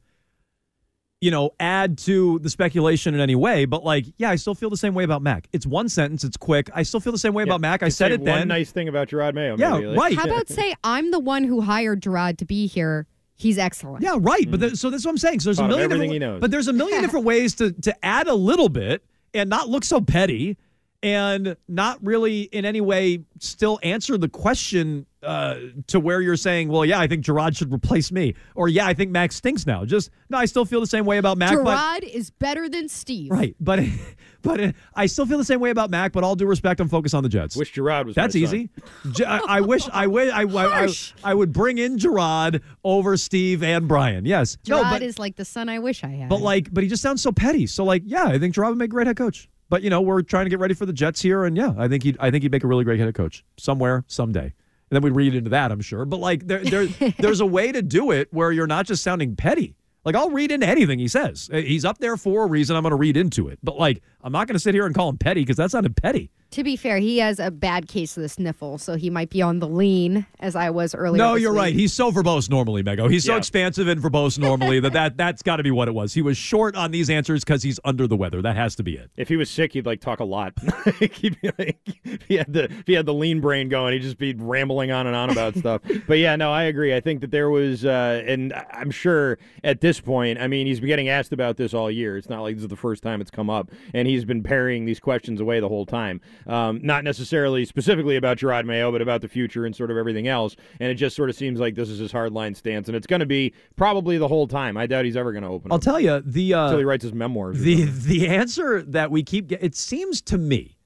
you 1.21 1.31
know, 1.31 1.51
add 1.59 1.97
to 1.97 2.39
the 2.41 2.51
speculation 2.51 3.15
in 3.15 3.21
any 3.21 3.35
way, 3.35 3.65
but 3.65 3.83
like, 3.85 4.05
yeah, 4.19 4.31
I 4.31 4.37
still 4.37 4.55
feel 4.55 4.69
the 4.69 4.77
same 4.77 4.95
way 4.95 5.05
about 5.05 5.23
Mac. 5.23 5.49
It's 5.53 5.67
one 5.67 5.89
sentence, 5.89 6.25
it's 6.25 6.37
quick. 6.37 6.69
I 6.75 6.83
still 6.83 7.01
feel 7.01 7.13
the 7.13 7.19
same 7.19 7.33
way 7.33 7.43
about 7.43 7.61
Mac. 7.61 7.83
I 7.83 7.89
said 7.89 8.09
say 8.09 8.15
it 8.15 8.21
one 8.21 8.41
then. 8.41 8.49
nice 8.49 8.71
thing 8.71 8.89
about 8.89 9.09
Jerod 9.09 9.35
Mayo. 9.35 9.57
Yeah, 9.57 9.73
maybe, 9.75 9.87
like- 9.87 9.99
right. 9.99 10.19
How 10.19 10.25
about 10.25 10.49
say 10.49 10.75
I'm 10.85 11.11
the 11.11 11.19
one 11.19 11.45
who 11.45 11.63
hired 11.63 12.03
Jerod 12.03 12.39
to 12.39 12.45
be 12.45 12.67
here? 12.67 13.07
He's 13.35 13.59
excellent. 13.59 14.03
Yeah, 14.03 14.17
right. 14.19 14.51
But 14.51 14.61
mm-hmm. 14.61 14.71
the, 14.71 14.77
so 14.77 14.89
that's 14.89 15.05
what 15.05 15.11
I'm 15.11 15.19
saying. 15.19 15.41
So 15.41 15.49
there's 15.49 15.59
Taught 15.59 15.67
a 15.67 15.69
million 15.69 15.85
everything 15.85 16.11
different, 16.11 16.13
he 16.15 16.19
knows. 16.19 16.41
but 16.41 16.51
there's 16.51 16.69
a 16.69 16.73
million 16.73 17.03
different 17.03 17.27
ways 17.27 17.55
to 17.57 17.73
to 17.73 18.05
add 18.05 18.29
a 18.29 18.35
little 18.35 18.69
bit 18.71 19.05
and 19.35 19.51
not 19.51 19.69
look 19.69 19.85
so 19.85 20.01
petty 20.01 20.57
and 21.03 21.57
not 21.69 21.99
really 22.03 22.43
in 22.43 22.65
any 22.65 22.81
way 22.81 23.21
still 23.39 23.79
answer 23.83 24.17
the 24.17 24.29
question 24.29 25.07
uh, 25.27 25.59
to 25.89 25.99
where 25.99 26.21
you're 26.21 26.37
saying, 26.37 26.69
well, 26.69 26.85
yeah, 26.85 27.01
I 27.01 27.07
think 27.07 27.25
Jerod 27.25 27.57
should 27.57 27.73
replace 27.73 28.13
me, 28.13 28.35
or 28.55 28.69
yeah, 28.69 28.87
I 28.87 28.95
think 28.95 29.11
Mac 29.11 29.33
stinks 29.33 29.67
now. 29.67 29.85
Just 29.85 30.11
no, 30.31 30.39
I 30.39 30.45
still 30.45 30.65
feel 30.65 30.81
the 30.81 30.87
same 30.87 31.05
way 31.05 31.19
about 31.19 31.37
Mac. 31.37 31.59
but, 31.63 31.77
Jerod 31.77 32.09
is 32.09 32.31
better 32.31 32.69
than 32.69 32.89
Steve. 32.89 33.31
right, 33.31 33.57
but 33.61 33.81
but 34.43 34.61
uh, 34.61 34.73
I 34.95 35.07
still 35.07 35.27
feel 35.27 35.39
the 35.39 35.45
same 35.45 35.61
way 35.61 35.71
about 35.71 35.91
Mac. 35.91 36.13
But 36.13 36.23
all 36.25 36.37
due 36.37 36.47
respect, 36.47 36.81
I'm 36.81 36.89
focused 36.89 37.15
on 37.15 37.23
the 37.23 37.29
Jets. 37.29 37.57
Wish 37.57 37.75
Jerod 37.75 38.07
was. 38.07 38.15
That's 38.15 38.35
my 38.35 38.41
easy. 38.41 38.71
J- 39.11 39.25
I, 39.25 39.39
I 39.39 39.61
wish 39.61 39.89
I 39.93 40.07
wish 40.07 40.33
I, 40.33 40.43
I, 40.43 40.85
I, 40.85 40.89
I 41.25 41.35
would 41.35 41.53
bring 41.53 41.79
in 41.79 41.99
Jerod 41.99 42.63
over 42.85 43.17
Steve 43.17 43.63
and 43.63 43.89
Brian. 43.89 44.25
Yes, 44.25 44.57
Jerod 44.65 44.69
no, 44.69 44.83
but 44.85 45.03
is 45.03 45.19
like 45.19 45.37
the 45.37 45.45
son 45.45 45.69
I 45.69 45.81
wish 45.81 46.05
I 46.05 46.09
had. 46.09 46.29
but 46.29 46.41
like, 46.41 46.73
but 46.73 46.85
he 46.85 46.89
just 46.89 47.03
sounds 47.03 47.21
so 47.21 47.33
petty. 47.33 47.67
So 47.67 47.85
like, 47.85 48.03
yeah, 48.07 48.27
I 48.27 48.39
think 48.39 48.55
Jerod 48.55 48.69
would 48.69 48.79
make 48.79 48.91
a 48.91 48.95
great 48.95 49.07
head 49.07 49.17
coach. 49.17 49.49
But 49.69 49.83
you 49.83 49.91
know, 49.91 50.01
we're 50.01 50.23
trying 50.23 50.47
to 50.47 50.51
get 50.51 50.61
ready 50.61 50.75
for 50.75 50.87
the 50.87 50.93
Jets 50.93 51.21
here, 51.21 51.45
and 51.45 51.57
yeah, 51.57 51.75
I 51.77 51.89
think 51.89 52.05
he, 52.05 52.15
I 52.21 52.31
think 52.31 52.43
he'd 52.43 52.53
make 52.53 52.63
a 52.63 52.69
really 52.69 52.85
great 52.85 53.01
head 53.01 53.13
coach 53.15 53.45
somewhere, 53.57 54.05
someday. 54.07 54.55
And 54.91 54.97
then 54.97 55.03
we'd 55.03 55.17
read 55.17 55.35
into 55.35 55.51
that, 55.51 55.73
I'm 55.73 55.81
sure. 55.81 56.05
But 56.05 56.21
like, 56.21 56.47
there, 56.47 56.65
there, 56.65 56.87
there's 57.19 57.41
a 57.41 57.47
way 57.47 57.73
to 57.73 57.83
do 57.83 58.11
it 58.13 58.33
where 58.33 58.53
you're 58.53 58.67
not 58.67 58.87
just 58.87 59.03
sounding 59.03 59.37
petty. 59.37 59.75
Like, 60.05 60.15
I'll 60.15 60.31
read 60.31 60.53
into 60.53 60.69
anything 60.69 61.01
he 61.01 61.09
says. 61.09 61.51
He's 61.53 61.85
up 61.85 61.99
there 61.99 62.17
for 62.17 62.45
a 62.45 62.47
reason. 62.47 62.77
I'm 62.77 62.83
going 62.85 62.93
to 62.93 62.97
read 62.97 63.17
into 63.17 63.49
it. 63.49 63.59
But 63.65 63.77
like, 63.77 64.03
I'm 64.23 64.31
not 64.33 64.47
going 64.47 64.55
to 64.55 64.61
sit 64.61 64.73
here 64.73 64.87
and 64.87 64.95
call 64.95 65.09
him 65.09 65.19
petty 65.19 65.41
because 65.41 65.57
that 65.57 65.73
sounded 65.73 65.97
petty. 65.97 66.31
To 66.53 66.63
be 66.65 66.77
fair, 66.77 66.99
he 66.99 67.19
has 67.19 67.39
a 67.39 67.51
bad 67.51 67.89
case 67.89 68.17
of 68.17 68.23
the 68.23 68.29
sniffle, 68.29 68.79
so 68.79 68.95
he 68.97 69.11
might 69.11 69.31
be 69.31 69.43
on 69.43 69.59
the 69.59 69.69
lean 69.69 70.27
as 70.41 70.55
I 70.57 70.71
was 70.71 70.95
earlier. 70.95 71.19
no, 71.23 71.35
this 71.35 71.43
you're 71.43 71.53
week. 71.53 71.59
right. 71.61 71.75
He's 71.75 71.93
so 71.93 72.11
verbose 72.13 72.49
normally, 72.49 72.83
Mego. 72.83 73.11
He's 73.11 73.25
so 73.25 73.33
Yeah. 73.33 73.39
expansive 73.39 73.89
and 73.89 74.01
verbose 74.01 74.39
normally 74.39 74.81
that, 74.81 74.93
that 74.93 75.17
that's 75.17 75.43
got 75.43 75.57
to 75.57 75.63
be 75.63 75.71
what 75.71 75.89
it 75.89 75.95
was. 75.95 76.15
He 76.15 76.23
was 76.23 76.37
short 76.37 76.77
on 76.77 76.93
these 76.93 77.11
answers 77.11 77.45
because 77.45 77.63
he's 77.63 77.81
under 77.85 78.07
the 78.07 78.17
weather. 78.17 78.41
That 78.41 78.57
has 78.57 78.75
to 78.77 78.83
be 78.83 78.95
it. 78.97 79.11
If 79.17 79.29
he 79.29 79.37
was 79.37 79.51
sick, 79.51 79.73
he'd 79.73 79.87
like 79.87 80.01
talk 80.01 80.21
a 80.21 80.25
lot. 80.25 80.55
he'd 81.01 81.41
be 81.41 81.51
like, 81.59 81.79
if 82.05 82.23
he 82.29 82.37
had 82.37 82.53
the 82.53 82.65
if 82.65 82.87
he 82.87 82.93
had 82.95 83.07
the 83.07 83.15
lean 83.15 83.41
brain 83.41 83.69
going, 83.69 83.93
he'd 83.93 84.03
just 84.03 84.19
be 84.19 84.33
rambling 84.35 84.91
on 84.93 85.07
and 85.07 85.17
on 85.17 85.31
about 85.31 85.55
stuff. 85.59 85.83
But 86.07 86.19
yeah, 86.19 86.37
no, 86.37 86.53
I 86.53 86.65
agree. 86.65 86.95
I 86.95 87.01
think 87.01 87.21
that 87.23 87.31
there 87.33 87.51
was, 87.51 87.85
uh, 87.85 88.23
and 88.27 88.53
I'm 88.73 88.91
sure 88.91 89.39
at 89.65 89.81
this 89.81 90.01
point, 90.01 90.39
I 90.41 90.47
mean, 90.47 90.67
he's 90.67 90.81
been 90.81 90.87
getting 90.89 91.09
asked 91.09 91.33
about 91.33 91.57
this 91.57 91.75
all 91.75 91.91
year. 91.91 92.17
It's 92.17 92.29
not 92.29 92.43
like 92.43 92.55
this 92.55 92.63
is 92.63 92.69
the 92.69 92.77
first 92.77 93.03
time 93.03 93.21
it's 93.21 93.31
come 93.31 93.51
up, 93.51 93.71
and 93.93 94.07
he's 94.07 94.25
been 94.25 94.43
parrying 94.43 94.85
these 94.85 95.01
questions 95.01 95.41
away 95.41 95.61
the 95.61 95.69
whole 95.69 95.87
time. 95.87 96.21
Um, 96.47 96.81
not 96.83 97.05
necessarily 97.05 97.65
specifically 97.65 98.17
about 98.17 98.39
Jerod 98.39 98.65
Mayo, 98.65 98.93
but 98.93 99.03
about 99.03 99.21
the 99.21 99.29
future 99.29 99.67
and 99.67 99.75
sort 99.75 99.91
of 99.91 99.97
everything 99.97 100.29
else. 100.29 100.57
And 100.81 100.91
it 100.91 100.95
just 100.95 101.17
sort 101.17 101.31
of 101.31 101.37
seems 101.37 101.59
like 101.61 101.75
this 101.75 101.89
is 101.89 101.99
his 101.99 102.13
hardline 102.13 102.57
stance, 102.57 102.89
and 102.89 102.97
it's 102.97 103.07
going 103.07 103.21
to 103.21 103.27
be 103.27 103.53
probably 103.77 104.19
the 104.19 104.29
whole 104.29 104.47
time. 104.47 104.77
I 104.77 104.87
doubt 104.87 105.05
he's 105.05 105.17
ever 105.17 105.33
going 105.33 105.45
to 105.45 105.51
open. 105.51 105.73
I'll 105.73 105.77
up 105.77 105.83
tell 105.83 106.01
you 106.01 106.21
the 106.25 106.55
uh, 106.55 106.65
until 106.65 106.79
he 106.79 106.85
writes 106.85 107.03
his 107.03 107.13
memoirs. 107.13 107.61
the 107.61 107.85
the 107.85 108.29
answer 108.29 108.83
that 108.83 109.11
we 109.11 109.23
keep 109.23 109.49
get, 109.49 109.63
it 109.63 109.75
seems 109.75 110.21
to 110.23 110.39
me 110.39 110.77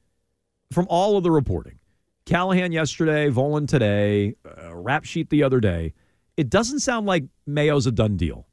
from 0.70 0.86
all 0.88 1.16
of 1.16 1.22
the 1.24 1.30
reporting 1.30 1.78
callahan 2.26 2.70
yesterday 2.70 3.28
volin 3.28 3.66
today 3.66 4.34
uh, 4.62 4.74
rap 4.74 5.04
sheet 5.04 5.30
the 5.30 5.42
other 5.42 5.58
day 5.58 5.92
it 6.36 6.48
doesn't 6.48 6.80
sound 6.80 7.06
like 7.06 7.24
mayo's 7.46 7.86
a 7.86 7.90
done 7.92 8.16
deal 8.16 8.46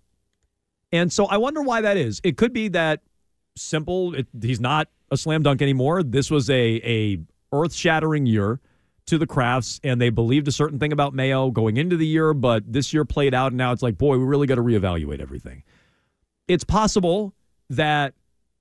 and 0.92 1.12
so 1.14 1.26
i 1.28 1.38
wonder 1.38 1.62
why 1.62 1.82
that 1.82 1.96
is 1.96 2.20
it 2.24 2.38
could 2.38 2.54
be 2.54 2.70
that 2.70 3.02
simple 3.56 4.16
it, 4.16 4.26
he's 4.42 4.60
not 4.60 4.88
a 5.12 5.18
slam 5.18 5.44
dunk 5.44 5.62
anymore. 5.62 6.04
This 6.04 6.30
was 6.32 6.50
a 6.50 6.82
a 6.84 7.20
earth-shattering 7.54 8.26
year 8.26 8.60
to 9.06 9.18
the 9.18 9.26
Krafts 9.26 9.80
and 9.84 10.02
they 10.02 10.10
believed 10.10 10.48
a 10.48 10.52
certain 10.52 10.80
thing 10.80 10.92
about 10.92 11.14
mayo 11.14 11.50
going 11.50 11.78
into 11.78 11.96
the 11.96 12.06
year 12.06 12.34
but 12.34 12.62
this 12.72 12.94
year 12.94 13.06
played 13.06 13.34
out 13.34 13.54
and 13.54 13.58
now 13.58 13.72
it's 13.72 13.82
like 13.82 13.98
boy 13.98 14.18
we 14.18 14.26
really 14.26 14.48
got 14.48 14.56
to 14.56 14.64
reevaluate 14.64 15.22
everything. 15.22 15.64
It's 16.50 16.66
possible 16.66 17.34
that 17.70 18.14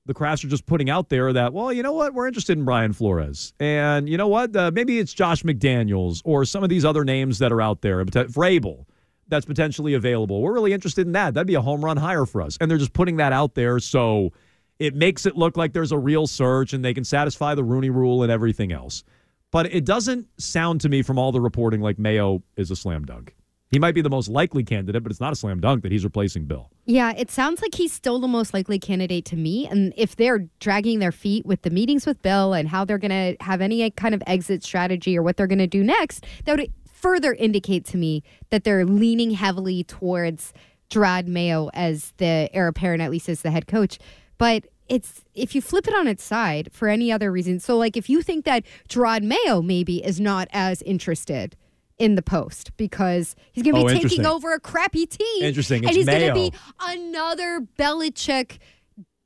the 0.06 0.14
Krafts 0.14 0.44
are 0.44 0.48
just 0.48 0.66
putting 0.66 0.88
out 0.88 1.08
there 1.08 1.32
that, 1.32 1.52
well, 1.52 1.72
you 1.72 1.82
know 1.82 1.92
what, 1.92 2.14
we're 2.14 2.28
interested 2.28 2.56
in 2.56 2.64
Brian 2.64 2.92
Flores, 2.92 3.52
and 3.58 4.08
you 4.08 4.16
know 4.16 4.28
what, 4.28 4.54
uh, 4.56 4.70
maybe 4.72 4.98
it's 4.98 5.12
Josh 5.12 5.42
McDaniels 5.42 6.22
or 6.24 6.44
some 6.44 6.62
of 6.62 6.70
these 6.70 6.84
other 6.84 7.04
names 7.04 7.40
that 7.40 7.52
are 7.52 7.60
out 7.60 7.82
there, 7.82 8.04
Vrabel, 8.04 8.84
that's 9.28 9.44
potentially 9.44 9.94
available. 9.94 10.40
We're 10.40 10.52
really 10.52 10.72
interested 10.72 11.06
in 11.06 11.12
that. 11.12 11.34
That'd 11.34 11.48
be 11.48 11.54
a 11.54 11.60
home 11.60 11.84
run 11.84 11.96
hire 11.96 12.24
for 12.24 12.40
us, 12.40 12.56
and 12.60 12.70
they're 12.70 12.78
just 12.78 12.92
putting 12.92 13.16
that 13.16 13.32
out 13.32 13.54
there. 13.54 13.80
So 13.80 14.32
it 14.78 14.94
makes 14.94 15.26
it 15.26 15.36
look 15.36 15.56
like 15.56 15.72
there's 15.72 15.92
a 15.92 15.98
real 15.98 16.26
search 16.26 16.72
and 16.72 16.84
they 16.84 16.94
can 16.94 17.04
satisfy 17.04 17.54
the 17.54 17.64
Rooney 17.64 17.90
Rule 17.90 18.22
and 18.22 18.30
everything 18.30 18.72
else. 18.72 19.04
But 19.50 19.72
it 19.72 19.84
doesn't 19.84 20.28
sound 20.40 20.80
to 20.82 20.88
me 20.88 21.02
from 21.02 21.18
all 21.18 21.32
the 21.32 21.40
reporting 21.40 21.80
like 21.80 21.98
Mayo 21.98 22.42
is 22.56 22.70
a 22.70 22.76
slam 22.76 23.04
dunk. 23.04 23.34
He 23.68 23.80
might 23.80 23.94
be 23.94 24.00
the 24.00 24.10
most 24.10 24.28
likely 24.28 24.62
candidate, 24.62 25.02
but 25.02 25.10
it's 25.10 25.20
not 25.20 25.32
a 25.32 25.36
slam 25.36 25.60
dunk 25.60 25.82
that 25.82 25.90
he's 25.90 26.04
replacing 26.04 26.44
Bill. 26.44 26.70
Yeah, 26.84 27.12
it 27.16 27.30
sounds 27.30 27.60
like 27.62 27.74
he's 27.74 27.92
still 27.92 28.20
the 28.20 28.28
most 28.28 28.54
likely 28.54 28.78
candidate 28.78 29.24
to 29.26 29.36
me. 29.36 29.66
And 29.66 29.92
if 29.96 30.14
they're 30.14 30.48
dragging 30.60 31.00
their 31.00 31.10
feet 31.10 31.44
with 31.44 31.62
the 31.62 31.70
meetings 31.70 32.06
with 32.06 32.22
Bill 32.22 32.52
and 32.54 32.68
how 32.68 32.84
they're 32.84 32.98
going 32.98 33.10
to 33.10 33.36
have 33.44 33.60
any 33.60 33.90
kind 33.90 34.14
of 34.14 34.22
exit 34.26 34.62
strategy 34.62 35.18
or 35.18 35.22
what 35.22 35.36
they're 35.36 35.48
going 35.48 35.58
to 35.58 35.66
do 35.66 35.82
next, 35.82 36.24
that 36.44 36.56
would 36.56 36.72
further 36.86 37.34
indicate 37.34 37.84
to 37.86 37.96
me 37.96 38.22
that 38.50 38.62
they're 38.62 38.84
leaning 38.84 39.32
heavily 39.32 39.82
towards 39.84 40.52
Jerod 40.88 41.26
Mayo 41.26 41.68
as 41.74 42.12
the 42.18 42.48
heir 42.52 42.68
apparent, 42.68 43.02
at 43.02 43.10
least 43.10 43.28
as 43.28 43.42
the 43.42 43.50
head 43.50 43.66
coach. 43.66 43.98
But 44.38 44.66
it's 44.88 45.24
if 45.34 45.54
you 45.54 45.60
flip 45.60 45.88
it 45.88 45.94
on 45.94 46.06
its 46.06 46.22
side 46.22 46.68
for 46.72 46.88
any 46.88 47.10
other 47.10 47.32
reason. 47.32 47.58
So, 47.60 47.76
like, 47.76 47.96
if 47.96 48.08
you 48.08 48.22
think 48.22 48.44
that 48.44 48.64
Jerod 48.88 49.22
Mayo 49.22 49.62
maybe 49.62 50.04
is 50.04 50.20
not 50.20 50.48
as 50.52 50.82
interested 50.82 51.56
in 51.98 52.14
the 52.14 52.22
post 52.22 52.76
because 52.76 53.34
he's 53.52 53.64
going 53.64 53.74
to 53.74 53.84
be 53.84 53.96
Oh, 53.96 54.00
taking 54.00 54.26
over 54.26 54.52
a 54.52 54.60
crappy 54.60 55.06
team. 55.06 55.42
Interesting. 55.42 55.84
And 55.84 55.96
he's 55.96 56.06
going 56.06 56.28
to 56.28 56.34
be 56.34 56.52
another 56.80 57.66
Belichick 57.78 58.58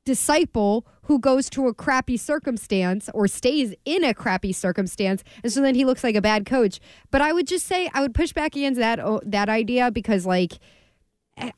disciple 0.05 0.87
who 1.03 1.19
goes 1.19 1.49
to 1.51 1.67
a 1.67 1.73
crappy 1.73 2.17
circumstance 2.17 3.09
or 3.13 3.27
stays 3.27 3.75
in 3.85 4.03
a 4.03 4.13
crappy 4.13 4.51
circumstance 4.51 5.23
and 5.43 5.53
so 5.53 5.61
then 5.61 5.75
he 5.75 5.85
looks 5.85 6.03
like 6.03 6.15
a 6.15 6.21
bad 6.21 6.43
coach 6.43 6.79
but 7.11 7.21
i 7.21 7.31
would 7.31 7.45
just 7.45 7.67
say 7.67 7.87
i 7.93 8.01
would 8.01 8.13
push 8.13 8.33
back 8.33 8.55
against 8.55 8.79
that 8.79 8.99
oh, 8.99 9.21
that 9.23 9.47
idea 9.47 9.91
because 9.91 10.25
like 10.25 10.53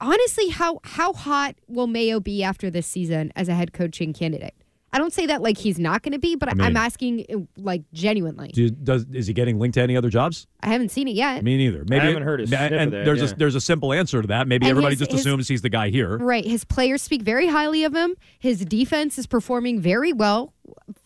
honestly 0.02 0.50
how 0.50 0.80
how 0.84 1.14
hot 1.14 1.56
will 1.68 1.88
mayo 1.88 2.20
be 2.20 2.44
after 2.44 2.70
this 2.70 2.88
season 2.88 3.32
as 3.36 3.48
a 3.50 3.54
head 3.54 3.74
coaching 3.74 4.14
candidate 4.14 4.54
i 4.92 4.98
don't 4.98 5.14
say 5.14 5.26
that 5.26 5.42
like 5.42 5.58
he's 5.58 5.80
not 5.80 6.02
going 6.04 6.12
to 6.14 6.20
be 6.20 6.36
but 6.36 6.50
I 6.50 6.54
mean- 6.54 6.66
i'm 6.68 6.78
asking 6.78 7.26
eh, 7.30 7.36
like 7.58 7.84
genuinely 7.94 8.50
Do, 8.50 8.70
does 8.70 9.06
is 9.12 9.28
he 9.28 9.34
getting 9.34 9.60
linked 9.60 9.74
to 9.76 9.82
any 9.82 9.98
other 9.98 10.10
jobs? 10.10 10.48
i 10.62 10.68
haven't 10.68 10.90
seen 10.90 11.08
it 11.08 11.16
yet 11.16 11.44
Me 11.44 11.58
neither. 11.58 11.84
Maybe 11.88 12.02
I 12.02 12.06
haven't 12.08 12.24
heard 12.24 12.42
a 12.42 12.48
sniff 12.48 12.60
and 12.60 12.74
of 12.76 12.92
that, 12.92 13.06
there's 13.06 13.20
yeah. 13.22 13.30
a 13.32 13.36
there's 13.36 13.56
a 13.56 13.62
simple 13.62 13.92
answer 13.94 14.22
to 14.22 14.28
that. 14.30 14.48
Maybe 14.48 14.66
And 14.66 14.72
everybody 14.72 14.94
his- 14.94 15.00
just 15.00 15.12
his- 15.12 15.22
assumes 15.22 15.48
he's 15.48 15.62
the 15.62 15.70
guy 15.70 15.90
here. 15.90 16.18
Right. 16.18 16.46
His 16.46 16.64
players 16.64 17.02
speak 17.02 17.22
very 17.24 17.48
highly 17.48 17.84
of 17.84 17.94
him. 17.96 18.16
His 18.40 18.64
defense 18.66 19.18
is 19.18 19.28
performing 19.28 19.80
very 19.82 20.14
well 20.14 20.54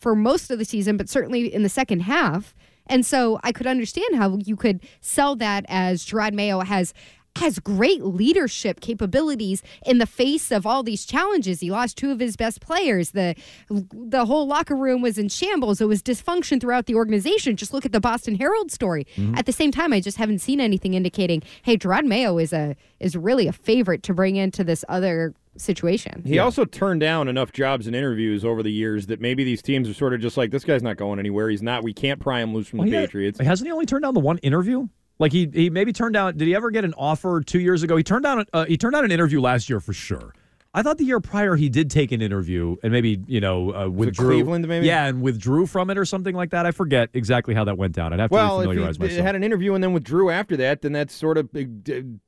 for 0.00 0.14
most 0.14 0.50
of 0.50 0.58
the 0.58 0.64
season, 0.64 0.96
but 0.96 1.08
certainly 1.08 1.52
in 1.52 1.62
the 1.62 1.68
second 1.68 2.00
half. 2.00 2.54
And 2.86 3.04
so 3.04 3.38
I 3.42 3.52
could 3.52 3.66
understand 3.66 4.16
how 4.16 4.38
you 4.44 4.56
could 4.56 4.80
sell 5.00 5.36
that 5.36 5.64
as 5.68 6.04
Jerod 6.06 6.32
Mayo 6.32 6.60
has 6.60 6.94
has 7.38 7.58
great 7.58 8.02
leadership 8.04 8.80
capabilities 8.80 9.62
in 9.86 9.98
the 9.98 10.06
face 10.06 10.50
of 10.50 10.66
all 10.66 10.82
these 10.82 11.04
challenges. 11.04 11.60
He 11.60 11.70
lost 11.70 11.96
two 11.96 12.10
of 12.10 12.20
his 12.20 12.36
best 12.36 12.60
players. 12.60 13.10
The 13.12 13.34
the 13.68 14.24
whole 14.26 14.46
locker 14.46 14.76
room 14.76 15.02
was 15.02 15.18
in 15.18 15.28
shambles. 15.28 15.80
It 15.80 15.86
was 15.86 16.02
dysfunction 16.02 16.60
throughout 16.60 16.86
the 16.86 16.94
organization. 16.94 17.56
Just 17.56 17.72
look 17.72 17.84
at 17.86 17.92
the 17.92 18.00
Boston 18.00 18.34
Herald 18.36 18.70
story. 18.70 19.06
Mm-hmm. 19.16 19.34
At 19.36 19.46
the 19.46 19.52
same 19.52 19.70
time, 19.72 19.92
I 19.92 20.00
just 20.00 20.16
haven't 20.16 20.38
seen 20.40 20.60
anything 20.60 20.94
indicating, 20.94 21.42
hey, 21.62 21.76
Jerod 21.76 22.04
Mayo 22.04 22.38
is 22.38 22.52
a 22.52 22.76
is 23.00 23.16
really 23.16 23.46
a 23.48 23.52
favorite 23.52 24.02
to 24.04 24.14
bring 24.14 24.36
into 24.36 24.64
this 24.64 24.84
other 24.88 25.34
situation. 25.56 26.22
He 26.24 26.38
also 26.38 26.64
turned 26.64 27.00
down 27.00 27.26
enough 27.26 27.52
jobs 27.52 27.86
and 27.88 27.96
interviews 27.96 28.44
over 28.44 28.62
the 28.62 28.70
years 28.70 29.06
that 29.06 29.20
maybe 29.20 29.42
these 29.42 29.60
teams 29.60 29.88
are 29.88 29.94
sort 29.94 30.14
of 30.14 30.20
just 30.20 30.36
like, 30.36 30.50
this 30.52 30.64
guy's 30.64 30.82
not 30.84 30.96
going 30.96 31.18
anywhere. 31.18 31.50
He's 31.50 31.62
not. 31.62 31.82
We 31.82 31.92
can't 31.92 32.20
pry 32.20 32.40
him 32.40 32.54
loose 32.54 32.68
from 32.68 32.78
Well, 32.80 32.88
the 32.88 32.94
he- 33.00 33.06
Patriots. 33.06 33.40
Hasn't 33.40 33.66
he 33.66 33.72
only 33.72 33.86
turned 33.86 34.04
down 34.04 34.14
the 34.14 34.20
one 34.20 34.38
interview? 34.38 34.88
Like 35.18 35.32
he 35.32 35.48
he 35.52 35.70
maybe 35.70 35.92
turned 35.92 36.14
down. 36.14 36.36
Did 36.36 36.46
he 36.46 36.54
ever 36.54 36.70
get 36.70 36.84
an 36.84 36.94
offer 36.96 37.40
two 37.40 37.60
years 37.60 37.82
ago? 37.82 37.96
He 37.96 38.04
turned 38.04 38.22
down 38.24 38.44
uh, 38.52 38.64
he 38.66 38.76
turned 38.76 38.94
down 38.94 39.04
an 39.04 39.10
interview 39.10 39.40
last 39.40 39.68
year 39.68 39.80
for 39.80 39.92
sure. 39.92 40.34
I 40.74 40.82
thought 40.82 40.98
the 40.98 41.04
year 41.06 41.18
prior 41.18 41.56
he 41.56 41.70
did 41.70 41.90
take 41.90 42.12
an 42.12 42.20
interview 42.20 42.76
and 42.82 42.92
maybe 42.92 43.18
you 43.26 43.40
know 43.40 43.74
uh, 43.74 43.88
withdrew. 43.88 44.28
Cleveland, 44.28 44.68
maybe? 44.68 44.86
Yeah, 44.86 45.06
and 45.06 45.22
withdrew 45.22 45.66
from 45.66 45.88
it 45.88 45.96
or 45.96 46.04
something 46.04 46.36
like 46.36 46.50
that. 46.50 46.66
I 46.66 46.72
forget 46.72 47.08
exactly 47.14 47.54
how 47.54 47.64
that 47.64 47.78
went 47.78 47.94
down. 47.94 48.12
I'd 48.12 48.20
have 48.20 48.28
to 48.30 48.34
Well, 48.34 48.60
if 48.60 48.70
he 48.72 48.78
myself. 48.78 49.10
had 49.10 49.34
an 49.34 49.42
interview 49.42 49.72
and 49.74 49.82
then 49.82 49.94
withdrew 49.94 50.28
after 50.30 50.58
that, 50.58 50.82
then 50.82 50.92
that 50.92 51.10
sort 51.10 51.38
of 51.38 51.48
uh, 51.56 51.62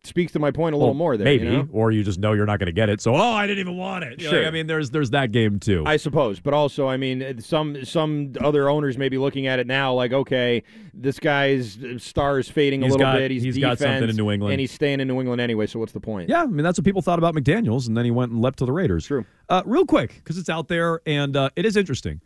speaks 0.05 0.33
to 0.33 0.39
my 0.39 0.51
point 0.51 0.73
a 0.73 0.79
little 0.79 0.89
Well, 0.89 0.95
more 0.95 1.17
there. 1.19 1.27
maybe, 1.27 1.45
you 1.45 1.53
know? 1.53 1.69
or 1.71 1.93
you 1.93 2.03
just 2.03 2.19
know 2.19 2.33
you're 2.33 2.47
not 2.47 2.59
going 2.59 2.67
to 2.67 2.73
get 2.73 2.89
it. 2.89 3.03
So, 3.03 3.15
oh, 3.15 3.21
I 3.21 3.47
didn't 3.47 3.61
even 3.61 3.77
want 3.77 4.05
it. 4.05 4.23
Sure. 4.23 4.39
like, 4.39 4.49
I 4.49 4.51
mean, 4.51 4.67
there's 4.67 4.91
there's 4.91 5.11
that 5.11 5.33
game 5.33 5.61
too. 5.61 5.85
I 5.87 5.99
suppose, 5.99 6.41
but 6.41 6.55
also, 6.55 6.89
I 6.89 6.97
mean, 6.97 7.41
some 7.43 7.85
some 7.85 8.33
other 8.41 8.71
owners 8.71 8.97
may 8.97 9.11
be 9.11 9.19
looking 9.19 9.47
at 9.49 9.59
it 9.59 9.67
now 9.67 9.93
like, 9.93 10.15
okay, 10.15 10.63
this 10.95 11.19
guy's 11.19 11.79
star 11.99 12.39
is 12.39 12.49
fading 12.49 12.83
He's 12.83 12.91
a 12.91 12.99
little 12.99 13.13
got- 13.13 13.19
bit. 13.19 13.31
He's, 13.31 13.43
he's 13.43 13.59
got 13.59 13.79
defense, 13.79 14.01
something 14.01 14.11
in 14.11 14.17
New 14.17 14.31
England. 14.31 14.53
and 14.53 14.61
he's 14.61 14.73
staying 14.73 15.01
in 15.01 15.09
New 15.09 15.21
England 15.21 15.41
anyway. 15.41 15.67
So 15.67 15.79
what's 15.79 15.93
the 15.93 16.01
point? 16.01 16.29
Yeah, 16.29 16.43
I 16.43 16.47
mean 16.47 16.63
that's 16.65 16.79
what 16.79 16.85
people 16.85 17.03
thought 17.03 17.19
about 17.19 17.35
McDaniels, 17.35 17.87
and 17.89 17.97
then 17.97 18.05
he 18.05 18.11
went 18.11 18.33
and 18.33 18.41
leapt 18.41 18.59
to 18.61 18.65
the 18.67 18.73
Raiders. 18.73 19.07
True. 19.07 19.25
Uh, 19.49 19.63
real 19.67 19.87
quick, 19.87 20.15
because 20.17 20.39
it's 20.39 20.49
out 20.49 20.69
there 20.69 21.01
and 21.07 21.37
uh, 21.37 21.51
it 21.57 21.65
is 21.67 21.77
interesting. 21.77 22.21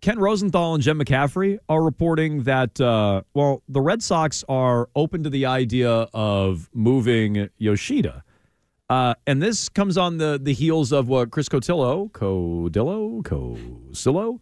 Ken 0.00 0.18
Rosenthal 0.18 0.74
and 0.74 0.82
Jen 0.82 0.96
McCaffrey 0.96 1.58
are 1.68 1.82
reporting 1.82 2.44
that 2.44 2.80
uh, 2.80 3.20
well, 3.34 3.62
the 3.68 3.82
Red 3.82 4.02
Sox 4.02 4.42
are 4.48 4.88
open 4.96 5.22
to 5.24 5.30
the 5.30 5.44
idea 5.44 5.90
of 6.14 6.70
moving 6.72 7.50
Yoshida, 7.58 8.24
uh, 8.88 9.14
and 9.26 9.42
this 9.42 9.68
comes 9.68 9.98
on 9.98 10.16
the 10.16 10.40
the 10.42 10.54
heels 10.54 10.90
of 10.90 11.08
what 11.08 11.30
Chris 11.30 11.48
Cotillo, 11.50 12.10
Codillo, 12.12 13.22
Cosillo 13.22 14.40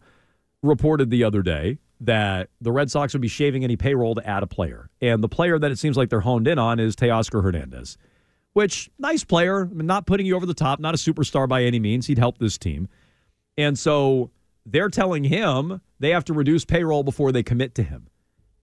reported 0.62 1.10
the 1.10 1.24
other 1.24 1.42
day 1.42 1.78
that 2.00 2.50
the 2.60 2.72
Red 2.72 2.90
Sox 2.90 3.12
would 3.12 3.22
be 3.22 3.28
shaving 3.28 3.64
any 3.64 3.76
payroll 3.76 4.14
to 4.14 4.26
add 4.26 4.42
a 4.42 4.46
player, 4.46 4.88
and 5.00 5.22
the 5.22 5.28
player 5.28 5.58
that 5.58 5.70
it 5.70 5.78
seems 5.78 5.96
like 5.96 6.10
they're 6.10 6.20
honed 6.20 6.46
in 6.46 6.58
on 6.58 6.78
is 6.78 6.94
Teoscar 6.96 7.42
Hernandez 7.42 7.98
which 8.58 8.90
nice 8.98 9.22
player, 9.22 9.68
I 9.70 9.72
mean, 9.72 9.86
not 9.86 10.04
putting 10.04 10.26
you 10.26 10.34
over 10.34 10.44
the 10.44 10.52
top, 10.52 10.80
not 10.80 10.92
a 10.92 10.98
superstar 10.98 11.48
by 11.48 11.62
any 11.62 11.78
means. 11.78 12.08
He'd 12.08 12.18
help 12.18 12.38
this 12.38 12.58
team. 12.58 12.88
And 13.56 13.78
so 13.78 14.32
they're 14.66 14.88
telling 14.88 15.22
him 15.22 15.80
they 16.00 16.10
have 16.10 16.24
to 16.24 16.32
reduce 16.32 16.64
payroll 16.64 17.04
before 17.04 17.30
they 17.30 17.44
commit 17.44 17.76
to 17.76 17.84
him. 17.84 18.08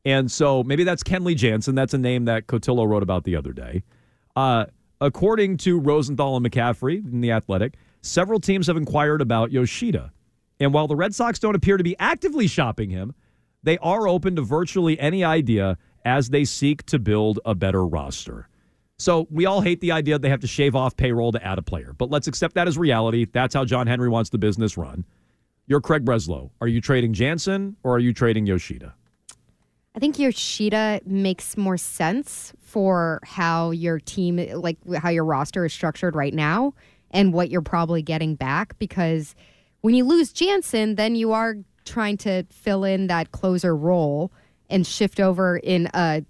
And 0.04 0.30
so 0.30 0.64
maybe 0.64 0.84
that's 0.84 1.02
Kenley 1.02 1.34
Jansen. 1.34 1.76
That's 1.76 1.94
a 1.94 1.98
name 1.98 2.26
that 2.26 2.48
Cotillo 2.48 2.86
wrote 2.86 3.04
about 3.04 3.24
the 3.24 3.38
other 3.38 3.54
day. 3.54 3.84
Uh, 4.36 4.66
according 5.00 5.56
to 5.60 5.80
Rosenthal 5.80 6.36
and 6.36 6.46
McCaffrey 6.46 6.98
in 6.98 7.22
The 7.22 7.32
Athletic, 7.32 7.76
several 8.02 8.42
teams 8.42 8.68
have 8.68 8.76
inquired 8.76 9.22
about 9.22 9.54
Yoshida. 9.54 10.12
And 10.60 10.74
while 10.74 10.88
the 10.88 10.98
Red 10.98 11.16
Sox 11.16 11.40
don't 11.40 11.56
appear 11.56 11.78
to 11.78 11.86
be 11.86 11.96
actively 12.00 12.48
shopping 12.48 12.90
him, 12.90 13.16
they 13.66 13.78
are 13.80 14.08
open 14.08 14.36
to 14.38 14.42
virtually 14.42 14.98
any 15.00 15.24
idea 15.24 15.78
as 16.06 16.30
they 16.30 16.46
seek 16.46 16.86
to 16.86 17.00
build 17.00 17.40
a 17.46 17.54
better 17.56 17.86
roster. 17.86 18.48
So 18.98 19.28
we 19.30 19.46
all 19.46 19.60
hate 19.60 19.82
the 19.82 19.92
idea 19.92 20.16
that 20.16 20.22
they 20.22 20.30
have 20.30 20.40
to 20.42 20.48
shave 20.48 20.76
off 20.76 20.96
payroll 20.96 21.34
to 21.34 21.44
add 21.44 21.58
a 21.58 21.62
player, 21.62 21.94
but 21.98 22.10
let's 22.10 22.28
accept 22.28 22.56
that 22.56 22.68
as 22.68 22.78
reality. 22.78 23.26
That's 23.26 23.54
how 23.54 23.66
John 23.66 23.88
Henry 23.88 24.08
wants 24.08 24.30
the 24.30 24.38
business 24.38 24.78
run. 24.78 25.04
You're 25.68 25.82
Craig 25.82 26.06
Breslow. 26.06 26.52
Are 26.62 26.68
you 26.68 26.80
trading 26.80 27.14
Jansen 27.14 27.76
or 27.84 27.96
are 27.96 28.00
you 28.00 28.14
trading 28.14 28.46
Yoshida? 28.46 28.94
I 29.96 30.00
think 30.00 30.20
Yoshida 30.20 31.02
makes 31.06 31.58
more 31.58 31.78
sense 31.78 32.54
for 32.62 33.20
how 33.24 33.72
your 33.72 34.00
team, 34.00 34.38
like 34.54 34.78
how 34.96 35.10
your 35.10 35.26
roster 35.26 35.66
is 35.66 35.74
structured 35.74 36.16
right 36.16 36.34
now, 36.34 36.74
and 37.12 37.34
what 37.34 37.50
you're 37.50 37.62
probably 37.62 38.02
getting 38.02 38.36
back. 38.36 38.78
Because 38.78 39.36
when 39.82 39.96
you 39.96 40.04
lose 40.04 40.34
Jansen, 40.34 40.96
then 40.96 41.16
you 41.16 41.32
are 41.32 41.56
trying 41.86 42.18
to 42.18 42.44
fill 42.50 42.84
in 42.84 43.08
that 43.08 43.32
closer 43.32 43.76
role 43.76 44.32
and 44.70 44.86
shift 44.86 45.20
over 45.20 45.58
in 45.58 45.90
a 45.94 46.24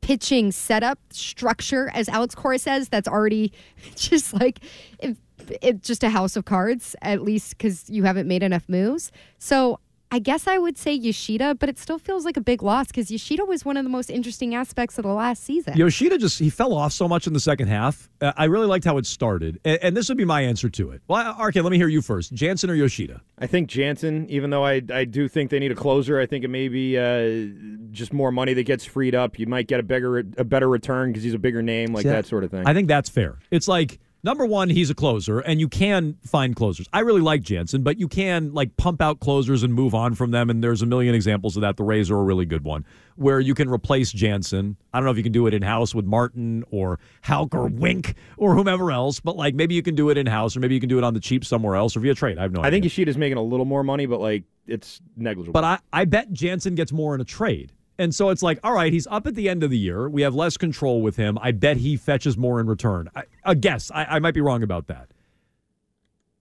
pitching 0.00 0.52
setup 0.52 0.98
structure, 1.10 1.90
as 1.94 2.08
Alex 2.08 2.34
Cora 2.34 2.58
says, 2.58 2.88
that's 2.88 3.08
already 3.08 3.52
just 3.96 4.32
like 4.32 4.60
it, 4.98 5.16
it, 5.60 5.82
just 5.82 6.02
a 6.04 6.10
house 6.10 6.36
of 6.36 6.44
cards, 6.44 6.96
at 7.02 7.22
least 7.22 7.56
because 7.56 7.88
you 7.90 8.04
haven't 8.04 8.28
made 8.28 8.42
enough 8.42 8.68
moves. 8.68 9.12
So 9.38 9.80
I 10.12 10.18
guess 10.18 10.48
I 10.48 10.58
would 10.58 10.76
say 10.76 10.92
Yoshida, 10.92 11.54
but 11.54 11.68
it 11.68 11.78
still 11.78 11.98
feels 11.98 12.24
like 12.24 12.36
a 12.36 12.40
big 12.40 12.62
loss 12.64 12.88
because 12.88 13.12
Yoshida 13.12 13.44
was 13.44 13.64
one 13.64 13.76
of 13.76 13.84
the 13.84 13.90
most 13.90 14.10
interesting 14.10 14.56
aspects 14.56 14.98
of 14.98 15.04
the 15.04 15.12
last 15.12 15.44
season. 15.44 15.76
Yoshida 15.76 16.18
just 16.18 16.40
he 16.40 16.50
fell 16.50 16.74
off 16.74 16.92
so 16.92 17.06
much 17.06 17.28
in 17.28 17.32
the 17.32 17.38
second 17.38 17.68
half. 17.68 18.10
Uh, 18.20 18.32
I 18.36 18.46
really 18.46 18.66
liked 18.66 18.84
how 18.84 18.98
it 18.98 19.06
started, 19.06 19.60
and, 19.64 19.78
and 19.82 19.96
this 19.96 20.08
would 20.08 20.18
be 20.18 20.24
my 20.24 20.40
answer 20.40 20.68
to 20.68 20.90
it. 20.90 21.02
Well, 21.06 21.36
RK, 21.40 21.56
let 21.56 21.70
me 21.70 21.76
hear 21.76 21.86
you 21.86 22.02
first. 22.02 22.34
Jansen 22.34 22.70
or 22.70 22.74
Yoshida? 22.74 23.22
I 23.38 23.46
think 23.46 23.68
Jansen, 23.68 24.28
even 24.28 24.50
though 24.50 24.64
I 24.64 24.82
I 24.92 25.04
do 25.04 25.28
think 25.28 25.50
they 25.50 25.60
need 25.60 25.70
a 25.70 25.76
closer, 25.76 26.18
I 26.18 26.26
think 26.26 26.44
it 26.44 26.48
may 26.48 26.66
be 26.66 26.98
uh, 26.98 27.54
just 27.92 28.12
more 28.12 28.32
money 28.32 28.52
that 28.54 28.64
gets 28.64 28.84
freed 28.84 29.14
up. 29.14 29.38
You 29.38 29.46
might 29.46 29.68
get 29.68 29.78
a 29.78 29.84
bigger 29.84 30.18
a 30.18 30.44
better 30.44 30.68
return 30.68 31.10
because 31.10 31.22
he's 31.22 31.34
a 31.34 31.38
bigger 31.38 31.62
name, 31.62 31.92
like 31.92 32.02
See, 32.02 32.08
that 32.08 32.26
sort 32.26 32.42
of 32.42 32.50
thing. 32.50 32.64
I 32.66 32.74
think 32.74 32.88
that's 32.88 33.08
fair. 33.08 33.38
It's 33.52 33.68
like 33.68 34.00
Number 34.22 34.44
one, 34.44 34.68
he's 34.68 34.90
a 34.90 34.94
closer, 34.94 35.38
and 35.38 35.60
you 35.60 35.68
can 35.68 36.18
find 36.22 36.54
closers. 36.54 36.86
I 36.92 37.00
really 37.00 37.22
like 37.22 37.42
Jansen, 37.42 37.82
but 37.82 37.98
you 37.98 38.06
can 38.06 38.52
like 38.52 38.76
pump 38.76 39.00
out 39.00 39.20
closers 39.20 39.62
and 39.62 39.72
move 39.72 39.94
on 39.94 40.14
from 40.14 40.30
them. 40.30 40.50
And 40.50 40.62
there's 40.62 40.82
a 40.82 40.86
million 40.86 41.14
examples 41.14 41.56
of 41.56 41.62
that. 41.62 41.76
The 41.78 41.84
Rays 41.84 42.10
are 42.10 42.18
a 42.18 42.22
really 42.22 42.44
good 42.44 42.64
one 42.64 42.84
where 43.16 43.40
you 43.40 43.54
can 43.54 43.68
replace 43.68 44.12
Jansen. 44.12 44.76
I 44.92 44.98
don't 44.98 45.04
know 45.04 45.10
if 45.10 45.16
you 45.16 45.22
can 45.22 45.32
do 45.32 45.46
it 45.46 45.54
in 45.54 45.62
house 45.62 45.94
with 45.94 46.04
Martin 46.04 46.64
or 46.70 46.98
Houck 47.22 47.54
or 47.54 47.68
Wink 47.68 48.14
or 48.36 48.54
whomever 48.54 48.90
else, 48.90 49.20
but 49.20 49.36
like 49.36 49.54
maybe 49.54 49.74
you 49.74 49.82
can 49.82 49.94
do 49.94 50.10
it 50.10 50.18
in 50.18 50.26
house 50.26 50.56
or 50.56 50.60
maybe 50.60 50.74
you 50.74 50.80
can 50.80 50.88
do 50.88 50.98
it 50.98 51.04
on 51.04 51.14
the 51.14 51.20
cheap 51.20 51.44
somewhere 51.44 51.74
else 51.74 51.96
or 51.96 52.00
via 52.00 52.14
trade. 52.14 52.38
I 52.38 52.42
have 52.42 52.52
no 52.52 52.60
I 52.60 52.66
idea. 52.66 52.78
I 52.78 52.80
think 52.80 52.92
Yoshida's 52.92 53.18
making 53.18 53.36
a 53.38 53.42
little 53.42 53.66
more 53.66 53.84
money, 53.84 54.06
but 54.06 54.20
like 54.20 54.44
it's 54.66 55.00
negligible. 55.16 55.52
But 55.52 55.64
I, 55.64 55.78
I 55.92 56.04
bet 56.04 56.32
Jansen 56.32 56.74
gets 56.74 56.92
more 56.92 57.14
in 57.14 57.20
a 57.20 57.24
trade. 57.24 57.72
And 58.00 58.14
so 58.14 58.30
it's 58.30 58.42
like, 58.42 58.58
all 58.64 58.72
right, 58.72 58.90
he's 58.90 59.06
up 59.08 59.26
at 59.26 59.34
the 59.34 59.46
end 59.46 59.62
of 59.62 59.68
the 59.68 59.76
year. 59.76 60.08
We 60.08 60.22
have 60.22 60.34
less 60.34 60.56
control 60.56 61.02
with 61.02 61.16
him. 61.16 61.38
I 61.42 61.52
bet 61.52 61.76
he 61.76 61.98
fetches 61.98 62.38
more 62.38 62.58
in 62.58 62.66
return. 62.66 63.10
I, 63.14 63.24
a 63.44 63.54
guess. 63.54 63.90
I, 63.90 64.04
I 64.04 64.18
might 64.20 64.32
be 64.32 64.40
wrong 64.40 64.62
about 64.62 64.86
that. 64.86 65.10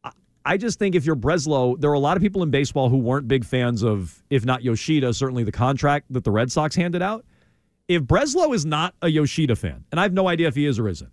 I, 0.06 0.12
I 0.46 0.56
just 0.56 0.80
think 0.80 0.96
if 0.96 1.06
you're 1.06 1.18
Breslow, 1.18 1.78
there 1.78 1.90
are 1.90 1.96
a 1.96 2.00
lot 2.00 2.16
of 2.16 2.24
people 2.24 2.44
in 2.44 2.50
baseball 2.50 2.88
who 2.88 2.98
weren't 2.98 3.28
big 3.28 3.44
fans 3.44 3.84
of, 3.84 4.24
if 4.30 4.46
not 4.46 4.64
Yoshida, 4.64 5.14
certainly 5.14 5.44
the 5.44 5.52
contract 5.52 6.06
that 6.12 6.24
the 6.24 6.32
Red 6.32 6.50
Sox 6.50 6.78
handed 6.78 7.02
out. 7.02 7.26
If 7.90 8.04
Breslow 8.04 8.56
is 8.56 8.66
not 8.66 8.96
a 9.02 9.10
Yoshida 9.10 9.58
fan, 9.58 9.84
and 9.92 10.00
I 10.00 10.04
have 10.04 10.14
no 10.14 10.30
idea 10.30 10.48
if 10.48 10.56
he 10.56 10.66
is 10.66 10.80
or 10.80 10.88
isn't, 10.88 11.12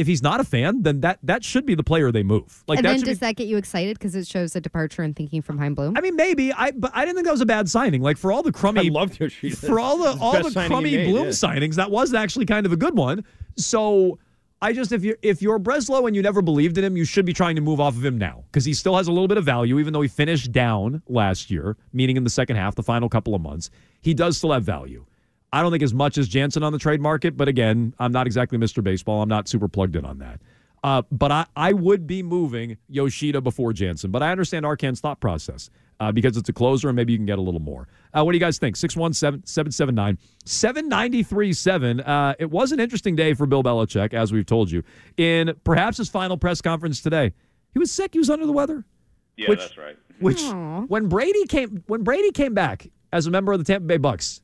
if 0.00 0.06
he's 0.06 0.22
not 0.22 0.40
a 0.40 0.44
fan, 0.44 0.82
then 0.82 1.00
that 1.00 1.18
that 1.22 1.44
should 1.44 1.66
be 1.66 1.74
the 1.74 1.84
player 1.84 2.10
they 2.10 2.22
move. 2.22 2.64
Like 2.66 2.78
and 2.78 2.84
that 2.84 2.90
then 2.90 2.98
should 3.00 3.04
be 3.04 3.10
does 3.10 3.18
that 3.20 3.36
get 3.36 3.46
you 3.48 3.58
excited 3.58 3.98
because 3.98 4.14
it 4.14 4.26
shows 4.26 4.56
a 4.56 4.60
departure 4.60 5.02
in 5.02 5.12
thinking 5.12 5.42
from 5.42 5.58
Chaim 5.58 5.74
Bloom? 5.74 5.96
I 5.96 6.00
mean, 6.00 6.16
maybe 6.16 6.52
I, 6.52 6.70
but 6.70 6.90
I 6.94 7.04
didn't 7.04 7.16
think 7.16 7.26
that 7.26 7.32
was 7.32 7.42
a 7.42 7.46
bad 7.46 7.68
signing. 7.68 8.00
Like 8.00 8.16
for 8.16 8.32
all 8.32 8.42
the 8.42 8.52
crummy, 8.52 8.88
I 8.88 8.92
loved 8.92 9.20
Yoshida. 9.20 9.56
for 9.56 9.78
all 9.78 9.98
the 9.98 10.18
all 10.20 10.32
the 10.32 10.50
crummy 10.66 10.96
made, 10.96 11.10
Bloom 11.10 11.26
yeah. 11.26 11.30
signings, 11.30 11.74
that 11.74 11.90
was 11.90 12.14
actually 12.14 12.46
kind 12.46 12.64
of 12.64 12.72
a 12.72 12.76
good 12.76 12.96
one. 12.96 13.24
So 13.56 14.18
I 14.62 14.72
just 14.72 14.90
if 14.92 15.04
you're 15.04 15.18
if 15.22 15.42
you're 15.42 15.58
Breslow 15.58 16.06
and 16.06 16.16
you 16.16 16.22
never 16.22 16.40
believed 16.40 16.78
in 16.78 16.84
him, 16.84 16.96
you 16.96 17.04
should 17.04 17.26
be 17.26 17.32
trying 17.32 17.56
to 17.56 17.62
move 17.62 17.78
off 17.78 17.96
of 17.96 18.04
him 18.04 18.16
now 18.16 18.44
because 18.50 18.64
he 18.64 18.72
still 18.72 18.96
has 18.96 19.06
a 19.06 19.12
little 19.12 19.28
bit 19.28 19.38
of 19.38 19.44
value, 19.44 19.78
even 19.78 19.92
though 19.92 20.02
he 20.02 20.08
finished 20.08 20.50
down 20.50 21.02
last 21.08 21.50
year, 21.50 21.76
meaning 21.92 22.16
in 22.16 22.24
the 22.24 22.30
second 22.30 22.56
half, 22.56 22.74
the 22.74 22.82
final 22.82 23.08
couple 23.08 23.34
of 23.34 23.42
months. 23.42 23.70
He 24.00 24.14
does 24.14 24.38
still 24.38 24.52
have 24.52 24.64
value. 24.64 25.04
I 25.52 25.62
don't 25.62 25.70
think 25.72 25.82
as 25.82 25.92
much 25.94 26.16
as 26.18 26.28
Jansen 26.28 26.62
on 26.62 26.72
the 26.72 26.78
trade 26.78 27.00
market, 27.00 27.36
but 27.36 27.48
again, 27.48 27.94
I'm 27.98 28.12
not 28.12 28.26
exactly 28.26 28.56
Mr. 28.58 28.82
Baseball. 28.84 29.20
I'm 29.22 29.28
not 29.28 29.48
super 29.48 29.68
plugged 29.68 29.96
in 29.96 30.04
on 30.04 30.18
that. 30.18 30.40
Uh, 30.82 31.02
but 31.12 31.30
I, 31.30 31.44
I 31.56 31.72
would 31.74 32.06
be 32.06 32.22
moving 32.22 32.78
Yoshida 32.88 33.40
before 33.40 33.72
Jansen. 33.72 34.10
But 34.10 34.22
I 34.22 34.30
understand 34.30 34.64
Arcand's 34.64 35.00
thought 35.00 35.20
process 35.20 35.68
uh, 35.98 36.10
because 36.10 36.38
it's 36.38 36.48
a 36.48 36.52
closer 36.54 36.88
and 36.88 36.96
maybe 36.96 37.12
you 37.12 37.18
can 37.18 37.26
get 37.26 37.38
a 37.38 37.42
little 37.42 37.60
more. 37.60 37.86
Uh, 38.14 38.24
what 38.24 38.32
do 38.32 38.36
you 38.38 38.40
guys 38.40 38.58
think? 38.58 38.76
617 38.76 39.44
779 39.46 40.16
7937. 40.46 42.00
Uh, 42.00 42.34
It 42.38 42.50
was 42.50 42.72
an 42.72 42.80
interesting 42.80 43.14
day 43.16 43.34
for 43.34 43.44
Bill 43.46 43.62
Belichick, 43.62 44.14
as 44.14 44.32
we've 44.32 44.46
told 44.46 44.70
you, 44.70 44.82
in 45.16 45.52
perhaps 45.64 45.98
his 45.98 46.08
final 46.08 46.36
press 46.38 46.60
conference 46.62 47.02
today. 47.02 47.32
He 47.72 47.78
was 47.78 47.90
sick. 47.90 48.14
He 48.14 48.18
was 48.18 48.30
under 48.30 48.46
the 48.46 48.52
weather. 48.52 48.84
Yeah, 49.36 49.48
Which- 49.48 49.58
that's 49.60 49.76
right. 49.76 49.96
Which 50.20 50.42
when 50.88 51.06
Brady 51.08 51.46
came 51.46 51.82
when 51.86 52.02
Brady 52.04 52.30
came 52.30 52.52
back 52.52 52.86
as 53.10 53.26
a 53.26 53.30
member 53.30 53.52
of 53.52 53.58
the 53.58 53.64
Tampa 53.64 53.86
Bay 53.86 53.96
Bucks, 53.96 54.42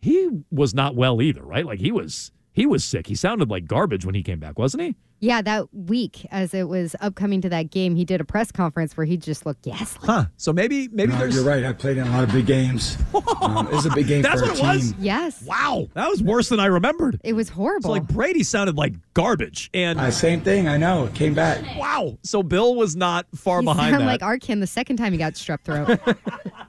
he 0.00 0.28
was 0.50 0.74
not 0.74 0.94
well 0.94 1.20
either, 1.22 1.42
right? 1.42 1.66
Like 1.66 1.80
he 1.80 1.92
was 1.92 2.32
he 2.52 2.66
was 2.66 2.84
sick. 2.84 3.06
He 3.06 3.14
sounded 3.14 3.50
like 3.50 3.66
garbage 3.66 4.04
when 4.04 4.14
he 4.14 4.22
came 4.22 4.38
back, 4.40 4.58
wasn't 4.58 4.82
he? 4.82 4.96
yeah, 5.20 5.42
that 5.42 5.66
week 5.74 6.24
as 6.30 6.54
it 6.54 6.68
was 6.68 6.94
upcoming 7.00 7.40
to 7.40 7.48
that 7.48 7.72
game, 7.72 7.96
he 7.96 8.04
did 8.04 8.20
a 8.20 8.24
press 8.24 8.52
conference 8.52 8.96
where 8.96 9.04
he 9.04 9.16
just 9.16 9.44
looked 9.44 9.66
yes. 9.66 9.98
Huh. 10.00 10.26
So 10.36 10.52
maybe 10.52 10.86
maybe 10.92 11.10
No, 11.12 11.18
there's 11.18 11.34
you're 11.34 11.42
right. 11.44 11.64
I 11.64 11.72
played 11.72 11.96
in 11.98 12.06
a 12.06 12.10
lot 12.12 12.22
of 12.22 12.30
big 12.32 12.46
games. 12.46 12.96
Um, 13.40 13.66
it 13.68 13.72
was 13.72 13.86
a 13.86 13.90
big 13.90 14.08
game 14.08 14.22
That's 14.22 14.40
for 14.40 14.48
what 14.48 14.60
our 14.62 14.72
it 14.74 14.76
was? 14.78 14.94
Yes. 14.98 15.42
Wow. 15.44 15.88
That 15.94 16.08
was 16.10 16.22
worse 16.22 16.48
than 16.48 16.58
I 16.60 16.66
remembered. 16.66 17.20
It 17.24 17.34
was 17.34 17.48
horrible. 17.48 17.88
So 17.88 17.92
like 17.92 18.06
Brady 18.08 18.42
sounded 18.42 18.76
like 18.76 18.94
garbage. 19.14 19.70
And 19.72 19.98
Uh, 20.00 20.10
same 20.10 20.40
thing. 20.40 20.66
I 20.68 20.76
know. 20.76 21.04
It 21.06 21.14
came 21.14 21.34
back. 21.34 21.64
wow. 21.78 22.18
So 22.24 22.42
Bill 22.42 22.74
was 22.74 22.94
not 22.96 23.26
far 23.36 23.60
He 23.60 23.64
behind 23.64 23.92
sounded 23.94 24.06
that. 24.08 24.20
like 24.20 24.40
Arcand 24.40 24.58
the 24.60 24.66
second 24.66 24.96
time 24.96 25.12
he 25.12 25.18
got 25.18 25.34
strep 25.34 25.60
throat. 25.62 26.00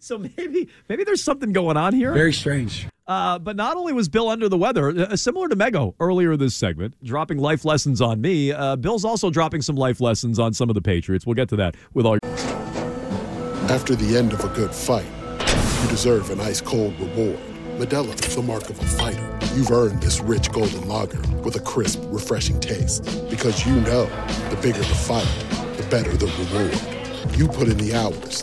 so 0.00 0.18
maybe 0.18 0.68
maybe 0.88 1.04
there's 1.04 1.22
something 1.22 1.52
going 1.52 1.76
on 1.76 1.94
here. 1.94 2.12
Very 2.12 2.32
strange. 2.32 2.86
Uh, 3.06 3.38
but 3.38 3.56
not 3.56 3.76
only 3.76 3.92
was 3.94 4.08
Bill 4.08 4.28
under 4.28 4.50
the 4.50 4.58
weather, 4.58 4.90
uh, 4.90 5.16
similar 5.16 5.48
to 5.48 5.56
Mego 5.56 5.94
earlier 5.98 6.36
this 6.36 6.54
segment, 6.54 6.94
dropping 7.02 7.38
life 7.38 7.64
lessons 7.64 8.02
on 8.02 8.20
me, 8.20 8.52
uh, 8.52 8.76
Bill's 8.76 9.04
also 9.04 9.30
dropping 9.30 9.62
some 9.62 9.76
life 9.76 10.00
lessons 10.00 10.38
on 10.38 10.52
some 10.52 10.68
of 10.68 10.74
the 10.74 10.82
Patriots. 10.82 11.24
We'll 11.24 11.34
get 11.34 11.48
to 11.48 11.56
that 11.56 11.74
with 11.94 12.04
all. 12.04 12.18
After 13.70 13.94
the 13.94 14.16
end 14.16 14.34
of 14.34 14.44
a 14.44 14.48
good 14.48 14.74
fight, 14.74 15.06
you 15.82 15.88
deserve 15.88 16.30
an 16.30 16.40
ice 16.40 16.60
cold 16.60 16.98
reward. 17.00 17.38
Modelo 17.78 18.12
is 18.26 18.34
the 18.34 18.42
mark 18.42 18.68
of 18.68 18.78
a 18.80 18.84
fighter. 18.84 19.38
You've 19.54 19.70
earned 19.70 20.02
this 20.02 20.20
rich 20.20 20.50
golden 20.50 20.88
lager 20.88 21.20
with 21.42 21.56
a 21.56 21.60
crisp, 21.60 22.00
refreshing 22.06 22.58
taste. 22.60 23.04
Because 23.30 23.64
you 23.64 23.74
know 23.82 24.04
the 24.50 24.58
bigger 24.60 24.78
the 24.78 24.84
fight, 24.84 25.28
the 25.76 25.84
better 25.84 26.14
the 26.16 26.26
reward. 26.26 27.38
You 27.38 27.46
put 27.46 27.68
in 27.68 27.78
the 27.78 27.94
hours, 27.94 28.42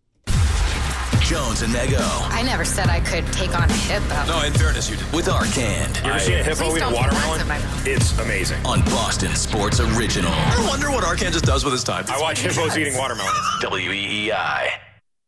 Jones 1.19 1.61
and 1.61 1.73
Mego. 1.73 1.99
I 2.29 2.41
never 2.43 2.65
said 2.65 2.87
I 2.89 2.99
could 2.99 3.25
take 3.31 3.57
on 3.57 3.69
a 3.69 3.73
hippo. 3.73 4.25
No, 4.25 4.43
in 4.45 4.53
fairness, 4.53 4.89
you 4.89 4.97
did. 4.97 5.11
With 5.13 5.27
Arcand. 5.27 6.03
You 6.05 6.11
ever 6.11 6.19
seen 6.19 6.37
a 6.39 6.43
hippo 6.43 6.69
Please 6.69 6.77
eat 6.77 6.81
a 6.83 6.89
watermelon? 6.93 7.29
words 7.29 7.41
in 7.41 7.47
my 7.47 7.57
mouth. 7.59 7.87
It's 7.87 8.17
amazing. 8.19 8.65
On 8.65 8.81
Boston 8.85 9.33
Sports 9.35 9.79
Original. 9.79 10.31
I 10.31 10.65
wonder 10.67 10.89
what 10.89 11.03
Arcand 11.03 11.33
just 11.33 11.45
does 11.45 11.63
with 11.63 11.73
his 11.73 11.83
time. 11.83 12.05
I 12.09 12.19
watch 12.19 12.39
hippos 12.39 12.77
eating 12.77 12.95
watermelons. 12.97 13.31
WEEI. 13.61 14.69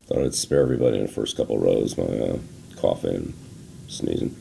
Thought 0.06 0.18
I'd 0.20 0.34
spare 0.34 0.62
everybody 0.62 0.98
in 0.98 1.06
the 1.06 1.12
first 1.12 1.38
couple 1.38 1.58
rows 1.58 1.98
my 1.98 2.04
uh, 2.04 2.38
coughing, 2.78 3.16
and 3.16 3.34
sneezing. 3.88 4.36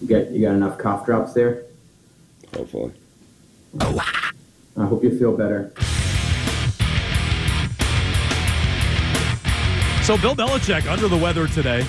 You 0.00 0.08
got 0.08 0.30
you 0.30 0.40
got 0.42 0.54
enough 0.54 0.78
cough 0.78 1.06
drops 1.06 1.32
there. 1.34 1.64
Hopefully. 2.56 2.92
I 3.80 4.86
hope 4.86 5.02
you 5.04 5.16
feel 5.18 5.36
better. 5.36 5.72
So 10.08 10.16
Bill 10.16 10.34
Belichick 10.34 10.90
under 10.90 11.06
the 11.06 11.18
weather 11.18 11.46
today. 11.48 11.84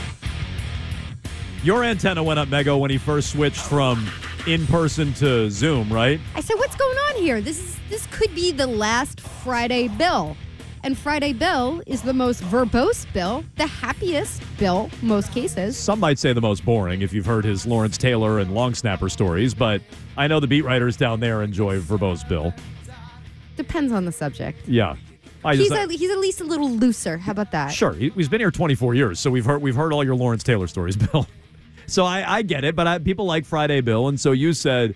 Your 1.64 1.86
antenna 1.86 2.22
went 2.22 2.38
up, 2.38 2.50
Mego, 2.50 2.78
when 2.78 2.92
he 2.92 2.98
first 2.98 3.32
switched 3.32 3.62
from 3.62 4.06
in 4.46 4.68
person 4.68 5.14
to 5.14 5.50
Zoom, 5.50 5.90
right? 5.90 6.20
I 6.36 6.42
said, 6.42 6.58
"What's 6.58 6.76
going 6.76 6.98
on 6.98 7.16
here? 7.16 7.40
This 7.40 7.60
is 7.60 7.78
this 7.90 8.06
could 8.08 8.36
be 8.36 8.52
the 8.52 8.68
last 8.68 9.22
Friday 9.22 9.88
Bill." 9.88 10.36
And 10.84 10.98
Friday 10.98 11.32
Bill 11.32 11.82
is 11.88 12.02
the 12.02 12.12
most 12.12 12.44
verbose 12.44 13.06
Bill, 13.14 13.46
the 13.56 13.68
happiest 13.68 14.44
Bill, 14.58 14.90
most 15.02 15.32
cases. 15.32 15.78
Some 15.78 16.02
might 16.02 16.20
say 16.20 16.34
the 16.34 16.42
most 16.42 16.66
boring 16.66 17.02
if 17.02 17.14
you've 17.14 17.26
heard 17.26 17.46
his 17.46 17.66
Lawrence 17.66 17.98
Taylor 17.98 18.40
and 18.40 18.54
long 18.54 18.76
snapper 18.76 19.08
stories, 19.08 19.54
but 19.54 19.82
I 20.18 20.28
know 20.28 20.42
the 20.42 20.48
beat 20.48 20.66
writers 20.66 20.98
down 20.98 21.22
there 21.22 21.42
enjoy 21.42 21.80
verbose 21.80 22.28
Bill. 22.28 22.54
Depends 23.56 23.94
on 23.94 24.04
the 24.04 24.12
subject. 24.12 24.68
Yeah. 24.68 24.98
I 25.44 25.56
he's, 25.56 25.70
just, 25.70 25.90
a, 25.90 25.94
he's 25.94 26.12
at 26.12 26.20
least 26.20 26.42
a 26.42 26.44
little 26.44 26.70
looser. 26.70 27.18
How 27.18 27.32
about 27.32 27.52
that? 27.52 27.68
Sure, 27.70 27.94
he- 27.94 28.10
he's 28.10 28.28
been 28.30 28.42
here 28.42 28.52
24 28.52 28.94
years, 28.96 29.20
so 29.20 29.30
we've 29.32 29.46
heard 29.46 29.62
we've 29.62 29.76
heard 29.76 29.94
all 29.94 30.04
your 30.04 30.16
Lawrence 30.16 30.44
Taylor 30.44 30.68
stories, 30.68 30.96
Bill. 31.12 31.28
So 31.88 32.06
I, 32.06 32.38
I 32.38 32.42
get 32.42 32.64
it, 32.64 32.76
but 32.76 32.86
I, 32.88 33.00
people 33.00 33.26
like 33.26 33.46
Friday 33.46 33.82
Bill, 33.82 34.08
and 34.10 34.20
so 34.20 34.32
you 34.32 34.54
said, 34.54 34.96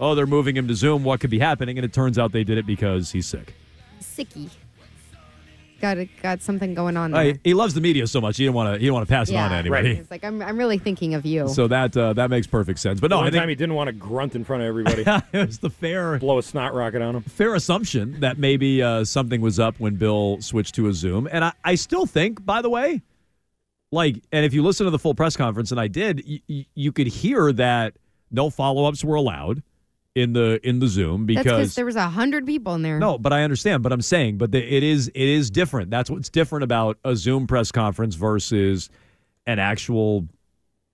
"Oh, 0.00 0.14
they're 0.14 0.26
moving 0.26 0.56
him 0.56 0.66
to 0.68 0.74
Zoom. 0.74 1.04
What 1.04 1.20
could 1.20 1.30
be 1.30 1.38
happening?" 1.38 1.78
And 1.78 1.84
it 1.84 1.92
turns 1.92 2.18
out 2.18 2.32
they 2.32 2.44
did 2.44 2.58
it 2.58 2.66
because 2.66 3.12
he's 3.12 3.26
sick. 3.26 3.54
Sicky. 4.00 4.50
Got. 5.82 5.98
Got 6.22 6.40
something 6.40 6.72
going 6.72 6.96
on 6.96 7.10
there. 7.10 7.32
Uh, 7.32 7.34
he 7.44 7.52
loves 7.52 7.74
the 7.74 7.80
media 7.82 8.06
so 8.06 8.20
much 8.22 8.38
he 8.38 8.44
didn't 8.44 8.54
want 8.54 8.68
to 8.68 8.78
he 8.78 8.84
didn't 8.86 8.94
want 8.94 9.06
to 9.06 9.12
pass 9.12 9.28
it 9.28 9.34
on 9.34 9.50
to 9.50 9.56
anybody. 9.56 9.88
Right. 9.88 9.96
He's 9.98 10.10
like 10.10 10.24
I'm, 10.24 10.40
I'm 10.40 10.56
really 10.56 10.78
thinking 10.78 11.12
of 11.14 11.26
you. 11.26 11.48
So 11.48 11.68
that 11.68 11.94
uh, 11.96 12.12
that 12.14 12.30
makes 12.30 12.46
perfect 12.46 12.78
sense. 12.78 13.00
But 13.00 13.10
no, 13.10 13.18
One 13.18 13.26
I 13.26 13.30
think 13.30 13.42
time 13.42 13.48
he 13.50 13.54
didn't 13.54 13.74
want 13.74 13.88
to 13.88 13.92
grunt 13.92 14.34
in 14.34 14.44
front 14.44 14.62
of 14.62 14.68
everybody. 14.68 15.02
it 15.32 15.46
was 15.46 15.58
the 15.58 15.68
fair 15.70 16.18
blow 16.18 16.38
a 16.38 16.42
snot 16.42 16.72
rocket 16.72 17.02
on 17.02 17.16
him. 17.16 17.22
fair 17.24 17.54
assumption 17.54 18.20
that 18.20 18.38
maybe 18.38 18.82
uh, 18.82 19.04
something 19.04 19.40
was 19.42 19.58
up 19.58 19.74
when 19.80 19.96
Bill 19.96 20.40
switched 20.40 20.74
to 20.76 20.88
a 20.88 20.92
Zoom. 20.94 21.28
And 21.30 21.44
I, 21.44 21.52
I 21.64 21.74
still 21.74 22.06
think, 22.06 22.44
by 22.46 22.62
the 22.62 22.70
way, 22.70 23.02
like, 23.90 24.22
and 24.32 24.44
if 24.46 24.54
you 24.54 24.62
listen 24.62 24.84
to 24.84 24.90
the 24.90 24.98
full 24.98 25.14
press 25.14 25.36
conference, 25.36 25.70
and 25.70 25.80
I 25.80 25.88
did, 25.88 26.22
y- 26.26 26.40
y- 26.48 26.66
you 26.74 26.92
could 26.92 27.08
hear 27.08 27.52
that 27.52 27.94
no 28.30 28.48
follow 28.48 28.86
ups 28.86 29.04
were 29.04 29.16
allowed. 29.16 29.62
In 30.14 30.32
the 30.32 30.60
in 30.66 30.78
the 30.78 30.88
Zoom 30.88 31.24
because 31.26 31.74
there 31.74 31.86
was 31.86 31.96
a 31.96 32.08
hundred 32.08 32.46
people 32.46 32.74
in 32.74 32.82
there. 32.82 32.98
no, 32.98 33.18
but 33.18 33.32
I 33.32 33.42
understand. 33.42 33.82
But 33.82 33.92
I'm 33.92 34.02
saying, 34.02 34.38
but 34.38 34.52
the, 34.52 34.62
it 34.62 34.82
is 34.82 35.08
it 35.08 35.14
is 35.16 35.50
different. 35.50 35.90
That's 35.90 36.10
what's 36.10 36.28
different 36.28 36.64
about 36.64 36.98
a 37.04 37.16
Zoom 37.16 37.46
press 37.46 37.72
conference 37.72 38.14
versus 38.14 38.90
an 39.46 39.58
actual 39.58 40.28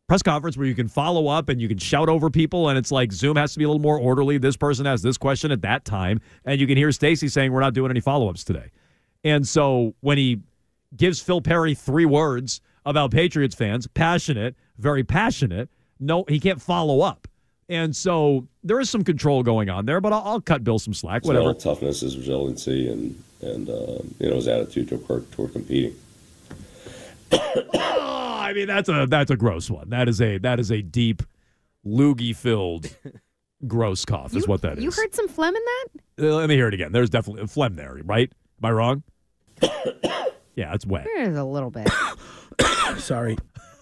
press 0.08 0.22
conference 0.22 0.56
where 0.56 0.66
you 0.66 0.74
can 0.74 0.88
follow 0.88 1.28
up 1.28 1.48
and 1.48 1.60
you 1.60 1.68
can 1.68 1.78
shout 1.78 2.08
over 2.08 2.30
people. 2.30 2.68
And 2.68 2.78
it's 2.78 2.92
like 2.92 3.12
Zoom 3.12 3.36
has 3.36 3.52
to 3.52 3.58
be 3.58 3.64
a 3.64 3.68
little 3.68 3.82
more 3.82 3.98
orderly. 3.98 4.38
This 4.38 4.56
person 4.56 4.86
has 4.86 5.02
this 5.02 5.18
question 5.18 5.50
at 5.52 5.62
that 5.62 5.84
time, 5.84 6.20
and 6.44 6.60
you 6.60 6.66
can 6.66 6.76
hear 6.76 6.92
Stacy 6.92 7.28
saying 7.28 7.52
we're 7.52 7.60
not 7.60 7.74
doing 7.74 7.90
any 7.90 8.00
follow 8.00 8.28
ups 8.30 8.44
today. 8.44 8.70
And 9.24 9.46
so 9.46 9.94
when 10.00 10.16
he 10.16 10.40
gives 10.96 11.20
Phil 11.20 11.40
Perry 11.40 11.74
three 11.74 12.06
words 12.06 12.60
about 12.86 13.10
Patriots 13.10 13.54
fans, 13.54 13.86
passionate, 13.88 14.54
very 14.78 15.04
passionate, 15.04 15.68
no, 16.00 16.24
he 16.28 16.38
can't 16.40 16.62
follow 16.62 17.00
up. 17.00 17.26
And 17.70 17.94
so 17.94 18.48
there 18.64 18.80
is 18.80 18.88
some 18.88 19.04
control 19.04 19.42
going 19.42 19.68
on 19.68 19.84
there, 19.84 20.00
but 20.00 20.12
I'll, 20.12 20.22
I'll 20.24 20.40
cut 20.40 20.64
Bill 20.64 20.78
some 20.78 20.94
slack. 20.94 21.22
As 21.22 21.28
well, 21.28 21.44
Whatever. 21.44 21.58
toughness, 21.58 22.00
his 22.00 22.16
resiliency, 22.16 22.90
and 22.90 23.22
and 23.42 23.68
um, 23.68 24.14
you 24.18 24.28
know 24.30 24.36
his 24.36 24.48
attitude 24.48 24.88
toward, 24.88 25.30
toward 25.32 25.52
competing. 25.52 25.94
I 27.32 28.52
mean 28.54 28.66
that's 28.66 28.88
a 28.88 29.06
that's 29.06 29.30
a 29.30 29.36
gross 29.36 29.70
one. 29.70 29.90
That 29.90 30.08
is 30.08 30.20
a 30.20 30.38
that 30.38 30.58
is 30.58 30.70
a 30.72 30.80
deep, 30.80 31.22
loogie 31.86 32.34
filled, 32.34 32.88
gross 33.66 34.04
cough. 34.04 34.34
Is 34.34 34.48
what 34.48 34.62
that 34.62 34.78
is. 34.78 34.84
You 34.84 34.90
heard 34.90 35.14
some 35.14 35.28
phlegm 35.28 35.54
in 35.54 35.62
that? 35.62 35.86
Uh, 36.26 36.34
Let 36.36 36.48
me 36.48 36.54
hear 36.54 36.68
it 36.68 36.74
again. 36.74 36.92
There's 36.92 37.10
definitely 37.10 37.42
a 37.42 37.46
phlegm 37.46 37.74
there, 37.74 37.98
right? 38.04 38.32
Am 38.62 38.64
I 38.66 38.70
wrong? 38.72 39.02
yeah, 40.56 40.72
it's 40.74 40.86
wet. 40.86 41.06
There's 41.14 41.36
a 41.36 41.44
little 41.44 41.70
bit. 41.70 41.88
Sorry. 42.96 43.36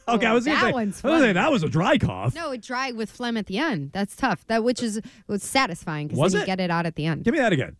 Okay, 0.08 0.26
I 0.26 0.32
was 0.32 0.44
gonna 0.44 0.56
that 0.60 0.66
say, 0.66 0.72
one's 0.72 0.94
I 1.04 1.08
was 1.08 1.12
gonna 1.12 1.18
say 1.18 1.20
funny. 1.24 1.32
that 1.32 1.50
was 1.50 1.62
a 1.64 1.68
dry 1.68 1.98
cough. 1.98 2.34
No, 2.34 2.52
it 2.52 2.62
dry 2.62 2.92
with 2.92 3.10
phlegm 3.10 3.36
at 3.36 3.46
the 3.46 3.58
end. 3.58 3.90
That's 3.92 4.14
tough. 4.14 4.46
That 4.46 4.62
which 4.62 4.82
is 4.82 5.00
was 5.26 5.42
satisfying 5.42 6.06
because 6.08 6.18
Was 6.20 6.32
then 6.32 6.40
you 6.40 6.42
it? 6.44 6.46
get 6.46 6.60
it 6.60 6.70
out 6.70 6.86
at 6.86 6.94
the 6.94 7.06
end. 7.06 7.24
Give 7.24 7.32
me 7.34 7.40
that 7.40 7.52
again. 7.52 7.76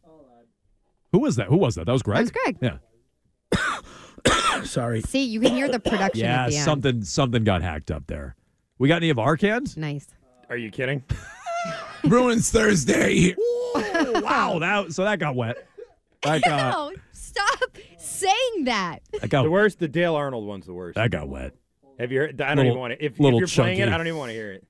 Who 1.13 1.21
was 1.21 1.37
that? 1.37 1.47
Who 1.49 1.57
was 1.57 1.77
that? 1.77 1.87
That 1.87 1.93
was 1.93 2.03
Greg. 2.03 2.17
That 2.17 2.23
was 2.23 2.31
Greg. 2.33 2.81
Yeah. 3.53 4.63
Sorry. 4.65 5.03
See, 5.03 5.25
you 5.25 5.41
can 5.41 5.53
hear 5.55 5.69
the 5.69 5.79
production 5.79 6.21
Yeah, 6.25 6.45
at 6.45 6.51
the 6.51 6.57
end. 6.57 6.65
something 6.65 7.03
something 7.05 7.45
got 7.45 7.63
hacked 7.63 7.91
up 7.91 8.07
there. 8.07 8.35
We 8.79 8.89
got 8.89 8.97
any 8.97 9.11
of 9.11 9.19
our 9.19 9.37
cans? 9.37 9.77
Nice. 9.77 10.07
Are 10.51 10.57
you 10.57 10.71
kidding? 10.71 11.03
Bruins 12.05 12.51
Thursday. 12.51 13.35
Oh, 13.39 14.21
wow, 14.25 14.59
that 14.59 14.93
so 14.93 15.05
that 15.05 15.19
got 15.19 15.35
wet. 15.37 15.57
That 16.23 16.43
got 16.43 16.73
No, 16.73 16.93
stop 17.13 17.77
saying 17.99 18.65
that. 18.65 19.01
that 19.21 19.29
got 19.31 19.43
The 19.45 19.51
worst, 19.51 19.79
the 19.79 19.87
Dale 19.87 20.17
Arnold 20.17 20.45
one's 20.47 20.67
the 20.67 20.73
worst. 20.75 20.97
that 20.97 21.11
got 21.11 21.29
wet. 21.29 21.53
Have 21.99 22.13
you 22.13 22.19
heard? 22.21 22.41
I 22.41 22.49
don't 22.49 22.57
Little- 22.59 22.71
even 22.73 22.81
want 22.81 22.93
to. 22.93 23.05
If, 23.05 23.13
if 23.13 23.19
you're 23.21 23.47
playing 23.47 23.79
it. 23.81 23.89
I 23.89 23.97
don't 23.97 24.07
even 24.07 24.19
want 24.19 24.31
to 24.31 24.35
hear 24.35 24.53
it. 24.53 24.67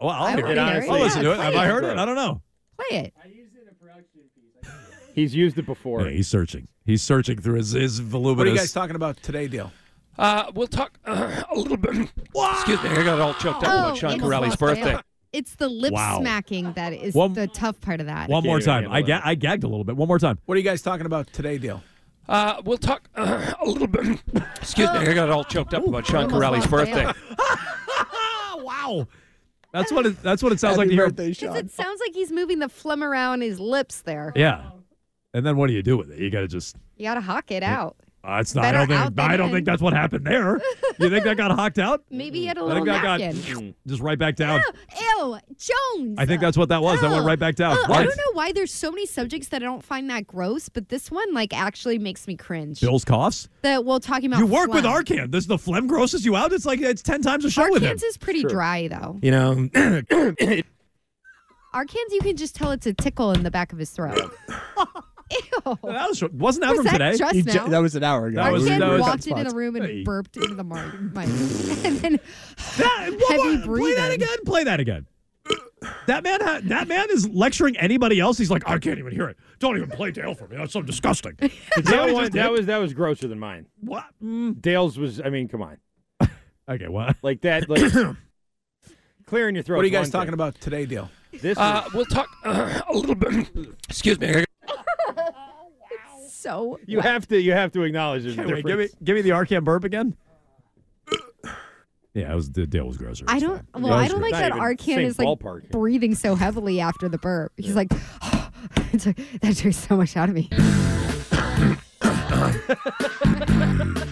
Well, 0.00 0.10
I'll 0.10 0.24
I 0.24 0.36
hear 0.36 0.46
wanna 0.46 0.60
it. 0.62 0.72
hear 0.72 0.82
it. 0.82 0.90
I'll 0.90 1.00
listen 1.00 1.22
to 1.24 1.32
it. 1.32 1.38
Have. 1.40 1.54
I 1.56 1.66
heard 1.66 1.84
it? 1.84 1.96
I 1.98 2.04
don't 2.04 2.16
know. 2.16 2.42
Play 2.76 2.98
it. 2.98 3.14
I 3.22 3.28
used 3.28 3.54
it 3.56 3.62
in 3.62 3.68
a 3.68 3.72
production 3.72 4.20
piece. 4.34 4.70
He's 5.14 5.34
used 5.34 5.56
it 5.58 5.64
before. 5.64 6.02
Yeah, 6.02 6.10
he's 6.10 6.28
searching. 6.28 6.68
He's 6.84 7.02
searching 7.02 7.38
through 7.40 7.54
his, 7.56 7.72
his 7.72 7.98
voluminous. 8.00 8.36
What 8.38 8.46
are 8.46 8.50
you 8.50 8.56
guys 8.56 8.72
talking 8.72 8.96
about 8.96 9.16
today, 9.22 9.48
Dale? 9.48 9.72
Uh, 10.18 10.50
we'll 10.54 10.66
talk 10.66 10.98
uh, 11.06 11.42
a 11.50 11.58
little 11.58 11.76
bit. 11.78 11.94
Excuse 12.34 12.82
me, 12.82 12.90
I 12.90 13.04
got 13.04 13.20
all 13.20 13.32
choked 13.34 13.62
up 13.64 13.68
Oh, 13.70 13.78
about 13.78 13.96
Sean 13.96 14.12
it's 14.12 14.22
Corelli's 14.22 14.52
the- 14.52 14.56
birthday. 14.58 14.98
It's 15.32 15.54
the 15.56 15.68
lip 15.68 15.92
Wow. 15.92 16.20
smacking 16.20 16.72
that 16.74 16.92
is 16.94 17.14
One- 17.14 17.32
the 17.34 17.46
tough 17.48 17.78
part 17.80 18.00
of 18.00 18.06
that. 18.06 18.28
One 18.30 18.44
more 18.44 18.60
time. 18.60 18.90
I, 18.90 19.02
ga- 19.02 19.20
I 19.24 19.34
gagged 19.34 19.64
a 19.64 19.68
little 19.68 19.84
bit. 19.84 19.96
One 19.96 20.08
more 20.08 20.18
time. 20.18 20.38
What 20.46 20.54
are 20.54 20.58
you 20.58 20.64
guys 20.64 20.80
talking 20.82 21.04
about 21.06 21.26
today, 21.32 21.58
Dale? 21.58 21.82
Uh, 22.28 22.60
we'll 22.64 22.78
talk 22.78 23.08
uh, 23.14 23.52
a 23.62 23.66
little 23.68 23.86
bit. 23.86 24.20
Excuse 24.56 24.90
me, 24.92 24.98
I 24.98 25.14
got 25.14 25.30
all 25.30 25.44
choked 25.44 25.74
up 25.74 25.86
about 25.86 26.06
Sean 26.06 26.24
almost 26.24 26.32
Corelli's 26.34 26.66
birthday. 26.66 27.06
Wow. 28.58 29.06
That's 29.72 29.92
what 29.92 30.06
it, 30.06 30.22
that's 30.22 30.42
what 30.42 30.52
it 30.52 30.58
sounds 30.60 30.76
like 30.78 30.88
to 30.88 30.94
Happy 30.94 30.96
hear. 30.96 31.06
birthday, 31.08 31.28
'Cause 31.28 31.36
Sean. 31.38 31.56
It 31.56 31.70
sounds 31.70 32.00
like 32.00 32.14
he's 32.14 32.32
moving 32.32 32.58
the 32.58 32.68
phlegm 32.68 33.02
around 33.04 33.42
his 33.42 33.60
lips 33.60 34.00
there. 34.02 34.32
Yeah. 34.34 34.70
And 35.34 35.44
then 35.44 35.56
what 35.56 35.66
do 35.68 35.72
you 35.74 35.82
do 35.82 35.96
with 35.96 36.10
it? 36.10 36.18
You 36.18 36.30
got 36.30 36.40
to 36.40 36.48
just. 36.48 36.76
You 36.96 37.04
gotta 37.04 37.20
hawk 37.20 37.50
it 37.50 37.62
out. 37.62 37.96
Uh, 38.26 38.38
it's 38.40 38.54
not. 38.56 38.64
I 38.64 38.72
don't 38.72 38.88
think. 38.88 39.00
out 39.00 39.14
than 39.14 39.30
I 39.30 39.36
don't 39.36 39.48
in. 39.48 39.54
think 39.54 39.66
that's 39.66 39.80
what 39.80 39.92
happened 39.92 40.26
there. 40.26 40.60
You 40.98 41.10
think 41.10 41.24
that 41.24 41.36
got 41.36 41.50
hocked 41.50 41.78
out? 41.78 42.04
Maybe 42.10 42.40
he 42.40 42.46
had 42.46 42.56
a 42.56 42.62
I 42.62 42.64
little 42.64 42.84
think 42.86 43.02
that 43.02 43.18
got 43.20 43.74
just 43.86 44.00
right 44.00 44.18
back 44.18 44.34
down. 44.34 44.62
Ew, 45.18 45.38
Jones. 45.58 46.14
I 46.18 46.24
think 46.24 46.40
that's 46.40 46.56
what 46.56 46.70
that 46.70 46.80
was. 46.80 47.02
That 47.02 47.10
went 47.10 47.26
right 47.26 47.38
back 47.38 47.54
down. 47.54 47.76
Ugh, 47.76 47.90
I 47.90 48.02
don't 48.02 48.16
know 48.16 48.32
why 48.32 48.50
there's 48.52 48.72
so 48.72 48.90
many 48.90 49.04
subjects 49.04 49.48
that 49.48 49.62
I 49.62 49.66
don't 49.66 49.84
find 49.84 50.08
that 50.08 50.26
gross, 50.26 50.70
but 50.70 50.88
this 50.88 51.10
one 51.10 51.34
like 51.34 51.54
actually 51.54 51.98
makes 51.98 52.26
me 52.26 52.34
cringe. 52.34 52.80
Bill's 52.80 53.04
coughs. 53.04 53.50
That 53.60 53.84
we'll 53.84 54.00
talking 54.00 54.26
about. 54.30 54.38
You 54.38 54.46
work 54.46 54.72
with 54.72 54.84
phlegm. 54.84 55.04
Arcand. 55.04 55.32
This 55.32 55.44
the 55.44 55.58
phlegm 55.58 55.86
grosses 55.86 56.24
you 56.24 56.34
out. 56.34 56.54
It's 56.54 56.64
like 56.64 56.80
it's 56.80 57.02
ten 57.02 57.20
times 57.20 57.44
a 57.44 57.50
show 57.50 57.70
with 57.70 57.82
him. 57.82 57.90
Arcand's 57.90 58.02
is 58.02 58.16
pretty 58.16 58.42
dry 58.44 58.88
though. 58.88 59.18
You 59.20 59.32
know, 59.32 59.68
Arcand's 61.74 62.12
you 62.14 62.20
can 62.22 62.36
just 62.38 62.56
tell 62.56 62.70
it's 62.70 62.86
a 62.86 62.94
tickle 62.94 63.32
in 63.32 63.42
the 63.42 63.50
back 63.50 63.74
of 63.74 63.78
his 63.78 63.90
throat. 63.90 64.34
Ew. 65.30 65.38
That 65.64 66.08
was, 66.08 66.22
wasn't 66.32 66.64
that 66.64 66.70
Was 66.70 66.76
from 66.76 66.84
that 66.86 67.12
today? 67.12 67.16
just 67.18 67.46
now? 67.46 67.64
ju- 67.64 67.70
that 67.70 67.78
was 67.78 67.96
an 67.96 68.04
hour 68.04 68.26
ago. 68.26 68.36
That 68.42 68.52
was- 68.52 68.64
Arcand 68.64 68.78
that 68.78 68.88
was- 68.90 69.00
walked 69.00 69.26
into 69.26 69.44
the 69.44 69.56
room 69.56 69.76
and 69.76 69.84
Hey. 69.84 70.02
burped 70.04 70.36
into 70.36 70.54
the 70.54 70.62
mic, 70.64 71.00
mic. 71.00 71.26
and 71.84 71.98
then 71.98 72.20
That, 72.78 73.10
one 73.28 73.40
heavy 73.54 73.66
more- 73.66 73.76
play 73.78 73.94
that 73.94 74.12
again. 74.12 74.36
Play 74.44 74.64
that 74.64 74.80
again. 74.80 75.06
That 76.06 76.24
man, 76.24 76.40
ha- 76.40 76.60
that 76.64 76.88
man 76.88 77.06
is 77.10 77.28
lecturing 77.28 77.76
anybody 77.76 78.18
else. 78.18 78.38
He's 78.38 78.50
like, 78.50 78.68
I 78.68 78.78
can't 78.78 78.98
even 78.98 79.12
hear 79.12 79.28
it. 79.28 79.36
Don't 79.58 79.76
even 79.76 79.90
play 79.90 80.10
Dale 80.10 80.34
for 80.34 80.48
me. 80.48 80.56
That's 80.56 80.72
so 80.72 80.82
disgusting. 80.82 81.36
Is 81.40 81.50
that 81.50 81.84
what 81.84 81.86
that, 81.86 82.06
he 82.08 82.12
one, 82.14 82.30
that 82.32 82.50
was 82.52 82.66
that 82.66 82.78
was 82.78 82.94
grosser 82.94 83.28
than 83.28 83.38
mine. 83.38 83.66
what? 83.80 84.04
Mm. 84.22 84.60
Dale's 84.60 84.98
was. 84.98 85.20
I 85.20 85.28
mean, 85.30 85.48
come 85.48 85.62
on, 85.62 85.76
Okay, 86.68 86.88
what? 86.88 87.16
like 87.22 87.42
that. 87.42 87.68
Like 87.68 87.92
clearing 89.26 89.54
your 89.54 89.62
throat. 89.62 89.76
What 89.76 89.82
are 89.82 89.86
you 89.88 89.92
guys 89.92 90.10
talking 90.10 90.34
about 90.34 90.60
today, 90.60 90.86
Dale? 90.86 91.10
This 91.40 91.58
Uh, 91.58 91.84
we'll 91.94 92.06
talk 92.06 92.28
uh, 92.44 92.80
a 92.88 92.92
little 92.96 93.14
bit. 93.14 93.46
Excuse 93.88 94.18
me, 94.18 94.28
I 94.28 94.44
so 96.46 96.78
you 96.86 97.00
have 97.00 97.26
to 97.28 97.40
you 97.40 97.52
have 97.52 97.72
to 97.72 97.82
acknowledge 97.82 98.22
there's 98.22 98.38
a 98.38 98.42
Wait, 98.42 98.64
give 98.64 98.78
me, 98.78 98.88
give 99.02 99.16
me 99.16 99.22
the 99.22 99.30
Arcand 99.30 99.64
burp 99.64 99.84
again. 99.84 100.16
Yeah, 102.14 102.32
it 102.32 102.34
was 102.34 102.50
the 102.52 102.66
Dale 102.66 102.86
was 102.86 102.96
grosser. 102.96 103.24
I 103.28 103.38
don't. 103.38 103.58
fine. 103.72 103.82
Well, 103.82 103.92
Yeah, 103.92 103.98
I 103.98 104.08
don't 104.08 104.20
great. 104.20 104.32
like 104.32 104.42
Not 104.50 104.58
that 104.58 104.66
even 104.66 104.76
Arcand 104.76 105.04
is 105.04 105.18
like 105.18 105.28
ballpark. 105.28 105.70
breathing 105.70 106.14
so 106.14 106.34
heavily 106.34 106.80
after 106.80 107.08
the 107.08 107.18
burp. 107.18 107.52
He's 107.56 107.76
like, 107.76 107.88
it's 108.92 109.06
like 109.06 109.18
that 109.40 109.56
took 109.56 109.74
so 109.74 109.96
much 109.96 110.16
out 110.16 110.28
of 110.30 110.34
me. 110.34 110.48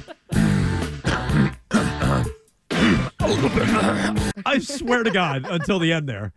I 4.46 4.58
swear 4.62 5.02
to 5.02 5.10
God, 5.10 5.46
until 5.48 5.78
the 5.78 5.92
end 5.92 6.08
there, 6.08 6.32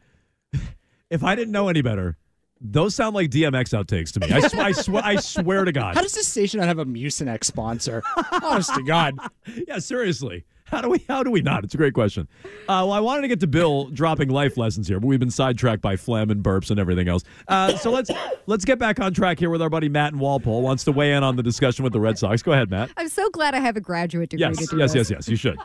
if 1.10 1.24
I 1.24 1.36
didn't 1.36 1.52
know 1.52 1.70
any 1.70 1.82
better, 1.82 2.18
those 2.62 2.96
sound 2.96 3.16
like 3.16 3.30
DMX 3.30 3.74
outtakes 3.78 4.12
to 4.14 4.20
me. 4.20 4.32
I, 4.34 4.48
sw- 4.48 4.56
I, 4.56 4.72
sw- 4.72 4.90
I 5.04 5.16
swear 5.18 5.64
to 5.66 5.72
God. 5.72 5.96
How 5.96 6.02
does 6.02 6.14
this 6.14 6.28
station 6.28 6.60
not 6.60 6.68
have 6.68 6.80
a 6.80 6.86
Mucinex 6.86 7.44
sponsor? 7.46 8.04
Honest 8.42 8.74
to 8.76 8.84
God. 8.84 9.16
Yeah, 9.68 9.80
seriously. 9.80 10.46
How 10.66 10.82
do 10.82 10.90
we? 10.90 11.04
How 11.08 11.24
do 11.24 11.32
we 11.32 11.42
not? 11.42 11.64
It's 11.64 11.74
a 11.74 11.78
great 11.78 11.94
question. 11.94 12.28
Uh, 12.44 12.84
well, 12.84 12.92
I 12.92 13.00
wanted 13.00 13.22
to 13.22 13.28
get 13.30 13.40
to 13.40 13.48
Bill 13.48 13.86
dropping 13.86 14.28
life 14.30 14.58
lessons 14.58 14.86
here, 14.88 15.00
but 15.00 15.08
we've 15.08 15.20
been 15.20 15.32
sidetracked 15.32 15.82
by 15.82 15.96
phlegm 15.96 16.30
and 16.30 16.44
burps 16.44 16.70
and 16.70 16.78
everything 16.80 17.08
else. 17.08 17.24
Uh, 17.48 17.78
so 17.78 17.90
let's 17.90 18.12
let's 18.48 18.66
get 18.66 18.78
back 18.78 19.00
on 19.00 19.14
track 19.14 19.40
here 19.40 19.50
with 19.50 19.62
our 19.62 19.70
buddy 19.70 19.88
Matt 19.88 20.12
and 20.12 20.20
Walpole. 20.22 20.62
Wants 20.62 20.84
to 20.84 20.92
weigh 20.92 21.14
in 21.14 21.24
on 21.24 21.38
the 21.38 21.44
discussion 21.44 21.84
with 21.86 21.94
the 21.94 22.02
Red 22.02 22.18
Sox. 22.20 22.44
Go 22.44 22.52
ahead, 22.52 22.70
Matt. 22.70 22.92
I'm 22.98 23.08
so 23.08 23.30
glad 23.30 23.56
I 23.56 23.60
have 23.60 23.78
a 23.78 23.82
graduate 23.82 24.30
degree 24.30 24.42
Yes, 24.46 24.58
to 24.58 24.66
do 24.66 24.78
yes, 24.78 24.92
this. 24.92 25.10
yes, 25.10 25.18
yes. 25.20 25.30
You 25.30 25.38
should. 25.38 25.58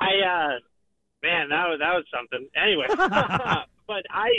I 0.00 0.06
uh 0.06 0.58
man, 1.22 1.50
that 1.50 1.68
was 1.68 1.78
that 1.80 1.92
was 1.94 2.04
something. 2.14 2.48
Anyway, 2.56 2.86
but 3.86 4.04
I 4.10 4.30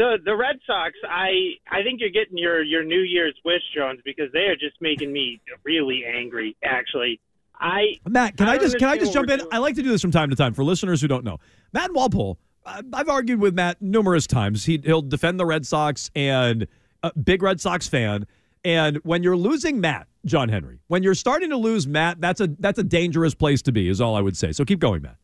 the 0.00 0.16
the 0.24 0.34
Red 0.34 0.56
Sox, 0.66 0.94
I 1.06 1.28
I 1.70 1.82
think 1.82 2.00
you're 2.00 2.08
getting 2.08 2.38
your 2.38 2.62
your 2.62 2.82
New 2.82 3.02
Year's 3.02 3.38
wish, 3.44 3.60
Jones, 3.76 4.00
because 4.02 4.32
they 4.32 4.46
are 4.46 4.56
just 4.56 4.80
making 4.80 5.12
me 5.12 5.42
really 5.62 6.04
angry. 6.06 6.56
Actually, 6.64 7.20
I 7.54 7.98
Matt, 8.08 8.38
can 8.38 8.48
I, 8.48 8.56
don't 8.56 8.64
just 8.64 8.78
can 8.78 8.88
I 8.88 8.96
just 8.96 9.12
jump 9.12 9.28
in? 9.28 9.40
we're 9.40 9.48
I 9.52 9.58
like 9.58 9.74
to 9.74 9.82
do 9.82 9.90
this 9.90 10.00
from 10.00 10.10
time 10.10 10.30
to 10.30 10.36
time 10.36 10.54
for 10.54 10.64
listeners 10.64 11.02
who 11.02 11.08
don't 11.08 11.24
know. 11.24 11.38
Matt 11.74 11.92
Walpole. 11.92 12.38
I- 12.64 12.82
I've 12.94 13.10
argued 13.10 13.40
with 13.40 13.54
Matt 13.54 13.82
numerous 13.82 14.26
times. 14.26 14.64
He 14.64 14.80
he'll 14.82 15.02
defend 15.02 15.38
the 15.38 15.46
Red 15.46 15.66
Sox 15.66 16.10
and 16.14 16.66
a 17.02 17.12
big 17.18 17.42
Red 17.42 17.60
Sox 17.60 17.86
fan. 17.86 18.26
And 18.64 18.96
when 18.98 19.22
you're 19.22 19.36
losing 19.36 19.80
Matt, 19.80 20.06
John 20.24 20.48
Henry, 20.48 20.80
when 20.88 21.02
you're 21.02 21.14
starting 21.14 21.50
to 21.50 21.56
lose 21.58 21.86
Matt, 21.86 22.22
that's 22.22 22.40
a 22.40 22.48
that's 22.58 22.78
a 22.78 22.84
dangerous 22.84 23.34
place 23.34 23.60
to 23.62 23.72
be. 23.72 23.88
Is 23.88 24.00
all 24.00 24.16
I 24.16 24.22
would 24.22 24.36
say. 24.36 24.52
So 24.52 24.64
keep 24.64 24.78
going, 24.78 25.02
Matt. 25.02 25.16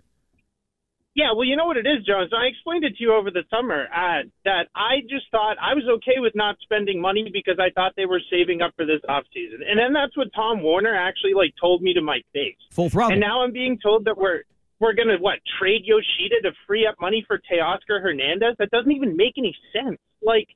Yeah, 1.16 1.32
well, 1.32 1.46
you 1.46 1.56
know 1.56 1.64
what 1.64 1.78
it 1.78 1.88
is, 1.88 2.04
Jones. 2.04 2.30
I 2.36 2.44
explained 2.44 2.84
it 2.84 2.94
to 2.96 3.02
you 3.02 3.14
over 3.14 3.30
the 3.30 3.42
summer 3.48 3.88
uh, 3.88 4.28
that 4.44 4.68
I 4.76 5.00
just 5.08 5.24
thought 5.30 5.56
I 5.56 5.72
was 5.72 5.88
okay 5.96 6.20
with 6.20 6.36
not 6.36 6.56
spending 6.60 7.00
money 7.00 7.30
because 7.32 7.56
I 7.58 7.70
thought 7.70 7.94
they 7.96 8.04
were 8.04 8.20
saving 8.30 8.60
up 8.60 8.74
for 8.76 8.84
this 8.84 9.00
off 9.08 9.24
season, 9.32 9.60
and 9.66 9.80
then 9.80 9.94
that's 9.94 10.14
what 10.14 10.28
Tom 10.36 10.62
Werner 10.62 10.94
actually 10.94 11.32
like 11.32 11.54
told 11.58 11.80
me 11.80 11.94
to 11.94 12.02
my 12.02 12.20
face. 12.34 12.60
Full 12.70 12.90
throttle. 12.90 13.12
And 13.12 13.20
now 13.20 13.40
I'm 13.40 13.52
being 13.52 13.78
told 13.82 14.04
that 14.04 14.18
we're 14.18 14.42
we're 14.78 14.92
gonna 14.92 15.16
what 15.18 15.38
trade 15.58 15.88
Yoshida 15.88 16.42
to 16.44 16.52
free 16.66 16.86
up 16.86 16.96
money 17.00 17.24
for 17.26 17.38
Teoscar 17.38 18.02
Hernandez. 18.02 18.56
That 18.58 18.70
doesn't 18.70 18.92
even 18.92 19.16
make 19.16 19.38
any 19.38 19.56
sense. 19.72 19.96
Like, 20.20 20.48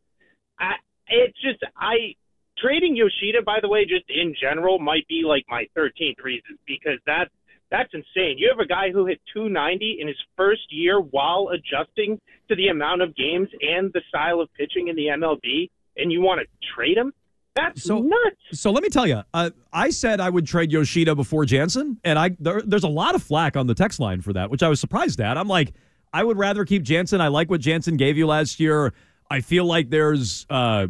I 0.58 0.74
it's 1.08 1.40
just 1.40 1.64
I 1.74 2.12
trading 2.58 2.96
Yoshida. 2.96 3.40
By 3.40 3.60
the 3.62 3.68
way, 3.70 3.86
just 3.86 4.10
in 4.10 4.34
general, 4.38 4.78
might 4.78 5.08
be 5.08 5.22
like 5.24 5.46
my 5.48 5.64
13th 5.74 6.22
reason 6.22 6.58
because 6.66 7.00
that 7.06 7.32
That's 7.70 7.90
insane. 7.94 8.36
You 8.38 8.48
have 8.50 8.58
a 8.58 8.66
guy 8.66 8.90
who 8.92 9.06
hit 9.06 9.20
290 9.32 9.98
in 10.00 10.08
his 10.08 10.16
first 10.36 10.62
year 10.70 11.00
while 11.00 11.50
adjusting 11.52 12.18
to 12.48 12.56
the 12.56 12.68
amount 12.68 13.02
of 13.02 13.14
games 13.14 13.48
and 13.60 13.92
the 13.92 14.00
style 14.08 14.40
of 14.40 14.48
pitching 14.54 14.88
in 14.88 14.96
the 14.96 15.06
MLB, 15.06 15.70
and 15.96 16.10
you 16.10 16.20
want 16.20 16.40
to 16.40 16.46
trade 16.74 16.96
him? 16.96 17.12
That's 17.54 17.84
So- 17.84 17.98
nuts. 18.00 18.36
So 18.52 18.70
let 18.72 18.82
me 18.82 18.88
tell 18.88 19.06
you, 19.06 19.22
uh, 19.34 19.50
I 19.72 19.90
said 19.90 20.20
I 20.20 20.30
would 20.30 20.46
trade 20.46 20.72
Yoshida 20.72 21.14
before 21.14 21.44
Jansen, 21.44 21.98
and 22.04 22.18
I 22.18 22.30
there, 22.40 22.60
there's 22.62 22.84
a 22.84 22.88
lot 22.88 23.14
of 23.14 23.22
flack 23.22 23.56
on 23.56 23.66
the 23.66 23.74
text 23.74 24.00
line 24.00 24.20
for 24.20 24.32
that, 24.32 24.50
which 24.50 24.62
I 24.62 24.68
was 24.68 24.80
surprised 24.80 25.20
at. 25.20 25.36
I'm 25.36 25.48
like, 25.48 25.72
I 26.12 26.24
would 26.24 26.38
rather 26.38 26.64
keep 26.64 26.82
Jansen. 26.82 27.20
I 27.20 27.28
like 27.28 27.50
what 27.50 27.60
Jansen 27.60 27.96
gave 27.96 28.16
you 28.16 28.26
last 28.26 28.58
year. 28.58 28.92
I 29.30 29.40
feel 29.40 29.64
like 29.64 29.90
there's 29.90 30.44
uh, 30.50 30.88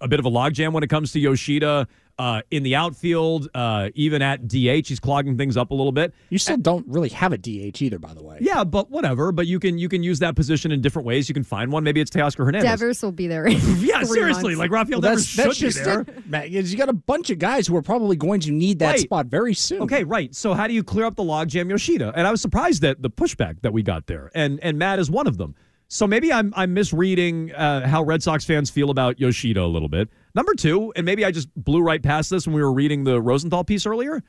a 0.00 0.08
bit 0.08 0.18
of 0.18 0.26
a 0.26 0.30
logjam 0.30 0.72
when 0.72 0.82
it 0.82 0.88
comes 0.90 1.12
to 1.12 1.20
Yoshida 1.20 1.86
uh, 2.18 2.42
in 2.50 2.62
the 2.62 2.74
outfield, 2.76 3.48
uh, 3.54 3.90
even 3.94 4.22
at 4.22 4.48
DH. 4.48 4.88
He's 4.88 5.00
clogging 5.00 5.36
things 5.36 5.56
up 5.56 5.70
a 5.70 5.74
little 5.74 5.92
bit. 5.92 6.14
You 6.30 6.38
still 6.38 6.56
don't 6.56 6.86
really 6.88 7.08
have 7.10 7.32
a 7.32 7.38
DH 7.38 7.80
either, 7.82 7.98
by 7.98 8.14
the 8.14 8.22
way. 8.22 8.38
Yeah, 8.40 8.64
but 8.64 8.90
whatever. 8.90 9.32
But 9.32 9.46
you 9.46 9.60
can 9.60 9.78
you 9.78 9.88
can 9.88 10.02
use 10.02 10.18
that 10.18 10.34
position 10.36 10.72
in 10.72 10.80
different 10.80 11.06
ways. 11.06 11.28
You 11.28 11.34
can 11.34 11.44
find 11.44 11.70
one. 11.70 11.84
Maybe 11.84 12.00
it's 12.00 12.10
Teoscar 12.10 12.44
Hernandez. 12.44 12.68
Devers 12.70 13.02
will 13.02 13.12
be 13.12 13.26
there. 13.26 13.48
yeah, 13.48 13.58
three 14.00 14.06
seriously. 14.06 14.54
months. 14.54 14.58
Like 14.58 14.70
Rafael 14.70 15.00
Well, 15.00 15.10
Devers 15.10 15.34
that's, 15.36 15.46
that's 15.48 15.56
should 15.58 15.66
just 15.72 15.78
be 15.78 15.84
there. 15.84 16.00
it, 16.08 16.26
Matt, 16.28 16.50
You 16.50 16.76
got 16.76 16.88
a 16.88 16.92
bunch 16.94 17.30
of 17.30 17.38
guys 17.38 17.66
who 17.66 17.76
are 17.76 17.82
probably 17.82 18.16
going 18.16 18.40
to 18.40 18.50
need 18.50 18.80
that 18.80 18.88
Right. 18.92 19.00
spot 19.00 19.26
very 19.26 19.54
soon. 19.54 19.82
Okay, 19.82 20.04
right. 20.04 20.34
So 20.34 20.54
how 20.54 20.66
do 20.66 20.74
you 20.74 20.82
clear 20.82 21.04
up 21.04 21.14
the 21.16 21.22
logjam 21.22 21.70
Yoshida? 21.70 22.12
And 22.16 22.26
I 22.26 22.30
was 22.30 22.40
surprised 22.40 22.84
at 22.84 23.00
the 23.02 23.10
pushback 23.10 23.60
that 23.62 23.72
we 23.72 23.82
got 23.82 24.06
there, 24.06 24.30
and 24.34 24.58
and 24.62 24.78
Matt 24.78 24.98
is 24.98 25.10
one 25.10 25.26
of 25.26 25.36
them. 25.38 25.54
So 25.88 26.06
maybe 26.06 26.30
I'm 26.32 26.52
I'm 26.54 26.74
misreading 26.74 27.52
uh, 27.52 27.86
how 27.88 28.02
Red 28.02 28.22
Sox 28.22 28.44
fans 28.44 28.68
feel 28.68 28.90
about 28.90 29.18
Yoshida 29.18 29.62
a 29.62 29.66
little 29.66 29.88
bit. 29.88 30.10
Number 30.34 30.54
two, 30.54 30.92
and 30.96 31.06
maybe 31.06 31.24
I 31.24 31.30
just 31.30 31.48
blew 31.56 31.80
right 31.80 32.02
past 32.02 32.28
this 32.30 32.46
when 32.46 32.54
we 32.54 32.62
were 32.62 32.72
reading 32.72 33.04
the 33.04 33.20
Rosenthal 33.20 33.64
piece 33.64 33.86
earlier. 33.86 34.22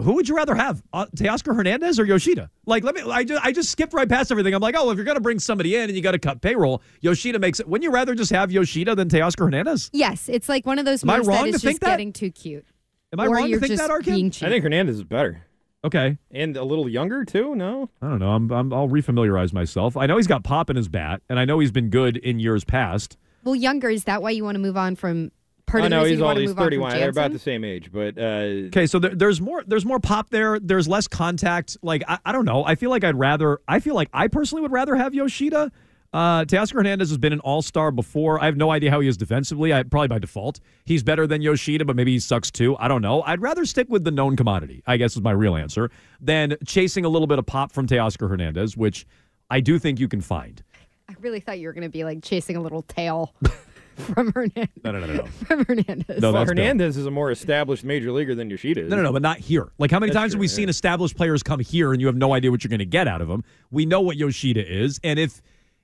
Who 0.00 0.14
would 0.14 0.28
you 0.28 0.34
rather 0.34 0.56
have, 0.56 0.82
uh, 0.92 1.06
Teoscar 1.16 1.54
Hernandez 1.54 2.00
or 2.00 2.04
Yoshida? 2.04 2.50
Like, 2.66 2.82
let 2.82 2.96
me. 2.96 3.02
I 3.02 3.22
just 3.22 3.44
I 3.44 3.52
just 3.52 3.70
skipped 3.70 3.92
right 3.92 4.08
past 4.08 4.32
everything. 4.32 4.52
I'm 4.52 4.60
like, 4.60 4.74
oh, 4.76 4.90
if 4.90 4.96
you're 4.96 5.04
gonna 5.04 5.20
bring 5.20 5.38
somebody 5.38 5.76
in 5.76 5.82
and 5.82 5.92
you 5.94 6.02
got 6.02 6.12
to 6.12 6.18
cut 6.18 6.40
payroll, 6.40 6.82
Yoshida 7.02 7.38
makes 7.38 7.60
it. 7.60 7.68
Wouldn't 7.68 7.84
you 7.84 7.92
rather 7.92 8.16
just 8.16 8.32
have 8.32 8.50
Yoshida 8.50 8.96
than 8.96 9.08
Teoscar 9.08 9.44
Hernandez? 9.44 9.90
Yes, 9.92 10.28
it's 10.28 10.48
like 10.48 10.66
one 10.66 10.80
of 10.80 10.84
those 10.86 11.04
Am 11.04 11.10
I 11.10 11.18
wrong 11.18 11.26
that 11.44 11.50
to 11.50 11.56
is 11.56 11.62
think 11.62 11.74
just 11.74 11.80
that? 11.82 11.90
getting 11.90 12.12
too 12.12 12.32
cute. 12.32 12.66
Am 13.12 13.20
I 13.20 13.26
Or 13.26 13.34
wrong 13.36 13.44
to 13.44 13.50
you're 13.50 13.60
think 13.60 13.72
just 13.76 13.86
that, 13.86 13.90
Arcand? 13.90 14.06
being 14.06 14.30
cheap. 14.32 14.48
I 14.48 14.50
think 14.50 14.64
Hernandez 14.64 14.96
is 14.96 15.04
better. 15.04 15.44
Okay. 15.84 16.16
And 16.30 16.56
a 16.56 16.64
little 16.64 16.88
younger 16.88 17.24
too. 17.24 17.54
No, 17.54 17.90
I 18.00 18.08
don't 18.08 18.20
know. 18.20 18.30
I'm, 18.30 18.50
I'm 18.52 18.72
I'll 18.72 18.88
refamiliarize 18.88 19.52
myself. 19.52 19.96
I 19.96 20.06
know 20.06 20.16
he's 20.16 20.26
got 20.26 20.44
pop 20.44 20.70
in 20.70 20.76
his 20.76 20.88
bat, 20.88 21.22
and 21.28 21.38
I 21.38 21.44
know 21.44 21.58
he's 21.58 21.72
been 21.72 21.90
good 21.90 22.16
in 22.16 22.38
years 22.38 22.64
past. 22.64 23.16
Well, 23.44 23.56
younger 23.56 23.90
is 23.90 24.04
that 24.04 24.22
why 24.22 24.30
you 24.30 24.44
want 24.44 24.54
to 24.54 24.60
move 24.60 24.76
on 24.76 24.96
from? 24.96 25.32
Part 25.66 25.82
oh 25.82 25.84
of 25.86 25.90
the 25.90 25.96
no, 25.96 26.04
he's 26.04 26.18
you 26.18 26.24
all 26.24 26.28
want 26.28 26.38
he's 26.38 26.50
move 26.50 26.58
on 26.58 26.64
from 26.64 26.70
31. 26.70 26.90
They're 26.92 27.08
about 27.08 27.32
the 27.32 27.38
same 27.38 27.64
age, 27.64 27.90
but 27.92 28.18
uh, 28.18 28.66
Okay, 28.68 28.86
so 28.86 28.98
there, 28.98 29.14
there's 29.14 29.40
more 29.40 29.64
there's 29.66 29.86
more 29.86 29.98
pop 29.98 30.30
there. 30.30 30.60
There's 30.60 30.86
less 30.86 31.08
contact. 31.08 31.76
Like 31.82 32.04
I, 32.06 32.18
I 32.26 32.32
don't 32.32 32.44
know. 32.44 32.64
I 32.64 32.74
feel 32.74 32.90
like 32.90 33.04
I'd 33.04 33.18
rather. 33.18 33.58
I 33.66 33.80
feel 33.80 33.94
like 33.94 34.08
I 34.12 34.28
personally 34.28 34.62
would 34.62 34.72
rather 34.72 34.94
have 34.94 35.14
Yoshida. 35.14 35.72
Uh, 36.12 36.44
Teoscar 36.44 36.74
Hernandez 36.74 37.08
has 37.08 37.18
been 37.18 37.32
an 37.32 37.40
all 37.40 37.62
star 37.62 37.90
before. 37.90 38.40
I 38.42 38.46
have 38.46 38.56
no 38.56 38.70
idea 38.70 38.90
how 38.90 39.00
he 39.00 39.08
is 39.08 39.16
defensively. 39.16 39.72
I 39.72 39.82
probably 39.82 40.08
by 40.08 40.18
default 40.18 40.60
he's 40.84 41.02
better 41.02 41.26
than 41.26 41.40
Yoshida, 41.40 41.84
but 41.84 41.96
maybe 41.96 42.12
he 42.12 42.18
sucks 42.18 42.50
too. 42.50 42.76
I 42.78 42.88
don't 42.88 43.02
know. 43.02 43.22
I'd 43.22 43.40
rather 43.40 43.64
stick 43.64 43.88
with 43.88 44.04
the 44.04 44.10
known 44.10 44.36
commodity. 44.36 44.82
I 44.86 44.98
guess 44.98 45.16
is 45.16 45.22
my 45.22 45.30
real 45.30 45.56
answer 45.56 45.90
than 46.20 46.56
chasing 46.66 47.04
a 47.04 47.08
little 47.08 47.26
bit 47.26 47.38
of 47.38 47.46
pop 47.46 47.72
from 47.72 47.86
Teoscar 47.86 48.28
Hernandez, 48.28 48.76
which 48.76 49.06
I 49.50 49.60
do 49.60 49.78
think 49.78 50.00
you 50.00 50.08
can 50.08 50.20
find. 50.20 50.62
I 51.08 51.14
really 51.20 51.40
thought 51.40 51.58
you 51.58 51.66
were 51.66 51.72
going 51.72 51.82
to 51.82 51.90
be 51.90 52.04
like 52.04 52.22
chasing 52.22 52.56
a 52.56 52.60
little 52.60 52.82
tail 52.82 53.34
from 53.96 54.32
Hernandez. 54.32 54.68
No, 54.84 54.92
no, 54.92 55.00
no, 55.00 55.06
no. 55.06 55.14
no. 55.14 55.24
From 55.46 55.64
Hernandez. 55.64 56.20
No, 56.20 56.32
well, 56.32 56.44
that's 56.44 56.54
Bill. 56.54 56.64
Hernandez 56.64 56.96
is 56.96 57.06
a 57.06 57.10
more 57.10 57.30
established 57.30 57.84
major 57.84 58.12
leaguer 58.12 58.34
than 58.34 58.48
Yoshida 58.48 58.82
is. 58.82 58.90
No, 58.90 58.96
no, 58.96 59.02
no, 59.02 59.12
but 59.12 59.22
not 59.22 59.38
here. 59.38 59.70
Like, 59.78 59.90
how 59.90 59.98
many 59.98 60.10
That's 60.10 60.20
times 60.20 60.32
have 60.32 60.40
we 60.40 60.46
yeah. 60.46 60.52
seen 60.52 60.68
established 60.68 61.16
players 61.16 61.42
come 61.42 61.60
here 61.60 61.92
and 61.92 62.00
you 62.00 62.06
have 62.06 62.16
no 62.16 62.32
idea 62.32 62.50
what 62.50 62.64
you're 62.64 62.70
going 62.70 62.78
to 62.78 62.86
get 62.86 63.06
out 63.06 63.20
of 63.20 63.28
them? 63.28 63.44
We 63.70 63.84
know 63.84 64.00
what 64.00 64.16
Yoshida 64.16 64.66
is, 64.66 64.98
and 65.04 65.18
if 65.18 65.42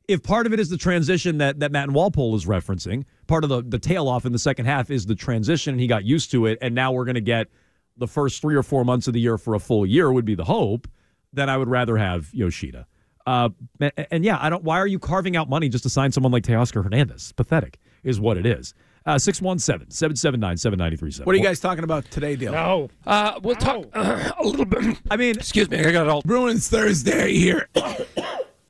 if 0.08 0.22
part 0.22 0.46
of 0.46 0.52
it 0.54 0.58
is 0.58 0.70
the 0.70 0.78
transition 0.78 1.38
that 1.38 1.60
that 1.60 1.70
Matt 1.70 1.84
and 1.84 1.94
Walpole 1.94 2.34
is 2.34 2.46
referencing, 2.46 3.04
part 3.26 3.44
of 3.44 3.50
the 3.50 3.62
the 3.62 3.78
tail 3.78 4.08
off 4.08 4.24
in 4.24 4.32
the 4.32 4.38
second 4.38 4.66
half 4.66 4.90
is 4.90 5.06
the 5.06 5.14
transition, 5.14 5.74
and 5.74 5.80
he 5.80 5.86
got 5.86 6.04
used 6.04 6.30
to 6.32 6.46
it, 6.46 6.58
and 6.60 6.74
now 6.74 6.90
we're 6.90 7.04
going 7.04 7.14
to 7.14 7.20
get 7.20 7.48
the 7.98 8.08
first 8.08 8.40
three 8.40 8.56
or 8.56 8.62
four 8.62 8.84
months 8.84 9.06
of 9.06 9.12
the 9.12 9.20
year 9.20 9.36
for 9.36 9.54
a 9.54 9.60
full 9.60 9.84
year 9.84 10.10
would 10.10 10.24
be 10.24 10.34
the 10.34 10.44
hope. 10.44 10.88
Then 11.32 11.50
I 11.50 11.58
would 11.58 11.68
rather 11.68 11.98
have 11.98 12.32
Yoshida. 12.32 12.86
Uh, 13.26 13.50
and, 13.80 13.92
and 14.10 14.24
yeah, 14.24 14.38
I 14.40 14.48
don't. 14.48 14.64
Why 14.64 14.78
are 14.78 14.86
you 14.86 14.98
carving 14.98 15.36
out 15.36 15.50
money 15.50 15.68
just 15.68 15.84
to 15.84 15.90
sign 15.90 16.10
someone 16.10 16.32
like 16.32 16.44
Teoscar 16.44 16.82
Hernandez? 16.82 17.32
Pathetic 17.32 17.78
is 18.02 18.18
what 18.18 18.38
it 18.38 18.46
is. 18.46 18.72
Uh, 19.04 19.18
617 19.18 19.90
779 19.90 20.56
7937. 20.56 21.26
What 21.26 21.34
are 21.34 21.38
you 21.38 21.44
guys 21.44 21.60
talking 21.60 21.84
about 21.84 22.10
today, 22.10 22.36
Dale? 22.36 22.52
No. 22.52 22.88
Uh, 23.06 23.38
we'll 23.42 23.56
talk 23.56 23.84
a 23.94 24.34
little 24.42 24.64
bit. 24.64 24.98
I 25.10 25.16
mean, 25.16 25.36
excuse 25.36 25.68
me, 25.68 25.78
I 25.78 25.92
got 25.92 26.06
it 26.06 26.08
all. 26.08 26.22
Bruins 26.22 26.68
Thursday 26.68 27.34
here. 27.34 27.68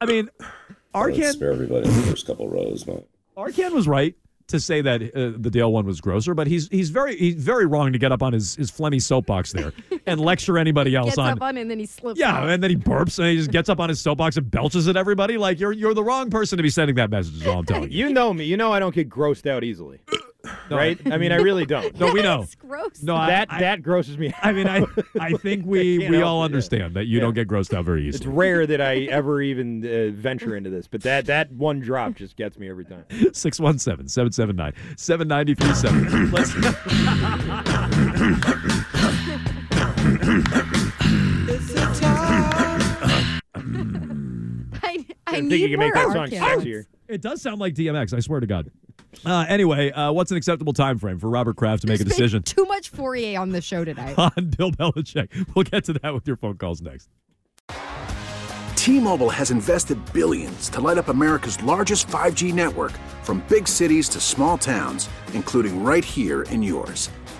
I 0.01 0.07
mean, 0.07 0.28
Let's 0.39 0.58
Arcand, 0.95 1.32
spare 1.32 1.53
everybody 1.53 1.89
the 1.89 2.03
first 2.03 2.26
couple 2.26 2.49
rows, 2.49 2.86
man. 2.86 3.03
Arcand 3.36 3.72
was 3.72 3.86
right 3.86 4.14
to 4.49 4.59
say 4.59 4.80
that 4.80 5.03
uh, 5.03 5.32
the 5.39 5.51
Dale 5.51 5.70
one 5.70 5.84
was 5.84 6.01
grosser, 6.01 6.32
but 6.34 6.47
he's 6.47 6.68
he's 6.68 6.89
very 6.91 7.16
he's 7.16 7.34
very 7.34 7.66
wrong 7.66 7.93
to 7.93 7.99
get 7.99 8.11
up 8.12 8.22
on 8.22 8.32
his 8.32 8.57
his 8.57 8.70
phlegmy 8.70 9.01
soapbox 9.01 9.53
there 9.53 9.72
and 10.07 10.18
lecture 10.20 10.57
anybody 10.59 10.97
else 10.97 11.11
Gets 11.11 11.18
on. 11.18 11.32
up 11.34 11.43
on 11.43 11.57
it 11.59 11.62
and 11.62 11.70
then 11.70 11.78
he 11.78 11.86
slips 11.86 12.18
yeah, 12.18 12.39
off. 12.39 12.45
and 12.49 12.62
then 12.62 12.70
he 12.70 12.76
burps 12.76 13.18
and 13.18 13.28
he 13.28 13.36
just 13.36 13.51
gets 13.51 13.68
up 13.68 13.78
on 13.78 13.91
his 13.91 14.01
soapbox 14.01 14.36
and 14.39 14.51
belches 14.51 14.89
at 14.89 14.97
everybody. 14.97 15.36
Like 15.36 15.61
you're 15.61 15.72
you're 15.72 15.95
the 15.95 16.03
wrong 16.05 16.30
person 16.30 16.57
to 16.57 16.62
be 16.62 16.70
sending 16.70 16.97
that 16.97 17.11
message. 17.11 17.34
Is 17.34 17.47
all 17.47 17.59
I'm 17.59 17.64
telling 17.66 17.91
you. 17.93 17.99
You 18.09 18.12
know 18.12 18.32
me. 18.32 18.45
You 18.45 18.57
know 18.57 18.72
I 18.72 18.78
don't 18.78 18.95
get 18.95 19.09
grossed 19.11 19.47
out 19.49 19.62
easily. 19.64 20.01
right? 20.71 20.99
I 21.11 21.19
mean, 21.19 21.33
I 21.33 21.37
really 21.49 21.64
don't. 21.66 21.99
No, 21.99 22.12
we 22.12 22.23
know. 22.23 22.47
gross. 22.59 23.03
No, 23.03 23.14
I- 23.16 23.27
that 23.29 23.49
I- 23.53 23.61
that 23.61 23.83
grosses 23.83 24.19
me. 24.19 24.33
I 24.43 24.53
mean, 24.53 24.66
I 24.69 24.85
I 25.21 25.33
think 25.33 25.64
we 25.66 25.99
can't 25.99 26.11
we 26.11 26.16
help 26.19 26.29
all 26.29 26.37
it, 26.37 26.41
yeah. 26.41 26.45
understand 26.45 26.95
that 26.95 27.07
you 27.07 27.21
don't 27.21 27.35
get 27.35 27.49
grossed 27.49 27.75
out 27.75 27.85
very 27.85 28.03
easy. 28.03 28.09
It's 28.16 28.21
easily. 28.21 28.35
rare 28.37 28.66
that 28.66 28.81
I 28.81 28.97
ever 29.11 29.41
even 29.43 29.85
uh, 29.85 30.11
venture 30.14 30.57
into 30.57 30.71
this, 30.71 30.87
but 30.89 31.03
that 31.03 31.27
that 31.27 31.51
one 31.53 31.81
drop 31.81 32.14
just 32.14 32.37
gets 32.37 32.59
me 32.59 32.69
every 32.69 32.85
time. 32.85 33.05
617 33.33 34.09
779 34.09 34.73
7937. 34.97 36.31
Let's. 36.31 37.59
I, 44.83 45.05
I 45.27 45.33
think 45.33 45.47
need 45.49 45.61
you 45.61 45.69
can 45.71 45.79
make 45.81 45.95
more 45.95 46.05
that 46.07 46.12
song 46.12 46.29
Arcand. 46.29 46.62
sexier. 46.62 46.87
It 47.09 47.23
does 47.23 47.41
sound 47.41 47.59
like 47.59 47.75
DMX. 47.75 48.15
I 48.15 48.21
swear 48.21 48.41
to 48.41 48.47
God. 48.47 48.71
Uh, 49.25 49.47
anyway, 49.49 49.91
uh, 49.91 50.13
what's 50.13 50.31
an 50.31 50.37
acceptable 50.37 50.75
time 50.75 50.99
frame 50.99 51.19
for 51.19 51.31
Robert 51.31 51.57
Kraft 51.57 51.83
to 51.83 51.89
make 51.89 52.01
a 52.01 52.05
There's 52.05 52.17
been 52.17 52.25
decision 52.25 52.43
Too 52.43 52.67
much 52.67 52.91
Fourier 52.91 53.41
on 53.41 53.51
the 53.51 53.63
show 53.63 53.85
tonight. 53.85 54.15
on 54.19 54.51
Bill 54.57 54.71
Belichick? 54.71 55.29
We'll 55.55 55.65
get 55.65 55.85
to 55.85 55.95
that 55.95 56.13
with 56.13 56.27
your 56.27 56.37
phone 56.37 56.59
calls 56.59 56.83
next. 56.83 57.09
T-Mobile 58.77 59.31
has 59.31 59.51
invested 59.51 59.99
billions 60.13 60.69
to 60.71 60.81
light 60.81 60.99
up 60.99 61.09
America's 61.09 61.63
largest 61.63 62.07
5G 62.09 62.55
network 62.55 62.93
from 63.23 63.45
big 63.49 63.67
cities 63.67 64.09
to 64.11 64.21
small 64.21 64.57
towns, 64.57 65.09
including 65.35 65.83
right 65.83 66.05
here 66.05 66.43
in 66.45 66.63
yours. 66.63 67.11